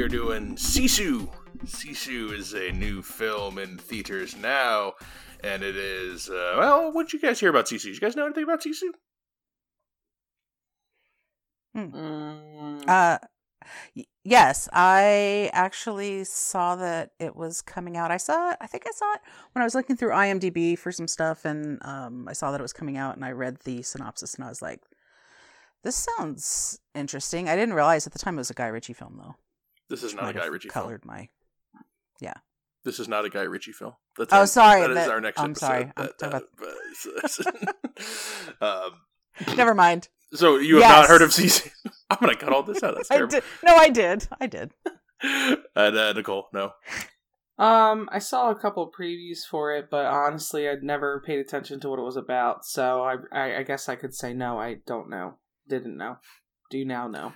Hello. 0.00 0.08
And 0.08 0.16
tonight 0.16 0.30
we 0.30 0.32
are 0.32 0.38
doing 0.38 0.56
Sisu. 0.56 1.28
Sisu 1.66 2.32
is 2.32 2.54
a 2.54 2.72
new 2.72 3.02
film 3.02 3.58
in 3.58 3.76
theaters 3.76 4.34
now, 4.34 4.94
and 5.44 5.62
it 5.62 5.76
is 5.76 6.30
uh, 6.30 6.54
well. 6.58 6.92
What 6.92 7.08
did 7.08 7.14
you 7.14 7.28
guys 7.28 7.40
hear 7.40 7.50
about 7.50 7.66
Sisu? 7.66 7.82
Did 7.82 7.94
you 7.94 8.00
guys 8.00 8.16
know 8.16 8.24
anything 8.24 8.44
about 8.44 8.62
Sisu? 8.62 8.92
Mm. 11.76 12.88
Uh, 12.88 13.18
y- 13.94 14.06
yes, 14.24 14.68
I 14.72 15.50
actually 15.52 16.24
saw 16.24 16.76
that 16.76 17.10
it 17.18 17.36
was 17.36 17.60
coming 17.60 17.96
out. 17.98 18.10
I 18.10 18.16
saw 18.16 18.52
it. 18.52 18.56
I 18.60 18.66
think 18.66 18.84
I 18.86 18.92
saw 18.92 19.12
it 19.14 19.20
when 19.52 19.62
I 19.62 19.66
was 19.66 19.74
looking 19.74 19.96
through 19.96 20.10
IMDb 20.10 20.78
for 20.78 20.92
some 20.92 21.08
stuff, 21.08 21.44
and 21.44 21.78
um, 21.82 22.26
I 22.26 22.32
saw 22.32 22.50
that 22.52 22.60
it 22.60 22.62
was 22.62 22.72
coming 22.72 22.96
out, 22.96 23.16
and 23.16 23.24
I 23.24 23.32
read 23.32 23.58
the 23.64 23.82
synopsis, 23.82 24.34
and 24.34 24.44
I 24.44 24.48
was 24.48 24.62
like, 24.62 24.80
"This 25.84 25.96
sounds 25.96 26.80
interesting." 26.94 27.50
I 27.50 27.56
didn't 27.56 27.74
realize 27.74 28.06
at 28.06 28.14
the 28.14 28.18
time 28.18 28.36
it 28.36 28.38
was 28.38 28.50
a 28.50 28.54
Guy 28.54 28.68
Ritchie 28.68 28.94
film, 28.94 29.20
though. 29.22 29.36
This 29.90 30.02
is 30.02 30.14
not 30.14 30.30
a 30.30 30.32
Guy 30.32 30.44
have 30.44 30.52
Ritchie 30.52 30.68
colored 30.70 31.02
film. 31.02 31.14
my. 31.16 31.28
This 32.82 32.98
is 32.98 33.08
not 33.08 33.26
a 33.26 33.28
Guy 33.28 33.42
Ritchie 33.42 33.72
film. 33.72 33.92
That's 34.16 34.32
Oh, 34.32 34.38
our, 34.38 34.46
sorry, 34.46 34.80
That 34.80 34.90
is 35.02 35.08
our 35.08 35.20
next 35.20 35.38
I'm 35.38 35.50
episode. 35.50 35.66
sorry, 35.66 35.92
I'm 35.98 36.06
That- 36.06 36.18
talking 36.18 36.46
that- 37.10 37.74
um, 38.62 38.92
Never 39.56 39.74
mind. 39.74 40.08
so 40.32 40.56
you 40.56 40.76
have 40.80 41.00
not 41.00 41.08
heard 41.08 41.20
of 41.20 41.28
Sisu? 41.28 41.70
I'm 42.10 42.16
gonna 42.20 42.36
cut 42.36 42.54
all 42.54 42.62
this 42.62 42.82
out. 42.82 42.94
That's 42.96 43.10
I 43.10 43.16
terrible. 43.16 43.32
did. 43.32 43.44
No, 43.62 43.76
I 43.76 43.90
did. 43.90 44.28
I 44.40 44.46
did. 44.46 44.72
And 45.22 45.96
uh, 45.96 46.12
Nicole, 46.14 46.48
no. 46.54 46.72
Um, 47.58 48.08
I 48.10 48.18
saw 48.18 48.50
a 48.50 48.58
couple 48.58 48.90
previews 48.90 49.40
for 49.48 49.74
it, 49.76 49.88
but 49.90 50.06
honestly, 50.06 50.66
I'd 50.66 50.82
never 50.82 51.22
paid 51.26 51.38
attention 51.40 51.80
to 51.80 51.90
what 51.90 51.98
it 51.98 52.02
was 52.02 52.16
about. 52.16 52.64
So 52.64 53.02
I, 53.02 53.16
I, 53.30 53.56
I 53.58 53.62
guess 53.62 53.90
I 53.90 53.96
could 53.96 54.14
say 54.14 54.32
no. 54.32 54.58
I 54.58 54.76
don't 54.86 55.10
know. 55.10 55.34
Didn't 55.68 55.98
know. 55.98 56.16
Do 56.70 56.82
now 56.86 57.06
know. 57.08 57.34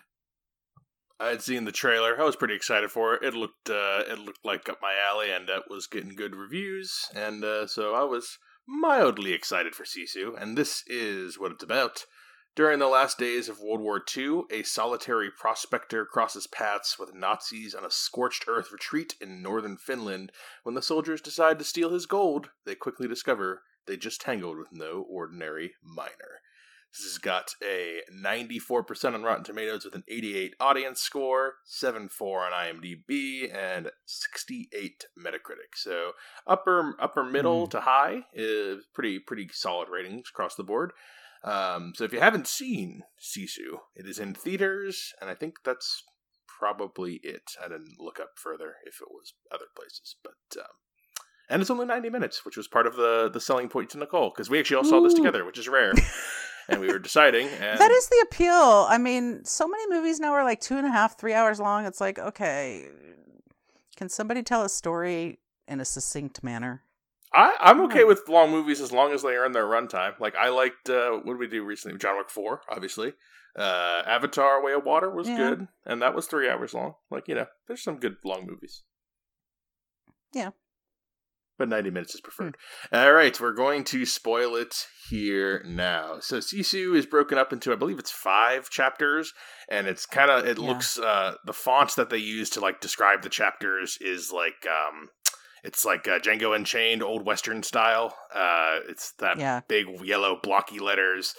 I 1.20 1.28
had 1.28 1.42
seen 1.42 1.64
the 1.64 1.72
trailer. 1.72 2.20
I 2.20 2.24
was 2.24 2.36
pretty 2.36 2.54
excited 2.54 2.90
for 2.90 3.14
it. 3.14 3.22
It 3.22 3.34
looked 3.34 3.70
uh, 3.70 4.02
it 4.08 4.18
looked 4.18 4.44
like 4.44 4.68
up 4.68 4.78
my 4.82 4.94
alley, 4.94 5.30
and 5.30 5.48
it 5.48 5.64
was 5.70 5.86
getting 5.86 6.16
good 6.16 6.34
reviews, 6.34 7.08
and 7.14 7.44
uh, 7.44 7.66
so 7.66 7.94
I 7.94 8.02
was 8.02 8.38
mildly 8.66 9.32
excited 9.32 9.74
for 9.74 9.84
Sisu. 9.84 10.40
And 10.40 10.58
this 10.58 10.82
is 10.86 11.38
what 11.38 11.52
it's 11.52 11.62
about. 11.62 12.04
During 12.56 12.78
the 12.78 12.86
last 12.86 13.18
days 13.18 13.48
of 13.48 13.60
World 13.60 13.80
War 13.80 14.00
II, 14.16 14.42
a 14.50 14.62
solitary 14.62 15.28
prospector 15.28 16.06
crosses 16.06 16.46
paths 16.46 16.98
with 17.00 17.12
Nazis 17.12 17.74
on 17.74 17.84
a 17.84 17.90
scorched 17.90 18.44
earth 18.46 18.70
retreat 18.70 19.16
in 19.20 19.42
northern 19.42 19.76
Finland. 19.76 20.30
When 20.62 20.76
the 20.76 20.82
soldiers 20.82 21.20
decide 21.20 21.58
to 21.58 21.64
steal 21.64 21.90
his 21.90 22.06
gold, 22.06 22.50
they 22.64 22.76
quickly 22.76 23.08
discover 23.08 23.62
they 23.86 23.96
just 23.96 24.20
tangled 24.20 24.56
with 24.56 24.72
no 24.72 25.04
ordinary 25.08 25.74
miner. 25.82 26.40
This 26.96 27.10
has 27.12 27.18
got 27.18 27.56
a 27.60 28.02
94% 28.12 29.14
on 29.14 29.24
Rotten 29.24 29.42
Tomatoes 29.42 29.84
with 29.84 29.96
an 29.96 30.04
88 30.06 30.54
audience 30.60 31.00
score, 31.00 31.54
7.4 31.68 32.46
on 32.46 32.52
IMDb, 32.52 33.52
and 33.52 33.90
68 34.06 35.04
Metacritic. 35.18 35.74
So 35.74 36.12
upper 36.46 36.94
upper 37.00 37.24
middle 37.24 37.64
Hmm. 37.66 37.70
to 37.70 37.80
high 37.80 38.27
is 38.33 38.84
pretty 38.94 39.18
pretty 39.18 39.48
solid 39.52 39.88
ratings 39.88 40.28
across 40.28 40.54
the 40.54 40.62
board. 40.62 40.92
Um, 41.42 41.94
so 41.96 42.04
if 42.04 42.12
you 42.12 42.20
haven't 42.20 42.46
seen 42.46 43.02
Sisu, 43.20 43.80
it 43.96 44.06
is 44.06 44.18
in 44.20 44.33
theaters, 44.34 45.12
and 45.20 45.28
I 45.28 45.34
think 45.34 45.64
that's 45.64 46.04
probably 46.46 47.14
it. 47.24 47.50
I 47.62 47.66
didn't 47.68 47.96
look 47.98 48.20
up 48.20 48.30
further 48.36 48.77
if 48.86 49.00
it 49.00 49.08
was 49.10 49.34
other 49.52 49.66
places, 49.77 50.14
but 50.22 50.60
um, 50.60 50.70
and 51.50 51.60
it's 51.60 51.70
only 51.72 51.86
90 51.86 52.08
minutes, 52.08 52.44
which 52.44 52.56
was 52.56 52.68
part 52.68 52.86
of 52.86 52.94
the 52.94 53.28
the 53.33 53.40
selling 53.40 53.68
point 53.68 53.90
to 53.90 53.98
Nicole 53.98 54.30
because 54.30 54.48
we 54.48 54.60
actually 54.60 54.77
all 54.77 54.84
saw 54.84 55.00
this 55.00 55.12
together, 55.14 55.44
which 55.44 55.58
is 55.58 55.68
rare. 55.68 55.92
and 56.69 56.80
we 56.80 56.89
were 56.89 56.98
deciding, 56.98 57.47
and 57.61 57.79
That 57.79 57.91
is 57.91 58.08
the 58.08 58.27
appeal. 58.30 58.86
I 58.89 58.98
mean, 58.98 59.45
so 59.45 59.67
many 59.69 59.89
movies 59.95 60.20
now 60.20 60.33
are 60.33 60.45
like 60.45 60.61
two 60.61 60.77
and 60.77 60.86
a 60.86 60.91
half, 60.91 61.19
three 61.19 61.35
hours 61.35 61.61
long. 61.61 61.86
It's 61.86 62.01
like, 62.01 62.19
okay, 62.19 62.86
can 63.97 64.08
somebody 64.08 64.42
tell 64.42 64.63
a 64.63 64.69
story 64.69 65.39
in 65.69 65.80
a 65.80 65.85
succinct 65.85 66.42
manner? 66.42 66.83
I, 67.33 67.57
I'm 67.61 67.80
okay 67.83 68.05
with 68.05 68.29
long 68.29 68.51
movies 68.52 68.80
as 68.80 68.92
long 68.92 69.13
as 69.13 69.23
they 69.23 69.35
earn 69.36 69.52
their 69.52 69.67
runtime. 69.67 70.19
Like 70.20 70.36
I 70.36 70.51
liked 70.51 70.89
uh, 70.89 71.11
what 71.13 71.33
did 71.33 71.39
we 71.39 71.48
do 71.48 71.64
recently? 71.64 71.98
John 71.98 72.17
Wick 72.17 72.30
Four, 72.30 72.61
obviously. 72.69 73.13
Uh, 73.57 74.02
Avatar: 74.07 74.63
Way 74.64 74.73
of 74.73 74.85
Water 74.85 75.11
was 75.11 75.29
Yeah. 75.29 75.36
good, 75.36 75.69
and 75.85 76.01
that 76.02 76.14
was 76.14 76.27
three 76.27 76.48
hours 76.48 76.75
long. 76.75 76.95
Like 77.11 77.27
you 77.27 77.35
know, 77.35 77.46
there's 77.67 77.83
some 77.83 77.98
good 77.98 78.17
long 78.25 78.46
movies. 78.46 78.83
Yeah. 80.33 80.51
But 81.56 81.68
90 81.68 81.90
minutes 81.90 82.14
is 82.14 82.20
Hmm. 82.20 82.24
preferred. 82.24 82.56
All 82.92 83.12
right, 83.12 83.38
we're 83.40 83.52
going 83.52 83.84
to 83.84 84.04
spoil 84.04 84.56
it 84.56 84.86
here 85.08 85.62
now. 85.64 86.18
So 86.20 86.38
Sisu 86.38 86.96
is 86.96 87.06
broken 87.06 87.38
up 87.38 87.52
into, 87.52 87.72
I 87.72 87.76
believe 87.76 87.98
it's 87.98 88.10
five 88.10 88.68
chapters, 88.70 89.32
and 89.68 89.86
it's 89.86 90.04
kind 90.06 90.30
of, 90.30 90.46
it 90.46 90.58
Yeah. 90.58 90.66
looks, 90.66 90.98
uh, 90.98 91.36
the 91.44 91.52
font 91.52 91.94
that 91.96 92.10
they 92.10 92.18
use 92.18 92.50
to 92.50 92.60
like 92.60 92.80
describe 92.80 93.22
the 93.22 93.28
chapters 93.28 93.98
is 94.00 94.32
like, 94.32 94.66
um, 94.66 95.10
it's 95.62 95.84
like 95.84 96.06
uh, 96.08 96.18
Django 96.18 96.54
Unchained, 96.56 97.02
old 97.02 97.24
Western 97.24 97.62
style. 97.62 98.16
Uh, 98.34 98.80
it's 98.88 99.12
that 99.18 99.38
Yeah. 99.38 99.60
big 99.68 99.86
yellow 100.04 100.38
blocky 100.42 100.78
letters. 100.80 101.34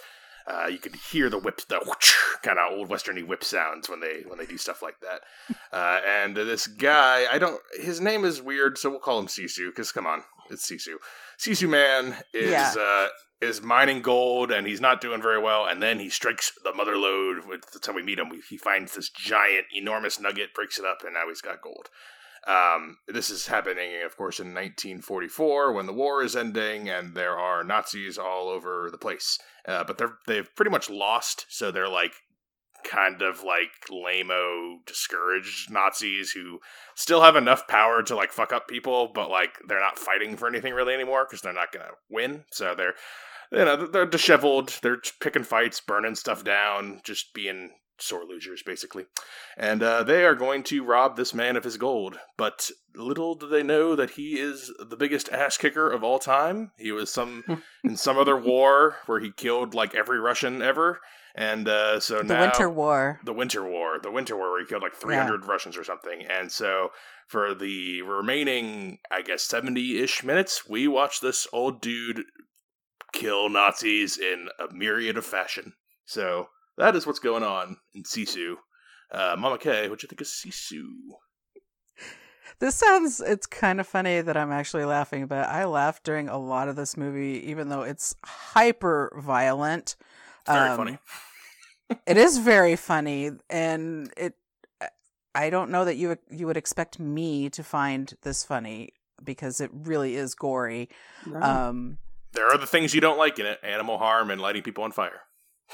Uh, 0.48 0.66
you 0.68 0.78
could 0.78 0.94
hear 1.10 1.28
the 1.28 1.38
whip, 1.38 1.60
the 1.68 1.80
kind 2.42 2.58
of 2.58 2.72
old 2.72 2.88
westerny 2.88 3.26
whip 3.26 3.42
sounds 3.42 3.88
when 3.88 4.00
they 4.00 4.22
when 4.26 4.38
they 4.38 4.46
do 4.46 4.56
stuff 4.56 4.82
like 4.82 5.00
that. 5.00 5.20
Uh, 5.72 6.00
and 6.06 6.34
this 6.36 6.66
guy, 6.68 7.26
I 7.30 7.38
don't, 7.38 7.60
his 7.78 8.00
name 8.00 8.24
is 8.24 8.40
weird, 8.40 8.78
so 8.78 8.88
we'll 8.88 8.98
call 9.00 9.18
him 9.18 9.26
Sisu 9.26 9.66
because 9.68 9.92
come 9.92 10.06
on, 10.06 10.22
it's 10.48 10.70
Sisu. 10.70 10.94
Sisu 11.38 11.68
man 11.68 12.16
is 12.32 12.50
Yeah. 12.50 12.72
uh, 12.78 13.08
is 13.42 13.60
mining 13.60 14.00
gold, 14.00 14.50
and 14.50 14.66
he's 14.66 14.80
not 14.80 15.02
doing 15.02 15.20
very 15.20 15.38
well. 15.42 15.66
And 15.66 15.82
then 15.82 15.98
he 15.98 16.08
strikes 16.08 16.52
the 16.64 16.72
mother 16.72 16.96
lode. 16.96 17.42
That's 17.72 17.86
how 17.86 17.92
we 17.92 18.02
meet 18.02 18.18
him. 18.18 18.30
He 18.48 18.56
finds 18.56 18.94
this 18.94 19.10
giant, 19.10 19.66
enormous 19.74 20.18
nugget, 20.18 20.54
breaks 20.54 20.78
it 20.78 20.86
up, 20.86 20.98
and 21.04 21.12
now 21.12 21.28
he's 21.28 21.42
got 21.42 21.60
gold. 21.60 21.88
Um, 22.46 22.98
this 23.08 23.28
is 23.28 23.48
happening, 23.48 24.02
of 24.04 24.16
course, 24.16 24.38
in 24.38 24.54
1944 24.54 25.72
when 25.72 25.86
the 25.86 25.92
war 25.92 26.22
is 26.22 26.36
ending 26.36 26.88
and 26.88 27.14
there 27.14 27.36
are 27.36 27.64
Nazis 27.64 28.18
all 28.18 28.48
over 28.48 28.88
the 28.90 28.98
place. 28.98 29.38
Uh, 29.66 29.82
but 29.82 29.98
they're 29.98 30.18
they've 30.28 30.54
pretty 30.54 30.70
much 30.70 30.88
lost, 30.88 31.46
so 31.48 31.72
they're 31.72 31.88
like 31.88 32.12
kind 32.84 33.20
of 33.20 33.42
like 33.42 33.70
lameo, 33.90 34.76
discouraged 34.86 35.70
Nazis 35.70 36.30
who 36.30 36.60
still 36.94 37.22
have 37.22 37.34
enough 37.34 37.66
power 37.66 38.02
to 38.02 38.14
like 38.14 38.32
fuck 38.32 38.52
up 38.52 38.68
people, 38.68 39.10
but 39.12 39.28
like 39.28 39.58
they're 39.66 39.80
not 39.80 39.98
fighting 39.98 40.36
for 40.36 40.46
anything 40.46 40.72
really 40.72 40.94
anymore 40.94 41.26
because 41.28 41.40
they're 41.40 41.52
not 41.52 41.72
gonna 41.72 41.90
win. 42.08 42.44
So 42.52 42.74
they're 42.76 42.94
you 43.50 43.64
know 43.64 43.86
they're 43.86 44.06
disheveled, 44.06 44.78
they're 44.82 45.00
picking 45.20 45.44
fights, 45.44 45.80
burning 45.80 46.14
stuff 46.14 46.44
down, 46.44 47.00
just 47.02 47.34
being 47.34 47.72
sore 47.98 48.24
losers 48.24 48.62
basically 48.62 49.04
and 49.56 49.82
uh, 49.82 50.02
they 50.02 50.24
are 50.24 50.34
going 50.34 50.62
to 50.62 50.84
rob 50.84 51.16
this 51.16 51.32
man 51.32 51.56
of 51.56 51.64
his 51.64 51.76
gold. 51.76 52.18
But 52.36 52.70
little 52.94 53.34
do 53.34 53.48
they 53.48 53.62
know 53.62 53.94
that 53.96 54.10
he 54.10 54.38
is 54.38 54.72
the 54.78 54.96
biggest 54.96 55.28
ass 55.30 55.56
kicker 55.56 55.90
of 55.90 56.04
all 56.04 56.18
time. 56.18 56.72
He 56.78 56.92
was 56.92 57.10
some 57.10 57.44
in 57.84 57.96
some 57.96 58.18
other 58.18 58.36
war 58.36 58.96
where 59.06 59.20
he 59.20 59.30
killed 59.30 59.74
like 59.74 59.94
every 59.94 60.18
Russian 60.20 60.60
ever, 60.62 61.00
and 61.34 61.68
uh, 61.68 62.00
so 62.00 62.18
The 62.18 62.24
now 62.34 62.40
Winter 62.42 62.70
War. 62.70 63.20
the 63.24 63.32
Winter 63.32 63.64
War, 63.68 63.98
the 64.02 64.10
Winter 64.10 64.36
War, 64.36 64.50
where 64.52 64.60
he 64.60 64.66
killed 64.66 64.82
like 64.82 64.94
300 64.94 65.46
Russians 65.46 65.76
or 65.76 65.84
something. 65.84 66.24
And 66.24 66.50
so 66.50 66.90
for 67.28 67.54
the 67.54 68.02
remaining, 68.02 68.98
I 69.10 69.22
guess, 69.22 69.42
70 69.44 70.02
ish 70.02 70.22
minutes, 70.24 70.68
we 70.68 70.86
watch 70.88 71.20
this 71.20 71.46
old 71.52 71.80
dude 71.80 72.24
kill 73.12 73.48
Nazis 73.48 74.18
in 74.18 74.48
a 74.58 74.72
myriad 74.72 75.16
of 75.16 75.24
fashion. 75.26 75.74
So 76.04 76.48
that 76.78 76.96
is 76.96 77.06
what's 77.06 77.18
going 77.18 77.42
on 77.42 77.76
in 77.94 78.02
Sisu. 78.04 78.56
Uh, 79.10 79.36
Mama 79.38 79.58
K, 79.58 79.88
what 79.88 79.98
do 80.00 80.04
you 80.04 80.08
think 80.08 80.20
of 80.20 80.26
Sisu? 80.26 80.82
This 82.58 82.74
sounds, 82.74 83.20
it's 83.20 83.46
kind 83.46 83.80
of 83.80 83.86
funny 83.86 84.20
that 84.22 84.36
I'm 84.36 84.50
actually 84.52 84.84
laughing, 84.86 85.26
but 85.26 85.46
I 85.46 85.64
laughed 85.66 86.04
during 86.04 86.28
a 86.28 86.38
lot 86.38 86.68
of 86.68 86.76
this 86.76 86.96
movie, 86.96 87.42
even 87.50 87.68
though 87.68 87.82
it's 87.82 88.14
hyper 88.24 89.12
violent. 89.22 89.96
Very 90.46 90.70
Um, 90.70 90.76
funny. 90.76 90.98
it 92.06 92.16
is 92.16 92.38
very 92.38 92.74
funny 92.76 93.30
and 93.48 94.12
it 94.16 94.34
i 95.36 95.50
don't 95.50 95.70
know 95.70 95.84
that 95.84 95.94
you 95.96 96.16
you 96.30 96.44
would 96.46 96.56
expect 96.56 96.98
me 96.98 97.48
to 97.48 97.62
find 97.62 98.14
this 98.22 98.42
funny 98.42 98.88
because 99.22 99.60
it 99.60 99.70
really 99.72 100.16
is 100.16 100.34
gory 100.34 100.88
No. 101.26 101.40
um 101.40 101.98
There 102.32 102.48
are 102.48 102.58
the 102.58 102.66
things 102.66 102.92
you 102.92 103.00
don't 103.00 103.18
like 103.18 103.38
in 103.38 103.46
it 103.46 103.60
animal 103.62 103.98
harm 103.98 104.30
and 104.32 104.40
lighting 104.40 104.62
people 104.62 104.82
on 104.82 104.90
fire. 104.90 105.20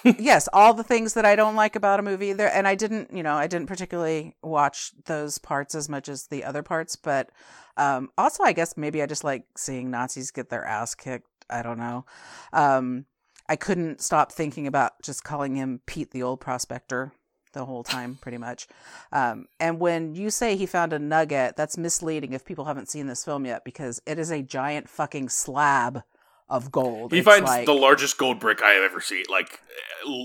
Yes 0.05 0.49
all 0.53 0.75
the 0.75 0.83
things 0.83 1.15
that 1.15 1.25
i 1.25 1.37
don't 1.37 1.55
like 1.55 1.77
about 1.77 2.01
a 2.01 2.03
movie 2.03 2.33
there 2.33 2.53
and 2.53 2.67
i 2.67 2.75
didn't 2.75 3.13
you 3.15 3.23
know 3.23 3.35
i 3.35 3.47
didn't 3.47 3.69
particularly 3.69 4.35
watch 4.43 4.93
those 5.05 5.39
parts 5.39 5.75
as 5.75 5.89
much 5.89 6.09
as 6.09 6.27
the 6.29 6.45
other 6.45 6.63
parts 6.63 6.97
but 6.97 7.31
um 7.77 8.11
also 8.17 8.43
i 8.43 8.53
guess 8.53 8.77
maybe 8.77 9.03
i 9.03 9.07
just 9.07 9.25
like 9.25 9.45
seeing 9.57 9.91
nazis 9.91 10.31
get 10.31 10.49
their 10.49 10.65
ass 10.65 10.95
kicked 10.95 11.29
i 11.51 11.63
don't 11.63 11.79
know. 11.79 12.05
Um 12.53 13.07
i 13.49 13.57
couldn't 13.57 14.01
stop 14.01 14.33
thinking 14.33 14.67
about 14.67 14.93
just 15.03 15.25
calling 15.25 15.57
him 15.57 15.81
pete 15.87 16.11
the 16.11 16.23
old 16.23 16.41
prospector 16.41 17.13
the 17.53 17.67
whole 17.67 17.83
time 17.85 18.17
pretty 18.21 18.39
much. 18.39 18.67
Um 19.13 19.47
and 19.61 19.79
when 19.79 20.15
you 20.15 20.31
say 20.31 20.57
he 20.57 20.67
found 20.67 20.93
a 20.93 20.99
nugget 20.99 21.57
that's 21.57 21.77
misleading 21.77 22.33
if 22.33 22.45
people 22.45 22.65
haven't 22.65 22.89
seen 22.89 23.07
this 23.07 23.25
film 23.25 23.45
yet 23.45 23.65
because 23.65 24.01
it 24.07 24.19
is 24.19 24.31
a 24.31 24.43
giant 24.43 24.89
fucking 24.89 25.29
slab 25.29 26.03
of 26.49 26.71
gold. 26.71 27.13
He 27.13 27.19
It's 27.19 27.25
finds 27.29 27.49
like- 27.49 27.67
the 27.67 27.75
largest 27.75 28.19
gold 28.19 28.39
brick 28.41 28.63
I 28.63 28.71
have 28.73 28.83
ever 28.83 29.01
seen. 29.01 29.25
Like, 29.31 29.61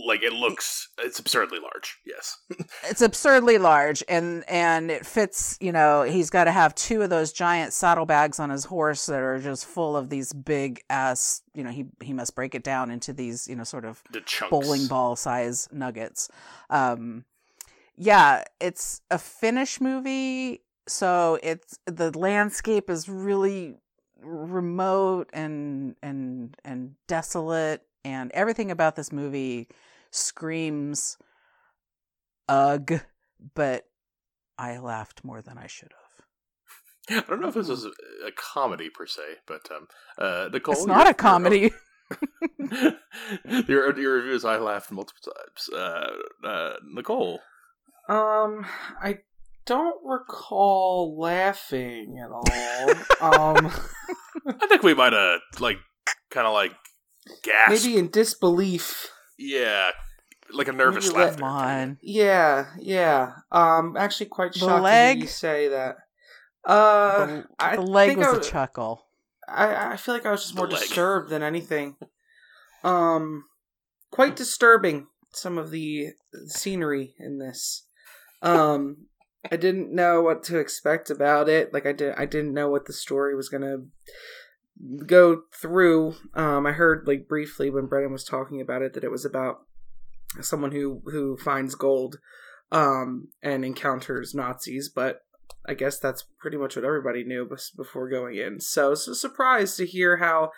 like 0.05 0.23
it 0.23 0.33
looks, 0.33 0.89
it's 0.99 1.19
absurdly 1.19 1.59
large. 1.59 1.97
Yes. 2.05 2.37
it's 2.83 3.01
absurdly 3.01 3.57
large 3.57 4.03
and 4.09 4.43
and 4.49 4.89
it 4.91 5.05
fits 5.05 5.57
you 5.61 5.71
know 5.71 6.01
he's 6.03 6.29
got 6.29 6.45
to 6.45 6.51
have 6.51 6.73
two 6.75 7.01
of 7.01 7.09
those 7.09 7.31
giant 7.31 7.73
saddlebags 7.73 8.39
on 8.39 8.49
his 8.49 8.65
horse 8.65 9.05
that 9.05 9.19
are 9.21 9.39
just 9.39 9.65
full 9.65 9.95
of 9.95 10.09
these 10.09 10.33
big 10.33 10.81
ass 10.89 11.41
you 11.53 11.63
know 11.63 11.69
he 11.69 11.85
he 12.01 12.11
must 12.13 12.35
break 12.35 12.55
it 12.55 12.63
down 12.63 12.89
into 12.91 13.13
these 13.13 13.47
you 13.47 13.55
know 13.55 13.63
sort 13.63 13.85
of 13.85 14.01
The 14.11 14.23
bowling 14.49 14.87
ball 14.87 15.15
size 15.15 15.67
nuggets 15.71 16.29
um 16.69 17.23
yeah 17.95 18.43
it's 18.59 19.01
a 19.11 19.17
finnish 19.17 19.79
movie 19.79 20.61
so 20.87 21.37
it's 21.43 21.77
the 21.85 22.17
landscape 22.17 22.89
is 22.89 23.07
really 23.09 23.75
remote 24.21 25.29
and 25.33 25.95
and 26.01 26.55
and 26.65 26.95
desolate 27.07 27.83
and 28.03 28.31
everything 28.31 28.71
about 28.71 28.95
this 28.95 29.11
movie 29.11 29.67
screams 30.11 31.17
ugh 32.49 33.01
but 33.53 33.85
i 34.57 34.77
laughed 34.77 35.23
more 35.23 35.41
than 35.41 35.57
i 35.57 35.67
should 35.67 35.91
have. 35.91 36.07
I 37.09 37.29
don't 37.29 37.39
know 37.41 37.47
if 37.47 37.53
this 37.53 37.69
was 37.69 37.85
a, 37.85 37.89
a 38.27 38.31
comedy 38.35 38.89
per 38.89 39.05
se, 39.05 39.21
but 39.45 39.61
um, 39.71 39.87
uh, 40.17 40.49
Nicole, 40.51 40.73
it's 40.73 40.85
not 40.85 41.07
a 41.09 41.13
comedy. 41.13 41.71
your 43.67 43.97
your 43.97 44.13
reviews, 44.15 44.43
I 44.43 44.57
laughed 44.57 44.91
multiple 44.91 45.31
times. 45.31 45.69
Uh, 45.73 46.47
uh, 46.47 46.73
Nicole, 46.85 47.39
Um, 48.09 48.65
I 49.01 49.19
don't 49.67 49.95
recall 50.03 51.17
laughing 51.19 52.17
at 52.23 52.31
all. 52.31 52.89
um, 53.57 53.71
I 54.47 54.67
think 54.67 54.81
we 54.83 54.93
might 54.95 55.13
have 55.13 55.39
like 55.59 55.77
kind 56.31 56.47
of 56.47 56.53
like 56.53 56.73
gasped. 57.43 57.85
maybe 57.85 57.97
in 57.99 58.09
disbelief. 58.09 59.09
yeah, 59.37 59.91
like 60.51 60.67
a 60.67 60.71
nervous 60.73 61.07
Maybe 61.07 61.17
let- 61.19 61.33
come 61.35 61.43
on 61.43 61.97
Yeah, 62.01 62.67
yeah. 62.79 63.33
Um, 63.51 63.95
actually, 63.97 64.27
quite 64.27 64.53
The 64.53 64.59
shocked 64.59 64.83
leg? 64.83 65.19
you 65.21 65.27
say 65.27 65.67
that. 65.67 65.97
Uh, 66.65 67.25
the, 67.25 67.45
I 67.59 67.75
the 67.75 67.81
leg 67.81 68.07
think 68.09 68.19
was 68.19 68.27
I 68.27 68.31
a 68.31 68.37
was- 68.39 68.49
chuckle 68.49 69.03
I, 69.49 69.93
I 69.93 69.97
feel 69.97 70.13
like 70.13 70.25
I 70.25 70.31
was 70.31 70.41
just 70.41 70.55
The 70.55 70.61
more 70.61 70.67
leg. 70.69 70.79
disturbed 70.81 71.29
than 71.29 71.41
anything. 71.43 71.95
Um, 72.83 73.43
quite 74.11 74.35
disturbing. 74.35 75.07
Some 75.33 75.57
of 75.57 75.71
the 75.71 76.07
scenery 76.47 77.13
in 77.19 77.37
this. 77.39 77.85
Um, 78.41 79.07
I 79.49 79.55
didn't 79.55 79.93
know 79.93 80.21
what 80.21 80.43
to 80.43 80.57
expect 80.57 81.09
about 81.09 81.47
it. 81.47 81.73
Like 81.73 81.85
I 81.85 81.93
did, 81.93 82.15
I 82.17 82.25
didn't 82.25 82.53
know 82.53 82.69
what 82.69 82.85
the 82.85 82.93
story 82.93 83.35
was 83.35 83.49
gonna 83.49 83.77
go 85.05 85.43
through. 85.53 86.15
Um, 86.33 86.65
I 86.65 86.71
heard 86.71 87.07
like 87.07 87.27
briefly 87.27 87.69
when 87.69 87.87
Brennan 87.87 88.11
was 88.11 88.23
talking 88.23 88.61
about 88.61 88.81
it 88.81 88.93
that 88.93 89.03
it 89.03 89.11
was 89.11 89.25
about 89.25 89.61
someone 90.41 90.71
who 90.71 91.01
who 91.05 91.37
finds 91.37 91.75
gold, 91.75 92.17
um, 92.71 93.29
and 93.41 93.63
encounters 93.63 94.33
Nazis, 94.33 94.89
but 94.89 95.21
I 95.65 95.73
guess 95.73 95.99
that's 95.99 96.23
pretty 96.39 96.57
much 96.57 96.75
what 96.75 96.85
everybody 96.85 97.23
knew 97.23 97.49
before 97.75 98.09
going 98.09 98.35
in. 98.35 98.59
So 98.59 98.91
it's 98.91 99.07
a 99.07 99.15
surprise 99.15 99.75
to 99.75 99.85
hear 99.85 100.17
how 100.17 100.51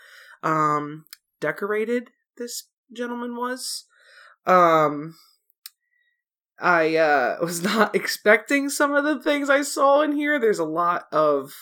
um, 0.44 1.06
decorated 1.40 2.12
this 2.38 2.68
gentleman 2.96 3.36
was. 3.36 3.86
Um, 4.46 5.16
I 6.62 6.96
uh, 6.98 7.38
was 7.42 7.62
not 7.64 7.96
expecting 7.96 8.70
some 8.70 8.94
of 8.94 9.04
the 9.04 9.22
things 9.22 9.50
I 9.50 9.62
saw 9.62 10.02
in 10.02 10.12
here. 10.14 10.40
There's 10.40 10.60
a 10.60 10.66
lot 10.66 11.06
of 11.12 11.54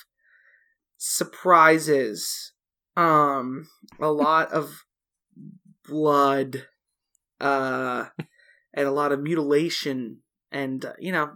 surprises. 0.97 2.51
Um, 2.95 3.67
a 3.99 4.07
lot 4.11 4.51
of 4.51 4.83
blood, 5.87 6.65
uh, 7.39 8.05
and 8.73 8.87
a 8.87 8.91
lot 8.91 9.11
of 9.11 9.21
mutilation, 9.21 10.19
and 10.51 10.83
uh, 10.83 10.93
you 10.99 11.11
know, 11.11 11.31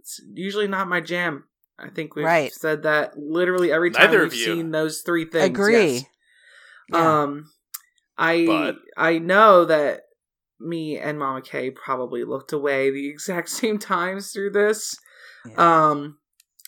it's 0.00 0.20
usually 0.32 0.66
not 0.68 0.88
my 0.88 1.00
jam. 1.00 1.44
I 1.78 1.88
think 1.90 2.14
we've 2.14 2.24
Right. 2.24 2.52
said 2.52 2.84
that 2.84 3.18
literally 3.18 3.72
every 3.72 3.90
time 3.90 4.06
Neither 4.06 4.22
we've 4.22 4.32
seen 4.32 4.70
those 4.70 5.00
three 5.02 5.24
things. 5.24 5.44
agree 5.46 5.72
yes. 5.94 6.04
Yeah. 6.92 7.22
Um, 7.22 7.50
I 8.16 8.46
But- 8.46 8.76
I 8.96 9.18
know 9.18 9.64
that 9.64 10.02
me 10.60 10.98
and 10.98 11.18
Mama 11.18 11.42
K 11.42 11.70
probably 11.70 12.24
looked 12.24 12.52
away 12.52 12.90
the 12.90 13.08
exact 13.08 13.48
same 13.60 13.78
times 13.78 14.32
through 14.32 14.50
this. 14.50 14.94
Yeah. 15.48 15.90
Um, 15.90 16.18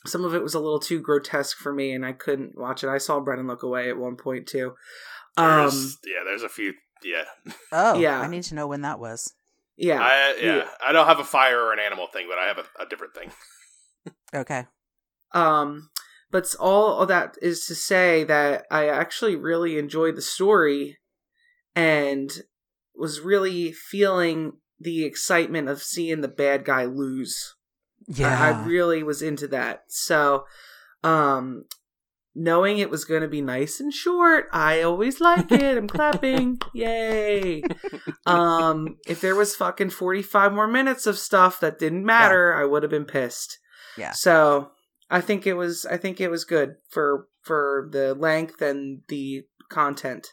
some 0.07 0.25
of 0.25 0.35
it 0.35 0.43
was 0.43 0.55
a 0.55 0.61
little 0.61 0.79
too 0.79 1.01
grotesque 1.01 1.57
for 1.57 1.73
me, 1.73 1.93
and 1.93 2.05
I 2.07 2.13
couldn't 2.13 2.57
watch 2.57 2.85
it. 2.85 2.89
I 2.89 2.99
saw 2.99 3.21
Brennan 3.21 3.47
look 3.47 3.63
away 3.63 3.89
at 3.89 3.97
one 3.99 4.17
point 4.17 4.47
too. 4.47 4.75
Um, 5.37 5.49
There's- 5.59 5.97
yeah, 6.07 6.25
there's 6.25 6.43
a 6.43 6.49
few. 6.49 6.75
Yeah, 7.05 7.25
oh 7.73 7.99
yeah. 7.99 8.21
i 8.21 8.27
need 8.27 8.45
to 8.45 8.55
know 8.55 8.67
when 8.67 8.81
that 8.81 8.99
was 8.99 9.35
yeah, 9.77 10.01
I, 10.01 10.37
yeah, 10.41 10.57
yeah. 10.57 10.69
I 10.85 10.93
don't 10.93 11.07
have 11.07 11.19
a 11.21 11.25
fire 11.25 11.61
or 11.61 11.73
an 11.75 11.79
animal 11.79 12.07
thing, 12.07 12.27
but 12.29 12.39
I 12.39 12.47
have 12.47 12.57
a, 12.59 12.83
a 12.83 12.87
different 12.89 13.15
thing. 13.15 13.31
okay 14.35 14.65
Um, 15.33 15.91
but 16.31 16.55
all 16.59 16.99
of 17.01 17.09
that 17.09 17.37
is 17.43 17.67
to 17.67 17.75
say 17.75 18.25
that 18.25 18.65
I 18.71 18.89
actually 18.89 19.37
really 19.37 19.79
enjoyed 19.79 20.17
the 20.17 20.23
story 20.23 20.97
and 21.75 22.31
was 22.99 23.21
really 23.21 23.73
feeling 23.73 24.53
the 24.79 25.05
excitement 25.05 25.69
of 25.69 25.83
seeing 25.83 26.21
the 26.21 26.29
bad 26.29 26.65
guy 26.65 26.85
lose. 26.85 27.55
yeah 28.07 28.41
I, 28.41 28.51
I 28.51 28.67
really 28.67 29.03
was 29.03 29.23
into 29.23 29.49
that. 29.49 29.85
So, 29.89 30.45
um, 31.03 31.65
knowing 32.35 32.79
it 32.79 32.91
was 32.91 33.05
going 33.05 33.23
to 33.23 33.29
be 33.29 33.41
nice 33.41 33.81
and 33.81 33.93
short, 33.93 34.47
I 34.53 34.83
always 34.83 35.21
like 35.21 35.51
it. 35.51 35.79
I'm 35.79 35.89
clapping. 35.89 36.59
Yay. 36.75 37.63
Um, 38.27 38.99
if 39.07 39.21
there 39.21 39.35
was 39.35 39.57
fucking 39.57 39.91
45 39.91 40.53
more 40.53 40.69
minutes 40.69 41.07
of 41.07 41.19
stuff 41.19 41.61
that 41.61 41.79
didn't 41.79 42.05
matter, 42.05 42.55
I 42.55 42.65
would 42.65 42.83
have 42.83 42.91
been 42.91 43.07
pissed. 43.07 43.59
Yeah. 43.97 44.13
So, 44.13 44.73
I 45.11 45.21
think 45.21 45.47
it 45.47 45.55
was 45.55 45.87
I 45.87 45.97
think 45.97 46.21
it 46.21 46.31
was 46.31 46.45
good 46.45 46.77
for 46.89 47.29
for 47.43 47.89
the 47.91 48.15
length 48.15 48.61
and 48.61 49.03
the 49.09 49.45
content. 49.71 50.33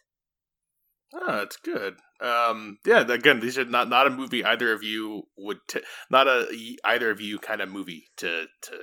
Oh, 1.14 1.42
it's 1.42 1.58
good. 1.58 1.96
Um, 2.24 2.78
yeah. 2.86 3.02
Again, 3.02 3.40
these 3.40 3.58
are 3.58 3.66
not 3.66 3.90
not 3.90 4.08
a 4.08 4.10
movie 4.10 4.44
either 4.44 4.72
of 4.72 4.84
you 4.84 5.24
would 5.38 5.60
t- 5.68 5.82
not 6.10 6.28
a 6.28 6.48
either 6.86 7.12
of 7.12 7.20
you 7.20 7.38
kind 7.38 7.62
of 7.62 7.70
movie 7.70 8.06
to 8.18 8.46
to 8.64 8.78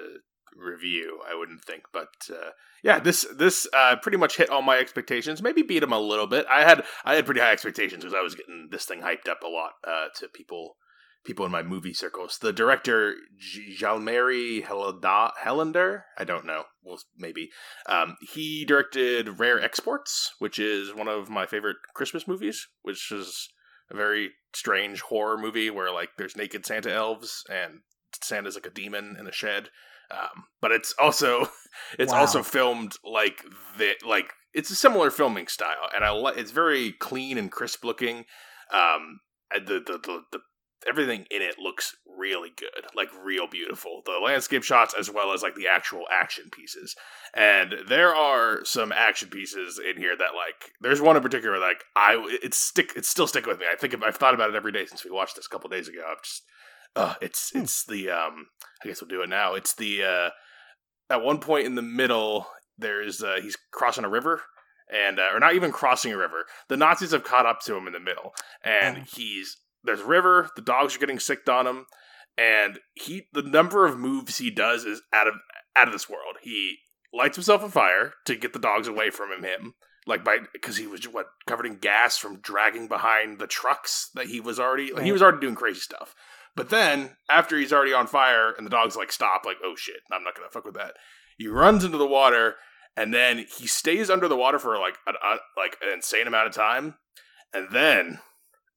review. 0.56 1.20
I 1.28 1.35
wouldn't 1.35 1.64
think, 1.64 1.85
but 1.92 2.09
uh, 2.30 2.50
yeah, 2.82 2.99
this 2.99 3.26
this 3.35 3.66
uh, 3.73 3.97
pretty 3.97 4.18
much 4.18 4.37
hit 4.37 4.50
all 4.50 4.62
my 4.62 4.78
expectations. 4.78 5.42
Maybe 5.42 5.62
beat 5.62 5.80
them 5.80 5.92
a 5.92 5.99
little 5.99 6.26
bit. 6.26 6.47
I 6.50 6.64
had 6.64 6.85
I 7.04 7.14
had 7.14 7.25
pretty 7.25 7.40
high 7.40 7.52
expectations 7.52 8.04
because 8.04 8.14
I 8.14 8.23
was 8.23 8.35
getting 8.35 8.68
this 8.70 8.85
thing 8.85 9.00
hyped 9.00 9.28
up 9.28 9.42
a 9.42 9.49
lot 9.49 9.73
uh, 9.87 10.09
to 10.16 10.28
people 10.28 10.76
people 11.25 11.45
in 11.47 11.53
my 11.53 11.62
movie 11.62 11.93
circles. 11.95 12.39
The 12.41 12.53
director 12.53 13.15
J- 13.39 13.77
Jalmari 13.79 14.65
Helander, 14.65 16.03
I 16.19 16.25
don't 16.25 16.47
know, 16.47 16.65
well 16.83 16.99
maybe. 17.17 17.50
Um, 17.87 18.17
he 18.33 18.65
directed 18.65 19.39
Rare 19.39 19.61
Exports, 19.61 20.33
which 20.39 20.59
is 20.59 20.95
one 20.95 21.09
of 21.09 21.29
my 21.31 21.47
favorite 21.47 21.77
Christmas 21.95 22.27
movies, 22.27 22.67
which 22.83 23.11
is 23.12 23.49
a 23.91 23.97
very 23.97 24.31
strange 24.55 25.00
horror 25.03 25.37
movie 25.39 25.71
where 25.71 25.93
like 25.93 26.11
there's 26.17 26.37
naked 26.37 26.65
Santa 26.67 26.93
elves 26.93 27.43
and 27.50 27.81
Santa's 28.23 28.55
like 28.55 28.67
a 28.67 28.71
demon 28.71 29.17
in 29.19 29.27
a 29.27 29.33
shed. 29.33 29.69
Um, 30.11 30.45
but 30.61 30.73
it's 30.73 30.93
also 30.99 31.49
it's 31.99 32.12
Wow. 32.12 32.21
also 32.21 32.43
filmed 32.43 32.95
like 33.05 33.45
the 33.79 33.93
like 34.07 34.33
it's 34.53 34.71
a 34.71 34.75
similar 34.75 35.11
filming 35.11 35.47
style, 35.47 35.89
and 35.95 36.05
I 36.05 36.11
li- 36.12 36.33
it's 36.37 36.50
very 36.50 36.91
clean 36.93 37.39
and 37.39 37.53
crisp 37.53 37.85
looking. 37.85 38.25
Um, 38.73 39.21
the 39.53 39.79
the, 39.85 39.99
the 40.03 40.23
the 40.33 40.39
everything 40.88 41.26
in 41.30 41.42
it 41.42 41.58
looks 41.58 41.94
really 42.18 42.50
good, 42.56 42.84
like 42.94 43.08
real 43.25 43.46
beautiful. 43.46 44.02
The 44.06 44.18
landscape 44.22 44.62
shots 44.62 44.94
as 44.99 45.10
well 45.10 45.32
as 45.32 45.42
like 45.42 45.54
the 45.54 45.68
actual 45.68 46.04
action 46.12 46.44
pieces. 46.50 46.94
And 47.34 47.75
there 47.88 48.14
are 48.14 48.64
some 48.64 48.92
action 48.92 49.28
pieces 49.28 49.78
in 49.78 50.00
here 50.00 50.16
that 50.16 50.34
like 50.34 50.72
there's 50.80 51.00
one 51.00 51.16
in 51.16 51.22
particular 51.22 51.58
like 51.58 51.82
I 51.96 52.16
it's 52.42 52.56
stick 52.56 52.92
it's 52.96 53.08
still 53.08 53.26
sticking 53.26 53.49
with 53.49 53.58
me. 53.60 53.66
I 53.70 53.76
think 53.76 53.94
I've 54.02 54.16
thought 54.16 54.34
about 54.34 54.50
it 54.50 54.56
every 54.56 54.72
day 54.72 54.87
since 54.87 55.04
we 55.04 55.10
watched 55.10 55.37
this 55.37 55.46
a 55.46 55.49
couple 55.50 55.70
days 55.70 55.88
ago. 55.88 56.02
I've 56.10 56.22
just 56.22 56.42
uh 56.96 57.14
it's 57.20 57.50
Hmm. 57.52 57.60
it's 57.60 57.84
the 57.87 58.10
um 58.10 58.46
I 58.84 58.88
guess 58.88 59.00
we'll 59.00 59.08
do 59.08 59.22
it 59.22 59.28
now. 59.28 59.54
It's 59.54 59.75
the 59.75 60.02
uh 60.04 60.30
at 61.10 61.22
one 61.22 61.38
point 61.38 61.66
in 61.66 61.75
the 61.75 61.82
middle 61.82 62.46
there's 62.78 63.22
uh 63.22 63.38
he's 63.42 63.56
crossing 63.72 64.04
a 64.04 64.08
river 64.08 64.42
and 64.92 65.20
uh, 65.20 65.28
or 65.32 65.38
not 65.38 65.54
even 65.54 65.70
crossing 65.70 66.12
a 66.12 66.16
river. 66.16 66.46
The 66.68 66.76
Nazis 66.76 67.12
have 67.12 67.22
caught 67.25 67.46
up 67.46 67.60
to 67.62 67.76
him 67.76 67.87
in 67.87 67.92
the 67.92 68.00
middle 68.00 68.34
and 68.64 68.99
Oh. 68.99 69.04
he's 69.14 69.56
there's 69.84 70.02
river, 70.02 70.50
the 70.56 70.62
dogs 70.62 70.96
are 70.96 70.99
getting 70.99 71.18
sicked 71.18 71.49
on 71.49 71.66
him 71.66 71.87
and 72.40 72.78
he 72.94 73.26
the 73.32 73.42
number 73.42 73.87
of 73.87 73.99
moves 73.99 74.38
he 74.38 74.50
does 74.50 74.84
is 74.84 75.02
out 75.12 75.28
of 75.28 75.34
out 75.76 75.87
of 75.87 75.92
this 75.92 76.08
world. 76.08 76.37
He 76.42 76.78
lights 77.12 77.37
himself 77.37 77.62
on 77.62 77.70
fire 77.70 78.14
to 78.26 78.37
get 78.37 78.52
the 78.52 78.58
dogs 78.58 78.88
away 78.88 79.10
from 79.10 79.30
him. 79.30 79.44
Him 79.44 79.75
like 80.06 80.25
by 80.25 80.38
because 80.52 80.78
he 80.78 80.87
was 80.87 81.04
what 81.04 81.26
covered 81.46 81.66
in 81.66 81.76
gas 81.76 82.16
from 82.16 82.40
dragging 82.40 82.88
behind 82.88 83.38
the 83.38 83.46
trucks 83.46 84.10
that 84.14 84.26
he 84.26 84.40
was 84.40 84.58
already 84.58 84.92
like, 84.92 85.04
he 85.04 85.12
was 85.12 85.22
already 85.22 85.40
doing 85.40 85.54
crazy 85.54 85.80
stuff. 85.80 86.14
But 86.56 86.70
then 86.70 87.16
after 87.30 87.56
he's 87.58 87.72
already 87.72 87.92
on 87.92 88.06
fire 88.06 88.52
and 88.56 88.66
the 88.66 88.70
dogs 88.70 88.96
like 88.96 89.12
stop, 89.12 89.44
like 89.44 89.58
oh 89.62 89.75
shit, 89.76 90.00
I'm 90.10 90.25
not 90.25 90.34
gonna 90.34 90.49
fuck 90.50 90.64
with 90.64 90.75
that. 90.75 90.94
He 91.37 91.46
runs 91.46 91.84
into 91.84 91.99
the 91.99 92.06
water 92.06 92.56
and 92.96 93.12
then 93.12 93.44
he 93.58 93.66
stays 93.66 94.10
under 94.10 94.28
the 94.28 94.37
water 94.37 94.58
for 94.58 94.78
like 94.78 94.96
an, 95.06 95.14
uh, 95.22 95.37
like 95.56 95.76
an 95.82 95.92
insane 95.92 96.26
amount 96.26 96.49
of 96.49 96.54
time, 96.54 96.94
and 97.52 97.68
then 97.70 98.18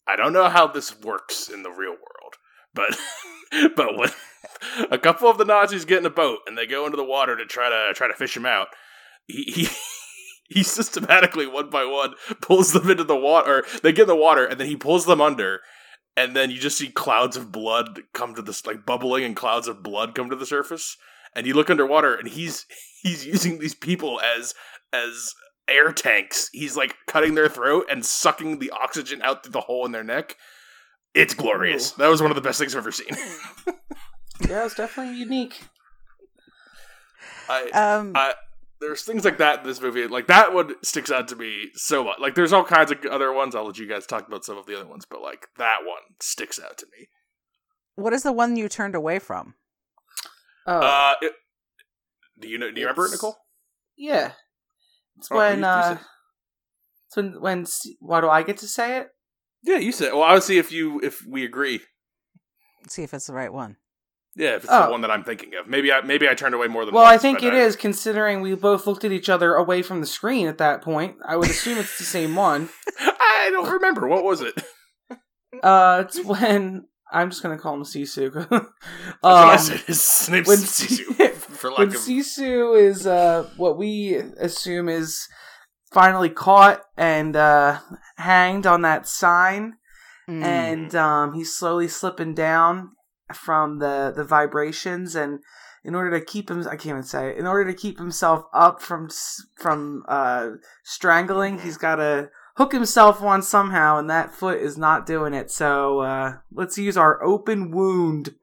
I 0.08 0.16
don't 0.16 0.34
know 0.34 0.50
how 0.50 0.68
this 0.68 1.00
works 1.00 1.50
in 1.50 1.64
the 1.64 1.72
real 1.72 1.92
world, 1.92 2.38
but 2.74 2.98
but 3.76 3.98
when 3.98 4.10
a 4.92 4.98
couple 4.98 5.30
of 5.30 5.38
the 5.38 5.46
Nazis 5.46 5.86
get 5.86 6.00
in 6.00 6.06
a 6.06 6.10
boat 6.10 6.40
and 6.48 6.58
they 6.58 6.66
go 6.66 6.86
into 6.86 6.98
the 6.98 7.04
water 7.04 7.36
to 7.38 7.46
try 7.46 7.70
to 7.70 7.94
try 7.94 8.08
to 8.08 8.14
fish 8.14 8.36
him 8.36 8.46
out, 8.46 8.68
he. 9.28 9.44
he 9.44 9.68
He 10.50 10.62
systematically, 10.62 11.48
one 11.48 11.70
by 11.70 11.86
one, 11.86 12.14
pulls 12.42 12.74
them 12.74 12.90
into 12.90 13.06
the 13.06 13.16
water. 13.16 13.66
They 13.82 13.92
get 13.92 14.04
in 14.04 14.08
the 14.08 14.16
water, 14.16 14.46
and 14.46 14.60
then 14.60 14.68
he 14.68 14.76
pulls 14.76 15.06
them 15.06 15.22
under, 15.22 15.62
and 16.16 16.36
then 16.36 16.52
you 16.52 16.60
just 16.60 16.78
see 16.78 16.90
clouds 16.90 17.38
of 17.38 17.52
blood 17.52 18.02
come 18.14 18.36
to 18.36 18.42
this, 18.42 18.66
like 18.66 18.86
bubbling, 18.86 19.24
and 19.24 19.36
clouds 19.36 19.68
of 19.68 19.82
blood 19.82 20.14
come 20.14 20.30
to 20.30 20.36
the 20.36 20.46
surface. 20.46 20.98
And 21.36 21.48
you 21.48 21.54
look 21.56 21.70
underwater, 21.70 22.14
and 22.14 22.28
he's 22.28 22.66
he's 23.02 23.26
using 23.26 23.58
these 23.60 23.74
people 23.74 24.22
as 24.22 24.54
as 24.92 25.34
air 25.68 25.92
tanks. 25.92 26.50
He's 26.54 26.76
like 26.78 26.96
cutting 27.08 27.36
their 27.36 27.50
throat 27.50 27.86
and 27.90 28.06
sucking 28.06 28.60
the 28.60 28.72
oxygen 28.72 29.22
out 29.22 29.44
through 29.44 29.52
the 29.54 29.62
hole 29.62 29.86
in 29.86 29.92
their 29.92 30.04
neck. 30.04 30.38
It's 31.14 31.34
glorious. 31.34 31.92
Ooh. 31.94 31.96
That 32.00 32.08
was 32.10 32.22
one 32.22 32.32
of 32.32 32.36
the 32.36 32.42
best 32.42 32.60
things 32.60 32.74
I've 32.76 32.80
ever 32.80 32.92
seen. 32.92 33.16
Yeah, 34.50 34.66
it's 34.66 34.74
definitely 34.76 35.18
unique. 35.20 35.62
I, 37.48 37.70
Um, 37.70 38.14
I, 38.16 38.34
there's 38.82 39.04
things 39.04 39.24
like 39.24 39.38
that 39.38 39.60
in 39.62 39.68
this 39.68 39.80
movie. 39.80 40.08
Like 40.08 40.28
that 40.28 40.54
one 40.54 40.74
sticks 40.84 41.12
out 41.12 41.28
to 41.30 41.36
me 41.36 41.70
so 41.76 42.04
much. 42.04 42.20
Like 42.20 42.36
there's 42.36 42.52
all 42.52 42.64
kinds 42.64 42.92
of 42.92 42.98
other 43.10 43.32
ones. 43.32 43.56
I'll 43.56 43.66
let 43.66 43.78
you 43.78 43.88
guys 43.88 44.06
talk 44.06 44.28
about 44.28 44.44
some 44.44 44.58
of 44.58 44.66
the 44.66 44.76
other 44.76 44.88
ones, 44.88 45.06
but 45.10 45.22
like 45.22 45.48
that 45.58 45.80
one 45.86 46.02
sticks 46.20 46.60
out 46.60 46.78
to 46.80 46.88
me. 46.98 47.08
what 47.96 48.12
is 48.12 48.24
the 48.24 48.34
one 48.34 48.58
you 48.58 48.68
turned 48.68 48.96
away 48.96 49.20
from? 49.20 49.54
Oh, 50.66 50.80
Uh, 50.80 51.14
it, 51.22 51.34
do 52.40 52.48
you 52.48 52.58
know? 52.58 52.72
Do 52.72 52.82
you 52.82 52.88
remember 52.88 53.06
it, 53.06 53.12
Nicole? 53.12 53.38
yeah. 53.96 54.32
It's 55.18 55.30
Oh, 55.32 55.38
when 55.38 55.60
you- 55.60 55.64
you 55.66 55.68
uh, 55.68 55.98
it's 57.08 57.16
when 57.18 57.42
when 57.42 57.66
why 58.00 58.22
do 58.22 58.30
I 58.30 58.44
get 58.44 58.58
to 58.58 58.68
say 58.68 58.98
it? 58.98 59.08
Yeah, 59.64 59.78
you 59.78 59.92
said. 59.92 60.14
Well, 60.14 60.24
I 60.24 60.34
would 60.34 60.44
see 60.44 60.58
if 60.58 60.72
you 60.72 61.00
if 61.02 61.26
we 61.28 61.44
agree. 61.46 61.82
See 62.88 63.04
if 63.04 63.14
it's 63.14 63.28
the 63.28 63.34
right 63.34 63.54
one. 63.54 63.78
Yeah, 64.36 64.56
if 64.56 64.64
it's 64.64 64.74
Oh. 64.74 64.86
the 64.88 64.92
one 64.92 65.02
that 65.02 65.12
I'm 65.12 65.24
thinking 65.24 65.54
of. 65.56 65.68
Maybe 65.68 65.92
I 65.94 66.02
maybe 66.02 66.28
I 66.28 66.34
turned 66.34 66.56
away 66.56 66.68
more 66.68 66.86
than. 66.86 66.94
Well, 66.96 67.04
once, 67.04 67.14
I 67.14 67.18
think 67.22 67.40
but 67.42 67.48
it 67.48 67.54
is 67.54 67.76
considering 67.76 68.42
we 68.42 68.56
both 68.56 68.88
looked 68.88 69.06
at 69.06 69.12
each 69.12 69.30
other 69.30 69.54
away 69.54 69.84
from 69.84 70.02
the 70.02 70.08
screen 70.08 70.48
at 70.48 70.58
that 70.58 70.82
point. 70.82 71.16
I 71.26 71.38
would 71.38 71.50
assume 71.50 71.78
it's 71.78 71.98
the 72.00 72.04
same 72.04 72.36
one. 72.36 72.70
I 73.00 73.50
don't 73.52 73.70
remember. 73.72 74.08
What 74.08 74.24
was 74.24 74.42
it? 74.42 74.56
Uh, 75.62 76.04
it's 76.08 76.20
when 76.26 76.88
I'm 77.14 77.30
just 77.30 77.44
gonna 77.44 77.58
call 77.58 77.76
him 77.76 77.84
Sisu. 77.84 78.34
That's 78.50 78.50
what 78.50 78.70
I 79.24 79.54
um, 79.54 79.60
said. 79.60 79.80
His 79.82 80.30
name's 80.30 80.48
when 80.48 80.58
Sisu. 80.58 81.30
For 81.34 81.70
lack 81.70 81.78
when 81.80 81.88
of 81.90 81.94
Sisu 81.96 82.78
is 82.78 83.08
uh, 83.08 83.50
what 83.56 83.78
we 83.78 84.16
assume 84.16 84.90
is 84.90 85.28
finally 85.92 86.30
caught 86.30 86.82
and 86.98 87.36
uh, 87.36 87.80
hanged 88.18 88.66
on 88.68 88.82
that 88.82 89.08
sign, 89.08 89.76
Mm. 90.30 90.42
and 90.42 90.96
um, 90.96 91.34
he's 91.34 91.54
slowly 91.54 91.90
slipping 91.90 92.34
down 92.34 92.92
from 93.34 93.80
the 93.80 94.14
the 94.16 94.24
vibrations, 94.24 95.16
and 95.16 95.40
in 95.84 95.96
order 95.96 96.18
to 96.18 96.26
keep 96.26 96.50
him, 96.50 96.62
I 96.62 96.78
can't 96.78 96.86
even 96.88 97.04
say 97.04 97.32
it. 97.32 97.38
In 97.38 97.46
order 97.46 97.70
to 97.70 97.78
keep 97.78 97.98
himself 97.98 98.46
up 98.54 98.82
from 98.82 99.10
from 99.58 100.04
uh, 100.08 100.52
strangling, 100.84 101.60
he's 101.60 101.78
got 101.78 101.98
to 101.98 102.30
hook 102.56 102.72
himself 102.74 103.22
on 103.22 103.42
somehow, 103.42 103.98
and 103.98 104.10
that 104.10 104.34
foot 104.34 104.60
is 104.62 104.78
not 104.78 105.06
doing 105.06 105.34
it. 105.34 105.50
So 105.52 106.00
uh, 106.00 106.34
let's 106.52 106.78
use 106.78 106.98
our 106.98 107.22
open 107.24 107.72
wound 107.72 108.36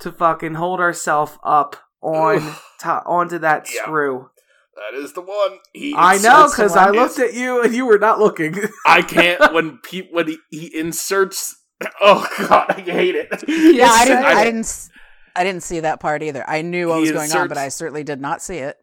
to 0.00 0.12
fucking 0.12 0.54
hold 0.54 0.80
ourselves 0.80 1.38
up 1.44 1.76
on 2.00 2.54
to, 2.80 2.88
onto 3.06 3.38
that 3.38 3.68
Yeah. 3.72 3.82
screw. 3.82 4.30
that 4.76 4.98
is 4.98 5.12
the 5.12 5.20
one. 5.22 5.58
He 5.72 5.94
I 5.96 6.18
know 6.18 6.48
because 6.50 6.76
I 6.76 6.90
looked 6.90 7.18
at 7.18 7.34
you 7.34 7.62
and 7.62 7.74
you 7.74 7.86
were 7.86 7.98
not 7.98 8.18
looking. 8.18 8.56
I 8.86 9.02
can't 9.02 9.52
when 9.54 9.78
pe- 9.78 10.08
when 10.10 10.28
he, 10.28 10.38
he 10.50 10.76
inserts. 10.78 11.56
Oh 12.00 12.26
god, 12.38 12.66
I 12.70 12.80
hate 12.80 13.14
it. 13.16 13.28
yeah, 13.48 13.88
I 13.90 14.04
didn't. 14.04 14.24
I- 14.24 14.40
I 14.40 14.44
didn't. 14.44 14.60
s- 14.60 14.90
I 15.36 15.42
didn't 15.42 15.64
see 15.64 15.80
that 15.80 15.98
part 15.98 16.22
either. 16.22 16.44
I 16.48 16.62
knew 16.62 16.88
what 16.88 16.96
He 16.96 17.00
was 17.02 17.10
going 17.10 17.32
on, 17.32 17.48
but 17.48 17.58
I 17.58 17.68
certainly 17.68 18.04
did 18.04 18.20
not 18.20 18.40
see 18.40 18.58
it. 18.58 18.76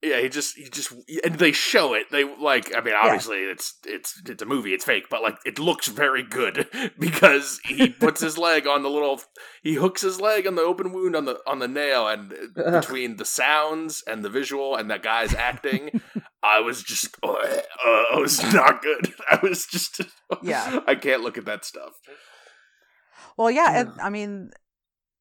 Yeah, 0.00 0.20
he 0.20 0.28
just 0.28 0.56
he 0.56 0.68
just 0.68 0.92
and 1.24 1.34
they 1.40 1.50
show 1.50 1.92
it. 1.94 2.06
They 2.12 2.22
like 2.22 2.72
I 2.76 2.80
mean 2.80 2.94
obviously 2.94 3.38
it's 3.38 3.74
it's 3.84 4.20
it's 4.26 4.40
a 4.42 4.46
movie, 4.46 4.72
it's 4.72 4.84
fake, 4.84 5.06
but 5.10 5.22
like 5.22 5.38
it 5.44 5.58
looks 5.58 5.88
very 5.88 6.22
good 6.22 6.68
because 7.00 7.58
he 7.64 7.88
puts 7.88 8.20
his 8.20 8.38
leg 8.38 8.68
on 8.68 8.84
the 8.84 8.90
little 8.90 9.20
he 9.62 9.74
hooks 9.74 10.02
his 10.02 10.20
leg 10.20 10.46
on 10.46 10.54
the 10.54 10.62
open 10.62 10.92
wound 10.92 11.16
on 11.16 11.24
the 11.24 11.40
on 11.48 11.58
the 11.58 11.66
nail 11.66 12.06
and 12.06 12.32
Ugh. 12.56 12.72
between 12.80 13.16
the 13.16 13.24
sounds 13.24 14.04
and 14.06 14.24
the 14.24 14.30
visual 14.30 14.76
and 14.76 14.88
that 14.88 15.02
guy's 15.02 15.34
acting, 15.34 16.00
I 16.44 16.60
was 16.60 16.84
just 16.84 17.16
uh, 17.24 17.30
uh, 17.32 18.02
I 18.14 18.18
was 18.20 18.40
not 18.54 18.80
good. 18.82 19.12
I 19.32 19.40
was 19.42 19.66
just 19.66 20.00
Yeah. 20.42 20.78
I 20.86 20.94
can't 20.94 21.22
look 21.22 21.38
at 21.38 21.44
that 21.46 21.64
stuff. 21.64 21.94
Well, 23.36 23.50
yeah, 23.50 23.72
Yeah. 23.72 23.80
and, 23.80 24.00
I 24.00 24.10
mean, 24.10 24.50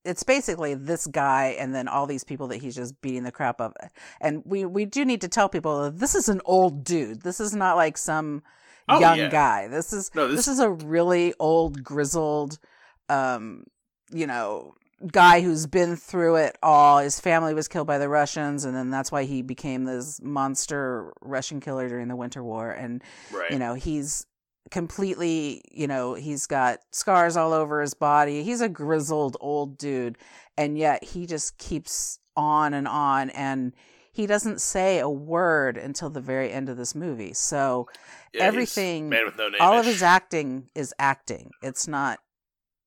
it's 0.08 0.24
basically 0.24 0.74
this 0.74 1.06
guy 1.08 1.56
and 1.60 1.76
then 1.76 1.88
all 1.88 2.06
these 2.08 2.24
people 2.24 2.48
that 2.48 2.58
he's 2.58 2.76
just 2.76 3.00
beating 3.02 3.24
the 3.24 3.32
crap 3.32 3.60
of. 3.62 3.74
And 4.22 4.42
we 4.46 4.66
we 4.66 4.86
do 4.86 5.06
need 5.06 5.22
to 5.22 5.28
tell 5.28 5.50
people 5.50 5.84
that 5.84 6.00
this 6.00 6.16
is 6.16 6.30
an 6.30 6.42
old 6.46 6.84
dude. 6.84 7.22
This 7.22 7.40
is 7.40 7.54
not 7.54 7.76
like 7.76 7.98
some 7.98 8.44
Oh, 8.90 9.00
young 9.02 9.18
yeah. 9.18 9.28
guy. 9.30 9.68
This 9.68 9.92
is 9.92 10.10
No, 10.16 10.28
this, 10.28 10.38
this- 10.46 10.48
is 10.48 10.60
a 10.60 10.70
really 10.70 11.34
old, 11.40 11.84
grizzled, 11.84 12.58
um, 13.10 13.66
you 14.14 14.26
know, 14.26 14.76
guy 15.12 15.42
who's 15.42 15.68
been 15.68 15.98
through 15.98 16.38
it 16.38 16.58
all. 16.64 17.00
His 17.00 17.20
family 17.20 17.54
was 17.54 17.68
killed 17.68 17.86
by 17.86 17.98
the 17.98 18.08
Russians, 18.08 18.64
and 18.66 18.74
then 18.76 18.90
that's 18.90 19.12
why 19.12 19.26
he 19.26 19.42
became 19.42 19.84
this 19.84 20.22
monster 20.24 21.12
Russian 21.22 21.60
killer 21.60 21.90
during 21.90 22.08
the 22.08 22.16
Winter 22.16 22.42
War. 22.44 22.72
And 22.72 23.04
Right. 23.32 23.52
you 23.52 23.60
know 23.60 23.74
he's 23.74 24.26
completely 24.72 25.62
you 25.72 25.88
know 25.88 26.14
he's 26.14 26.48
got 26.48 26.80
scars 26.92 27.36
all 27.38 27.54
over 27.54 27.82
his 27.82 27.94
body. 27.94 28.44
He's 28.44 28.62
a 28.62 28.70
grizzled 28.70 29.38
old 29.40 29.78
dude 29.78 30.18
and 30.58 30.78
yet 30.78 31.04
he 31.04 31.26
just 31.26 31.58
keeps 31.58 32.20
on 32.36 32.74
and 32.74 32.88
on 32.88 33.30
and 33.32 33.74
he 34.12 34.26
doesn't 34.26 34.60
say 34.62 34.98
a 35.00 35.10
word 35.10 35.78
until 35.78 36.10
the 36.10 36.22
very 36.22 36.52
end 36.52 36.70
of 36.70 36.78
this 36.78 36.96
movie. 36.96 37.34
So 37.34 37.88
Yeah, 38.34 38.44
everything- 38.44 39.10
no 39.10 39.32
all 39.60 39.78
of 39.78 39.86
his 39.86 40.02
acting 40.02 40.70
is 40.74 40.94
acting. 41.00 41.52
It's 41.62 41.88
not 41.88 42.20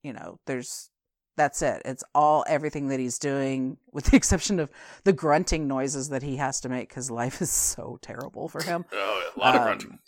you 0.03 0.13
know 0.13 0.39
there's 0.47 0.91
that's 1.37 1.63
it. 1.63 1.81
It's 1.87 2.05
all 2.15 2.45
everything 2.49 2.89
that 2.89 3.01
he's 3.01 3.19
doing 3.19 3.79
with 3.93 4.07
the 4.07 4.17
exception 4.17 4.59
of 4.61 4.71
the 5.05 5.13
grunting 5.13 5.67
noises 5.69 6.09
that 6.11 6.23
he 6.23 6.37
has 6.37 6.61
to 6.63 6.69
make 6.69 6.89
because 6.89 7.11
life 7.11 7.41
is 7.41 7.51
so 7.51 7.99
terrible 8.03 8.49
for 8.49 8.63
him. 8.63 8.85
Oh, 8.93 9.31
a 9.37 9.39
lot 9.41 9.55
of 9.55 9.61
Um, 9.61 9.67
grunting. 9.67 9.99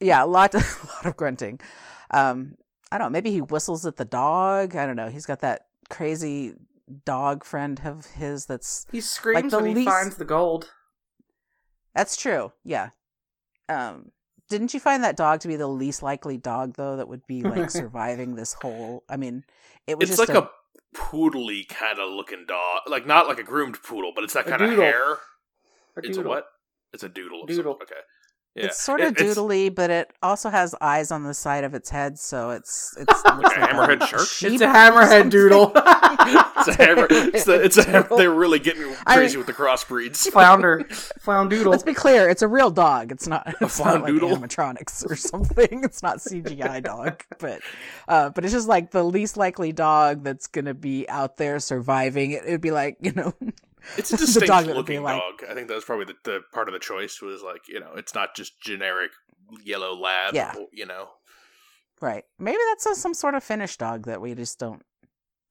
Yeah, 0.00 0.24
a 0.24 0.26
lot, 0.26 0.54
a 0.54 0.58
lot 0.58 1.06
of 1.06 1.16
grunting. 1.16 1.60
Um, 2.10 2.56
I 2.90 2.98
don't 2.98 3.08
know. 3.08 3.10
Maybe 3.10 3.30
he 3.30 3.40
whistles 3.40 3.86
at 3.86 3.96
the 3.96 4.04
dog. 4.04 4.76
I 4.76 4.86
don't 4.86 4.96
know. 4.96 5.08
He's 5.08 5.26
got 5.26 5.40
that 5.40 5.66
crazy 5.90 6.54
dog 7.04 7.44
friend 7.44 7.80
of 7.84 8.06
his. 8.06 8.46
That's 8.46 8.86
he 8.90 9.00
screams 9.00 9.52
the 9.52 9.58
when 9.58 9.76
he 9.76 9.84
finds 9.84 10.16
the 10.16 10.24
gold. 10.24 10.70
that's 11.94 12.16
true. 12.16 12.52
Yeah. 12.64 12.90
Um, 13.68 14.12
didn't 14.48 14.72
you 14.72 14.80
find 14.80 15.04
that 15.04 15.16
dog 15.16 15.40
to 15.40 15.48
be 15.48 15.56
the 15.56 15.66
least 15.66 16.02
likely 16.02 16.38
dog 16.38 16.74
though 16.76 16.96
that 16.96 17.08
would 17.08 17.26
be 17.26 17.42
like 17.42 17.70
surviving 17.70 18.34
this 18.34 18.54
whole? 18.54 19.04
I 19.08 19.16
mean, 19.16 19.44
it 19.86 19.98
was 19.98 20.08
It's 20.08 20.18
just 20.18 20.28
like 20.28 20.38
a, 20.38 20.50
poodly 20.94 21.68
kind 21.68 21.98
of 21.98 22.10
looking 22.10 22.44
dog, 22.46 22.82
like 22.86 23.06
not 23.06 23.28
like 23.28 23.38
a 23.38 23.42
groomed 23.42 23.82
poodle, 23.82 24.12
but 24.14 24.24
it's 24.24 24.32
that 24.32 24.46
kind 24.46 24.62
of 24.62 24.70
hair. 24.70 25.12
A 25.14 26.00
It's 26.02 26.16
a 26.16 26.22
what? 26.22 26.46
It's 26.92 27.02
a 27.02 27.08
doodle. 27.08 27.44
Doodle. 27.46 27.74
Some, 27.74 27.82
okay. 27.82 28.00
Yeah. 28.54 28.64
It's 28.66 28.82
sort 28.82 29.00
of 29.00 29.12
It- 29.12 29.18
doodly, 29.18 29.72
but 29.72 29.88
it 29.90 30.12
also 30.20 30.50
has 30.50 30.74
eyes 30.80 31.12
on 31.12 31.22
the 31.22 31.34
side 31.34 31.62
of 31.62 31.74
its 31.74 31.90
head, 31.90 32.18
so 32.18 32.50
it's 32.50 32.92
it's 32.98 33.06
looks 33.24 33.24
Like 33.24 33.56
a 33.56 33.60
like 33.60 33.70
hammerhead 34.00 34.06
shark? 34.08 34.22
It's 34.52 34.60
a 34.62 34.66
hammerhead 34.66 35.30
doodle. 35.30 35.70
it's 35.76 36.68
a 36.68 36.74
hammer. 36.74 37.06
It's, 37.08 37.44
the, 37.44 37.62
it's 37.62 37.76
a 37.76 37.84
hammer. 37.84 38.08
They're 38.16 38.32
really 38.34 38.58
getting 38.58 38.92
I 39.06 39.14
crazy 39.14 39.36
mean- 39.36 39.46
with 39.46 39.56
the 39.56 39.62
crossbreeds. 39.62 40.28
Flounder. 40.32 40.80
Floundoodle. 41.24 41.66
Let's 41.66 41.84
be 41.84 41.94
clear, 41.94 42.28
it's 42.28 42.42
a 42.42 42.48
real 42.48 42.70
dog. 42.70 43.12
It's 43.12 43.28
not 43.28 43.54
it's 43.60 43.78
not 43.78 44.02
like 44.02 44.12
animatronics 44.14 45.08
or 45.08 45.14
something. 45.14 45.84
It's 45.84 46.02
not 46.02 46.16
CGI 46.18 46.82
dog, 46.82 47.22
but 47.38 47.60
uh, 48.08 48.30
but 48.30 48.44
it's 48.44 48.52
just 48.52 48.66
like 48.66 48.90
the 48.90 49.04
least 49.04 49.36
likely 49.36 49.70
dog 49.72 50.24
that's 50.24 50.48
gonna 50.48 50.74
be 50.74 51.08
out 51.08 51.36
there 51.36 51.60
surviving. 51.60 52.32
It 52.32 52.44
would 52.46 52.60
be 52.60 52.72
like 52.72 52.96
you 53.02 53.12
know, 53.12 53.34
It's 53.96 54.12
a 54.12 54.16
distinct 54.18 54.48
dog 54.48 54.66
that 54.66 54.76
would 54.76 54.86
be 54.86 54.98
looking 54.98 55.04
like- 55.04 55.20
dog. 55.40 55.48
I 55.50 55.54
think 55.54 55.68
that 55.68 55.74
was 55.74 55.84
probably 55.84 56.06
the, 56.06 56.14
the 56.24 56.40
part 56.52 56.68
of 56.68 56.72
the 56.74 56.78
choice 56.80 57.20
was 57.22 57.42
like 57.42 57.62
you 57.68 57.80
know 57.80 57.92
it's 57.96 58.14
not 58.14 58.34
just 58.36 58.60
generic 58.60 59.10
yellow 59.64 59.96
lab. 59.96 60.34
Yeah. 60.34 60.54
You 60.72 60.86
know. 60.86 61.08
right? 62.00 62.24
Maybe 62.38 62.58
that's 62.70 62.86
a, 62.86 62.94
some 62.94 63.14
sort 63.14 63.34
of 63.34 63.42
Finnish 63.42 63.76
dog 63.76 64.06
that 64.06 64.20
we 64.20 64.34
just 64.34 64.58
don't 64.58 64.82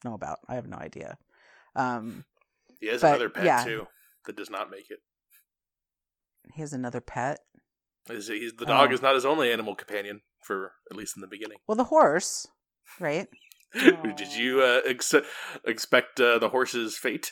know 0.06 0.14
about. 0.14 0.40
I 0.48 0.56
have 0.56 0.68
no 0.68 0.78
idea. 0.78 1.18
Um, 1.76 2.26
He 2.80 2.88
has 2.88 3.02
But, 3.02 3.08
another 3.16 3.30
pet 3.30 3.46
yeah. 3.46 3.64
too 3.64 3.88
that 4.26 4.36
does 4.36 4.50
not 4.50 4.70
make 4.70 4.90
it. 4.92 5.00
he 6.54 6.62
has 6.62 6.74
another 6.74 7.02
pet. 7.02 7.40
He's, 8.08 8.28
he's, 8.28 8.54
the 8.54 8.66
dog 8.66 8.90
Oh. 8.90 8.94
is 8.94 9.02
not 9.02 9.16
his 9.16 9.26
only 9.26 9.52
animal 9.52 9.76
companion 9.76 10.22
for 10.42 10.74
at 10.90 10.96
least 10.96 11.18
in 11.18 11.22
the 11.22 11.28
beginning. 11.28 11.58
Well, 11.68 11.76
the 11.76 11.86
horse, 11.86 12.48
right? 13.00 13.28
Did 13.74 14.34
you 14.34 14.62
uh, 14.62 14.82
ex- 14.86 15.14
expect 15.66 16.20
uh, 16.22 16.40
the 16.40 16.50
horse's 16.50 16.98
fate? 16.98 17.32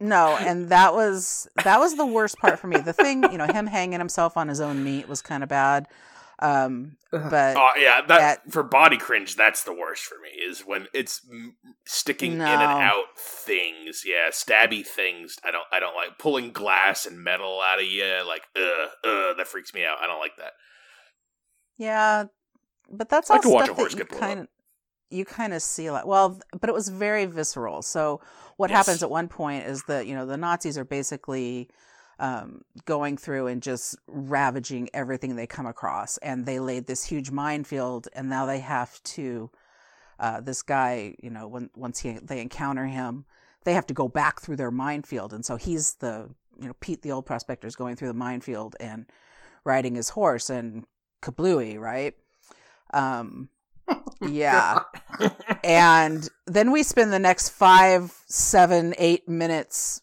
No, 0.00 0.36
and 0.36 0.68
that 0.68 0.94
was 0.94 1.48
that 1.64 1.78
was 1.80 1.96
the 1.96 2.06
worst 2.06 2.38
part 2.38 2.58
for 2.58 2.66
me. 2.66 2.78
The 2.78 2.92
thing, 2.92 3.22
you 3.32 3.38
know, 3.38 3.46
him 3.46 3.66
hanging 3.66 3.98
himself 3.98 4.36
on 4.36 4.48
his 4.48 4.60
own 4.60 4.84
meat 4.84 5.08
was 5.08 5.22
kind 5.22 5.42
of 5.42 5.48
bad. 5.48 5.86
Um, 6.40 6.96
but 7.10 7.56
Oh 7.56 7.72
yeah, 7.76 8.02
that 8.06 8.20
At- 8.20 8.52
for 8.52 8.62
body 8.62 8.96
cringe. 8.96 9.34
That's 9.34 9.64
the 9.64 9.72
worst 9.72 10.04
for 10.04 10.14
me. 10.22 10.28
Is 10.28 10.60
when 10.60 10.86
it's 10.94 11.20
m- 11.28 11.56
sticking 11.84 12.34
in 12.34 12.40
and 12.42 12.62
out 12.62 13.18
things. 13.18 14.02
Yeah, 14.06 14.28
stabby 14.30 14.86
things. 14.86 15.36
I 15.42 15.50
don't. 15.50 15.64
I 15.72 15.80
don't 15.80 15.96
like 15.96 16.16
pulling 16.18 16.52
glass 16.52 17.06
and 17.06 17.18
metal 17.24 17.60
out 17.60 17.80
of 17.80 17.86
you. 17.86 18.22
Like, 18.26 18.42
ugh, 18.54 18.88
ugh. 19.04 19.36
That 19.36 19.48
freaks 19.48 19.74
me 19.74 19.84
out. 19.84 19.98
I 20.00 20.06
don't 20.06 20.20
like 20.20 20.36
that. 20.38 20.52
yeah, 21.76 22.24
but 22.90 23.08
that's 23.08 23.30
I 23.30 23.34
all 23.34 23.38
like 23.38 23.42
to 23.42 23.48
watch 23.50 23.64
stuff 23.64 23.76
a 23.76 23.80
horse 23.80 23.92
that 23.94 23.98
you 23.98 24.04
get 24.04 24.10
blown 24.10 24.20
kind 24.20 24.40
of 24.40 24.48
you 25.10 25.24
kind 25.24 25.54
of 25.54 25.62
see 25.62 25.86
a 25.86 25.92
lot. 25.92 26.06
Well, 26.06 26.38
but 26.60 26.68
it 26.68 26.72
was 26.74 26.88
very 26.88 27.24
visceral. 27.26 27.82
So 27.82 28.20
what 28.58 28.70
Yes. 28.70 28.86
happens 28.86 29.02
at 29.02 29.10
one 29.10 29.28
point 29.28 29.66
is 29.66 29.84
that 29.84 30.06
you 30.06 30.14
know 30.14 30.26
the 30.26 30.36
Nazis 30.36 30.76
are 30.76 30.84
basically 30.84 31.68
um, 32.18 32.62
going 32.84 33.16
through 33.16 33.46
and 33.46 33.62
just 33.62 33.96
ravaging 34.08 34.90
everything 34.92 35.36
they 35.36 35.46
come 35.46 35.64
across, 35.66 36.18
and 36.18 36.44
they 36.44 36.58
laid 36.58 36.86
this 36.86 37.04
huge 37.04 37.30
minefield, 37.30 38.08
and 38.12 38.28
now 38.28 38.44
they 38.44 38.58
have 38.60 39.02
to. 39.04 39.50
Uh, 40.20 40.40
this 40.40 40.62
guy, 40.62 41.14
you 41.22 41.30
know, 41.30 41.46
when 41.46 41.70
once 41.76 42.00
he 42.00 42.18
they 42.20 42.40
encounter 42.40 42.86
him, 42.86 43.24
they 43.64 43.72
have 43.74 43.86
to 43.86 43.94
go 43.94 44.08
back 44.08 44.40
through 44.40 44.56
their 44.56 44.72
minefield, 44.72 45.32
and 45.32 45.44
so 45.44 45.54
he's 45.54 45.94
the 45.94 46.28
you 46.60 46.66
know 46.66 46.74
Pete, 46.80 47.02
the 47.02 47.12
old 47.12 47.24
prospector, 47.26 47.68
is 47.68 47.76
going 47.76 47.94
through 47.94 48.08
the 48.08 48.14
minefield 48.14 48.74
and 48.80 49.06
riding 49.64 49.94
his 49.94 50.08
horse 50.10 50.50
and 50.50 50.84
kablooey, 51.22 51.78
right? 51.78 52.14
Um, 52.92 53.50
yeah, 54.20 54.80
and 55.64 56.28
then 56.46 56.70
we 56.70 56.82
spend 56.82 57.12
the 57.12 57.18
next 57.18 57.50
five, 57.50 58.12
seven, 58.26 58.94
eight 58.98 59.28
minutes 59.28 60.02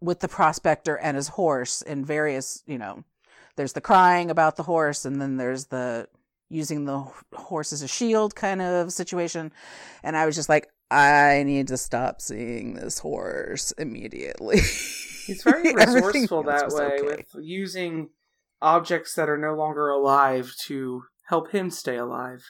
with 0.00 0.20
the 0.20 0.28
prospector 0.28 0.96
and 0.96 1.16
his 1.16 1.28
horse 1.28 1.82
in 1.82 2.04
various, 2.04 2.62
you 2.66 2.78
know, 2.78 3.04
there's 3.56 3.72
the 3.72 3.80
crying 3.80 4.30
about 4.30 4.56
the 4.56 4.62
horse, 4.62 5.04
and 5.04 5.20
then 5.20 5.36
there's 5.36 5.66
the 5.66 6.08
using 6.48 6.84
the 6.84 7.04
horse 7.34 7.72
as 7.72 7.82
a 7.82 7.88
shield 7.88 8.34
kind 8.34 8.62
of 8.62 8.92
situation. 8.92 9.52
And 10.02 10.16
I 10.16 10.26
was 10.26 10.36
just 10.36 10.48
like, 10.48 10.68
I 10.90 11.42
need 11.44 11.68
to 11.68 11.76
stop 11.76 12.20
seeing 12.20 12.74
this 12.74 13.00
horse 13.00 13.72
immediately. 13.72 14.58
He's 15.26 15.42
very 15.42 15.72
resourceful 15.74 16.44
that 16.44 16.70
way 16.70 16.98
okay. 17.00 17.02
with 17.02 17.26
using 17.40 18.10
objects 18.62 19.14
that 19.14 19.28
are 19.28 19.38
no 19.38 19.54
longer 19.54 19.88
alive 19.88 20.54
to 20.66 21.02
help 21.28 21.50
him 21.50 21.70
stay 21.70 21.96
alive. 21.96 22.44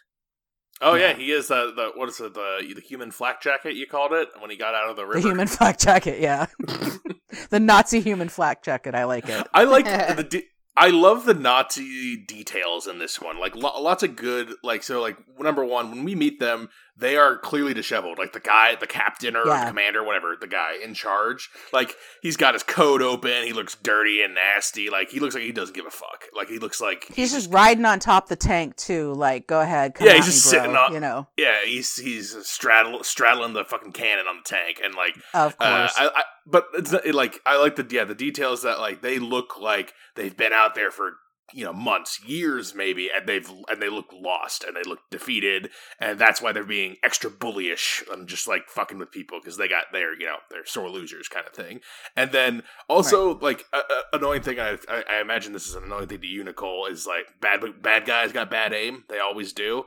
Oh 0.83 0.95
yeah, 0.95 1.09
Yeah. 1.11 1.16
he 1.16 1.33
is 1.33 1.49
the 1.49 1.73
the 1.75 1.92
what 1.95 2.09
is 2.09 2.21
it 2.21 2.35
the 2.35 2.73
the 2.75 2.80
human 2.80 3.11
flak 3.11 3.40
jacket 3.42 3.75
you 3.75 3.87
called 3.87 4.12
it 4.12 4.28
when 4.40 4.50
he 4.50 4.56
got 4.56 4.75
out 4.75 4.90
of 4.90 4.97
the 4.97 5.06
river. 5.06 5.21
The 5.21 5.28
human 5.28 5.47
flak 5.47 5.78
jacket, 5.78 6.21
yeah. 6.21 6.47
the 7.50 7.61
Nazi 7.61 8.00
human 8.00 8.28
flak 8.28 8.62
jacket. 8.62 8.95
I 8.95 9.04
like 9.04 9.28
it. 9.28 9.47
I 9.54 9.64
like 9.64 9.85
the. 10.30 10.45
I 10.78 10.90
love 10.90 11.25
the 11.25 11.33
Nazi 11.33 12.18
details 12.26 12.87
in 12.87 12.99
this 12.99 13.18
one. 13.18 13.38
Like 13.40 13.56
lo- 13.56 13.80
lots 13.80 14.02
of 14.02 14.14
good. 14.16 14.52
Like 14.62 14.83
so. 14.83 15.00
Like 15.00 15.16
number 15.38 15.64
one, 15.64 15.90
when 15.90 16.04
we 16.04 16.14
meet 16.14 16.38
them, 16.38 16.68
they 16.99 17.17
are 17.17 17.37
clearly 17.37 17.75
disheveled. 17.75 18.19
Like 18.19 18.33
the 18.33 18.41
guy, 18.41 18.75
the 18.75 18.87
captain 18.87 19.37
or 19.37 19.47
Yeah. 19.47 19.69
commander, 19.69 20.03
whatever, 20.03 20.35
the 20.41 20.47
guy 20.47 20.76
in 20.83 20.95
charge. 20.95 21.50
Like 21.73 21.95
he's 22.23 22.37
got 22.37 22.55
his 22.55 22.62
coat 22.62 23.02
open. 23.02 23.45
He 23.45 23.52
looks 23.52 23.75
dirty 23.82 24.23
and 24.23 24.35
nasty. 24.35 24.89
Like 24.91 25.11
he 25.11 25.21
looks 25.21 25.35
like 25.35 25.45
he 25.45 25.52
doesn't 25.52 25.75
give 25.75 25.87
a 25.87 25.91
fuck. 25.91 26.25
Like 26.35 26.49
he 26.49 26.59
looks 26.59 26.80
like 26.80 27.06
He's 27.15 27.32
just 27.32 27.50
riding 27.52 27.85
on 27.85 27.99
top 28.00 28.28
the 28.28 28.37
tank 28.37 28.76
too. 28.76 29.13
Like, 29.15 29.47
go 29.47 29.61
ahead, 29.61 29.95
come 29.95 30.06
Yeah, 30.06 30.15
he's 30.15 30.26
just 30.26 30.45
sitting 30.45 30.75
on- 30.76 30.93
You 30.95 31.00
know, 31.00 31.28
yeah. 31.37 31.59
He's 31.65 31.97
he's 31.97 32.37
straddle, 32.49 33.02
straddling 33.04 33.52
the 33.52 33.65
fucking 33.65 33.93
cannon 33.93 34.26
on 34.26 34.37
the 34.39 34.43
tank 34.49 34.80
and 34.85 34.95
like 34.95 35.17
of 35.35 35.54
Uh, 35.61 35.80
course. 35.80 35.95
I, 35.99 36.06
I, 36.15 36.23
but 36.47 36.69
it's 36.75 36.93
it, 36.93 37.15
like 37.15 37.41
I 37.45 37.59
like 37.59 37.76
the 37.76 37.87
yeah 37.91 38.04
the 38.04 38.15
details 38.15 38.63
that 38.63 38.78
like 38.78 39.02
they 39.02 39.19
look 39.19 39.61
like 39.61 39.93
they've 40.15 40.37
been 40.37 40.52
out 40.52 40.75
there 40.75 40.91
for 40.91 41.15
you 41.52 41.65
know 41.65 41.73
months, 41.73 42.23
years 42.25 42.75
maybe, 42.75 43.11
and 43.15 43.28
they've 43.28 43.49
and 43.69 43.80
they 43.80 43.89
look 43.89 44.13
lost 44.13 44.65
and 44.65 44.76
they 44.76 44.82
look 44.82 45.00
defeated, 45.11 45.71
and 46.00 46.19
that's 46.19 46.43
why 46.43 46.52
they're 46.52 46.65
being 46.65 46.97
extra 47.02 47.30
bullyish 47.30 48.02
and 48.13 48.28
just 48.28 48.49
like 48.49 48.69
fucking 48.69 48.99
with 48.99 49.13
people 49.13 49.39
because 49.41 49.56
they 49.56 49.69
got 49.69 49.85
their 49.93 50.19
you 50.19 50.26
know 50.26 50.37
they're 50.50 50.67
sore 50.67 50.89
losers 50.89 51.28
kind 51.28 51.47
of 51.47 51.52
thing. 51.52 51.80
And 52.17 52.32
then 52.32 52.63
also 52.89 53.39
like 53.39 53.65
a, 53.73 53.78
a 53.78 54.17
annoying 54.17 54.43
thing 54.43 54.59
I, 54.59 54.78
I 54.89 55.04
I 55.11 55.21
imagine 55.21 55.52
this 55.52 55.69
is 55.69 55.75
an 55.75 55.85
annoying 55.85 56.09
thing 56.09 56.21
to 56.21 56.26
you 56.26 56.43
Nicole 56.43 56.87
is 56.87 57.06
like 57.06 57.41
bad 57.41 57.61
bad 57.80 58.06
guys 58.06 58.32
got 58.32 58.50
bad 58.50 58.73
aim 58.73 59.04
they 59.09 59.19
always 59.19 59.52
do. 59.52 59.85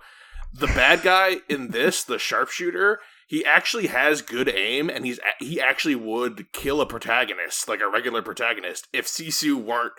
The 0.51 0.67
bad 0.67 1.03
guy 1.03 1.37
in 1.47 1.69
this, 1.69 2.03
the 2.03 2.17
sharpshooter, 2.17 2.99
he 3.27 3.45
actually 3.45 3.85
has 3.87 4.23
good 4.23 4.49
aim 4.49 4.89
and 4.89 5.05
he's 5.05 5.19
he 5.39 5.61
actually 5.61 5.95
would 5.95 6.51
kill 6.53 6.81
a 6.81 6.87
protagonist 6.87 7.67
like 7.67 7.81
a 7.81 7.87
regular 7.87 8.23
protagonist 8.23 8.87
if 8.91 9.05
sisu 9.05 9.55
weren't 9.55 9.93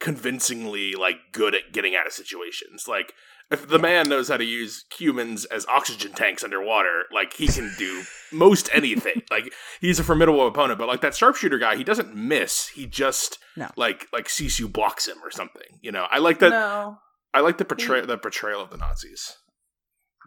convincingly 0.00 0.92
like 0.94 1.16
good 1.32 1.54
at 1.54 1.72
getting 1.72 1.94
out 1.94 2.06
of 2.06 2.12
situations 2.12 2.86
like 2.88 3.14
if 3.50 3.68
the 3.68 3.78
man 3.78 4.08
knows 4.08 4.28
how 4.28 4.36
to 4.36 4.44
use 4.44 4.84
humans 4.98 5.44
as 5.46 5.64
oxygen 5.66 6.12
tanks 6.12 6.42
underwater 6.42 7.04
like 7.14 7.32
he 7.34 7.46
can 7.46 7.72
do 7.78 8.02
most 8.32 8.68
anything 8.72 9.22
like 9.30 9.52
he's 9.80 10.00
a 10.00 10.04
formidable 10.04 10.46
opponent 10.46 10.78
but 10.78 10.88
like 10.88 11.00
that 11.02 11.14
sharpshooter 11.14 11.58
guy 11.58 11.76
he 11.76 11.84
doesn't 11.84 12.14
miss 12.16 12.68
he 12.74 12.84
just 12.86 13.38
No. 13.56 13.68
like 13.76 14.06
like 14.12 14.26
sisu 14.26 14.70
blocks 14.72 15.06
him 15.06 15.18
or 15.22 15.30
something 15.30 15.78
you 15.80 15.92
know 15.92 16.06
i 16.10 16.18
like 16.18 16.40
that 16.40 16.50
no. 16.50 16.98
i 17.32 17.40
like 17.40 17.58
the 17.58 17.64
portray 17.64 18.00
the 18.04 18.18
portrayal 18.18 18.60
of 18.62 18.70
the 18.70 18.76
nazis 18.78 19.36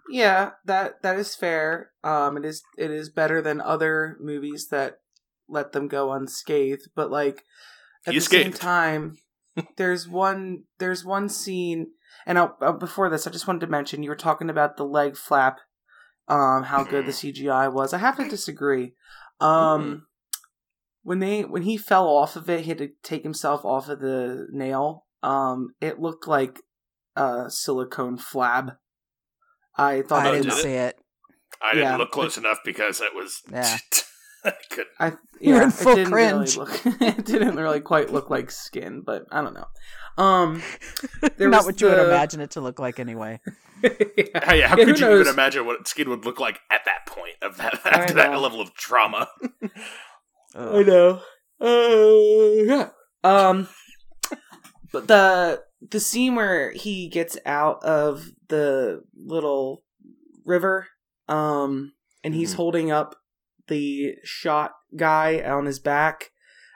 Yeah, 0.10 0.52
that 0.66 1.02
that 1.02 1.18
is 1.18 1.36
fair. 1.36 1.90
Um, 2.04 2.38
it 2.38 2.46
is 2.46 2.62
it 2.78 2.92
is 2.92 3.10
better 3.10 3.42
than 3.42 3.60
other 3.60 4.18
movies 4.22 4.68
that 4.70 5.00
let 5.50 5.72
them 5.72 5.88
go 5.88 6.12
unscathed. 6.14 6.90
But 6.96 7.10
like 7.10 7.42
at 8.06 8.14
He 8.14 8.20
the 8.20 8.26
same 8.26 8.54
time, 8.54 9.18
there's 9.78 10.08
one 10.08 10.64
there's 10.80 11.06
one 11.06 11.30
scene, 11.30 11.88
and 12.26 12.38
i 12.38 12.50
uh, 12.62 12.72
before 12.72 13.10
this, 13.10 13.26
I 13.28 13.32
just 13.32 13.48
wanted 13.48 13.62
to 13.62 13.68
mention 13.68 14.04
you 14.04 14.10
were 14.10 14.16
talking 14.16 14.50
about 14.50 14.78
the 14.78 14.86
leg 14.86 15.16
flap, 15.18 15.60
um, 16.28 16.64
how 16.64 16.84
good 16.84 17.06
the 17.06 17.12
CGI 17.12 17.72
was. 17.72 17.94
I 17.94 17.98
have 18.00 18.18
to 18.18 18.28
disagree. 18.30 18.94
Um, 19.40 20.08
when 21.04 21.20
they 21.20 21.44
when 21.44 21.64
he 21.64 21.78
fell 21.78 22.08
off 22.08 22.36
of 22.36 22.50
it, 22.50 22.62
he 22.62 22.70
had 22.70 22.78
to 22.80 22.90
take 23.04 23.24
himself 23.24 23.64
off 23.66 23.90
of 23.90 24.00
the 24.00 24.48
nail. 24.52 25.06
Um, 25.24 25.70
it 25.82 26.00
looked 26.00 26.28
like 26.28 26.60
a 27.16 27.46
silicone 27.50 28.18
flab. 28.18 28.78
I 29.78 30.02
thought 30.04 30.26
I 30.26 30.32
didn't 30.32 30.44
did 30.50 30.54
it? 30.54 30.62
see 30.64 30.74
it. 30.74 30.96
I 31.62 31.74
didn't 31.74 31.90
Yeah. 31.92 31.98
look 31.98 32.12
close 32.12 32.38
enough 32.38 32.60
because 32.66 33.02
it 33.02 33.14
was. 33.16 33.42
Yeah. 33.52 33.78
I 34.52 34.54
could. 34.70 34.86
I 35.00 35.14
You're 35.42 35.58
yeah, 35.58 35.64
in 35.64 35.72
full 35.72 35.92
it 35.94 35.96
didn't 35.96 36.12
cringe. 36.14 36.56
Really 36.58 36.70
look, 36.70 36.86
it 37.02 37.26
didn't 37.26 37.56
really 37.56 37.82
quite 37.82 38.12
look 38.12 38.30
like 38.30 38.50
skin, 38.52 39.02
but 39.02 39.26
I 39.32 39.42
don't 39.42 39.54
know. 39.54 39.68
Um, 40.18 40.62
there 41.38 41.50
Not 41.50 41.60
was 41.60 41.66
what 41.66 41.82
you 41.82 41.88
would 41.88 42.00
imagine 42.00 42.40
it 42.40 42.52
to 42.52 42.62
look 42.62 42.80
like 42.80 43.00
anyway. 43.00 43.42
yeah. 43.84 43.90
Hey, 44.46 44.62
how 44.62 44.78
Yeah, 44.78 44.86
could 44.86 45.00
you 45.00 45.06
knows? 45.08 45.22
even 45.22 45.34
imagine 45.34 45.66
what 45.66 45.86
skin 45.88 46.10
would 46.10 46.24
look 46.26 46.40
like 46.40 46.60
at 46.72 46.86
that 46.86 47.06
point 47.06 47.36
of 47.42 47.58
that 47.58 47.82
after 47.86 48.14
that 48.14 48.40
level 48.40 48.62
of 48.62 48.74
trauma? 48.76 49.28
I 50.56 50.84
know. 50.84 51.22
Uh, 51.60 52.64
yeah. 52.64 52.90
Um, 53.26 53.68
but 54.94 55.08
the 55.08 55.64
the 55.92 56.00
scene 56.00 56.36
where 56.36 56.72
he 56.72 57.10
gets 57.10 57.38
out 57.46 57.84
of 57.84 58.30
the 58.48 59.04
little 59.16 59.84
river, 60.46 60.88
um, 61.28 61.92
and 62.24 62.34
he's 62.34 62.54
Mhm. 62.54 62.58
holding 62.58 62.92
up 62.92 63.16
the 63.68 64.16
shot 64.24 64.72
guy 64.96 65.42
on 65.42 65.66
his 65.66 65.80
back. 65.80 66.32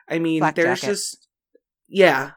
I 0.07 0.19
mean, 0.19 0.41
Flak 0.41 0.55
there's 0.55 0.81
jacket. 0.81 0.91
just 0.93 1.27
yeah. 1.87 2.31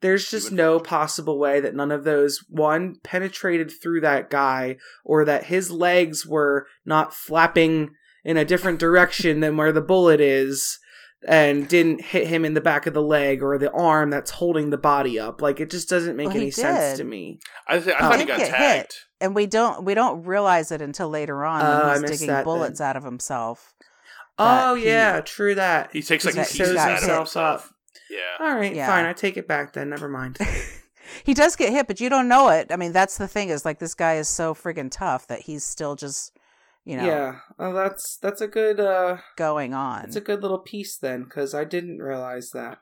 There's 0.00 0.28
just 0.28 0.50
no 0.50 0.80
possible 0.80 1.38
way 1.38 1.60
that 1.60 1.76
none 1.76 1.92
of 1.92 2.02
those 2.02 2.44
one 2.48 2.96
penetrated 3.04 3.70
through 3.70 4.00
that 4.00 4.30
guy 4.30 4.76
or 5.04 5.24
that 5.24 5.44
his 5.44 5.70
legs 5.70 6.26
were 6.26 6.66
not 6.84 7.14
flapping 7.14 7.90
in 8.24 8.36
a 8.36 8.44
different 8.44 8.80
direction 8.80 9.38
than 9.38 9.56
where 9.56 9.70
the 9.70 9.80
bullet 9.80 10.20
is 10.20 10.80
and 11.26 11.68
didn't 11.68 12.00
hit 12.00 12.26
him 12.26 12.44
in 12.44 12.54
the 12.54 12.60
back 12.60 12.86
of 12.86 12.94
the 12.94 13.02
leg 13.02 13.42
or 13.42 13.58
the 13.58 13.70
arm 13.70 14.10
that's 14.10 14.32
holding 14.32 14.70
the 14.70 14.78
body 14.78 15.18
up. 15.18 15.40
Like 15.40 15.60
it 15.60 15.70
just 15.70 15.88
doesn't 15.88 16.16
make 16.16 16.26
Well, 16.26 16.34
he 16.34 16.42
any 16.42 16.50
sense 16.50 16.98
to 16.98 17.04
me. 17.04 17.38
I, 17.68 17.78
th- 17.78 17.94
I 17.96 18.00
thought 18.00 18.18
he 18.18 18.24
Did 18.24 18.28
got 18.28 18.38
get 18.38 18.56
hit. 18.56 18.94
And 19.20 19.34
we 19.34 19.46
don't 19.46 19.84
we 19.84 19.94
don't 19.94 20.24
realize 20.24 20.72
it 20.72 20.82
until 20.82 21.08
later 21.08 21.44
on 21.44 21.62
oh, 21.62 21.64
I 21.64 21.94
when 21.94 22.10
he's 22.10 22.20
digging 22.20 22.42
bullets 22.42 22.80
then. 22.80 22.88
out 22.88 22.96
of 22.96 23.04
himself. 23.04 23.72
That 24.38 24.66
Oh 24.70 24.74
he- 24.74 24.86
yeah, 24.86 25.20
true 25.20 25.54
that. 25.54 25.90
He 25.92 26.02
takes 26.02 26.24
like 26.24 26.34
That- 26.34 26.48
pieces 26.48 26.68
he 26.70 26.74
got 26.74 26.90
out 26.90 26.98
of 27.02 27.04
hit. 27.08 27.16
himself. 27.16 27.72
Yeah. 28.10 28.18
All 28.46 28.54
right, 28.54 28.74
Yeah. 28.74 28.86
fine. 28.86 29.04
I 29.04 29.12
take 29.12 29.36
it 29.36 29.46
back 29.48 29.72
then. 29.72 29.90
Never 29.90 30.08
mind. 30.08 30.38
he 31.24 31.34
does 31.34 31.56
get 31.56 31.70
hit, 31.72 31.86
but 31.86 32.00
you 32.00 32.08
don't 32.08 32.28
know 32.28 32.48
it. 32.50 32.68
I 32.70 32.76
mean, 32.76 32.92
that's 32.92 33.18
the 33.18 33.28
thing 33.28 33.48
is 33.48 33.64
like 33.64 33.78
this 33.78 33.94
guy 33.94 34.14
is 34.16 34.28
so 34.28 34.54
friggin' 34.54 34.90
tough 34.90 35.26
that 35.28 35.40
he's 35.42 35.64
still 35.64 35.96
just, 35.96 36.36
you 36.84 36.96
know, 36.96 37.04
Yeah. 37.04 37.36
Oh, 37.58 37.72
that's 37.72 38.16
that's 38.18 38.40
a 38.40 38.48
good 38.48 38.80
uh 38.80 39.18
going 39.36 39.72
on. 39.74 40.04
It's 40.04 40.16
a 40.16 40.20
good 40.20 40.42
little 40.42 40.58
piece 40.58 40.96
then 40.96 41.24
cuz 41.26 41.54
I 41.54 41.64
didn't 41.64 41.98
realize 41.98 42.50
that. 42.50 42.78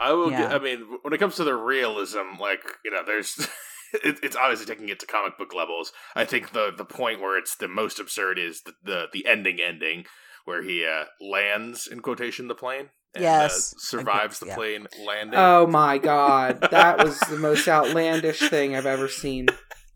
I 0.00 0.12
will. 0.12 0.30
Yeah. 0.30 0.42
Get, 0.42 0.52
I 0.52 0.58
mean, 0.58 0.98
when 1.02 1.12
it 1.12 1.18
comes 1.18 1.36
to 1.36 1.44
the 1.44 1.54
realism, 1.54 2.38
like 2.40 2.62
you 2.84 2.90
know, 2.90 3.02
there's. 3.04 3.48
It, 4.04 4.18
it's 4.22 4.36
obviously 4.36 4.66
taking 4.66 4.90
it 4.90 5.00
to 5.00 5.06
comic 5.06 5.38
book 5.38 5.54
levels. 5.54 5.94
I 6.14 6.26
think 6.26 6.52
the 6.52 6.70
the 6.76 6.84
point 6.84 7.22
where 7.22 7.38
it's 7.38 7.56
the 7.56 7.68
most 7.68 7.98
absurd 7.98 8.38
is 8.38 8.60
the 8.60 8.74
the, 8.84 9.06
the 9.14 9.24
ending 9.26 9.62
ending 9.62 10.04
where 10.48 10.62
he 10.62 10.84
uh, 10.84 11.04
lands 11.20 11.86
in 11.86 12.00
quotation 12.00 12.48
the 12.48 12.54
plane. 12.56 12.88
And, 13.14 13.22
Yes. 13.24 13.72
uh, 13.74 13.78
survives 13.78 14.38
the 14.40 14.46
Yeah. 14.46 14.54
plane 14.56 14.86
landing. 15.06 15.38
Oh 15.38 15.66
my 15.66 15.98
god, 15.98 16.60
that 16.70 17.02
was 17.04 17.18
the 17.20 17.36
most 17.48 17.68
outlandish 17.68 18.40
thing 18.50 18.74
I've 18.76 18.86
ever 18.86 19.08
seen. 19.08 19.46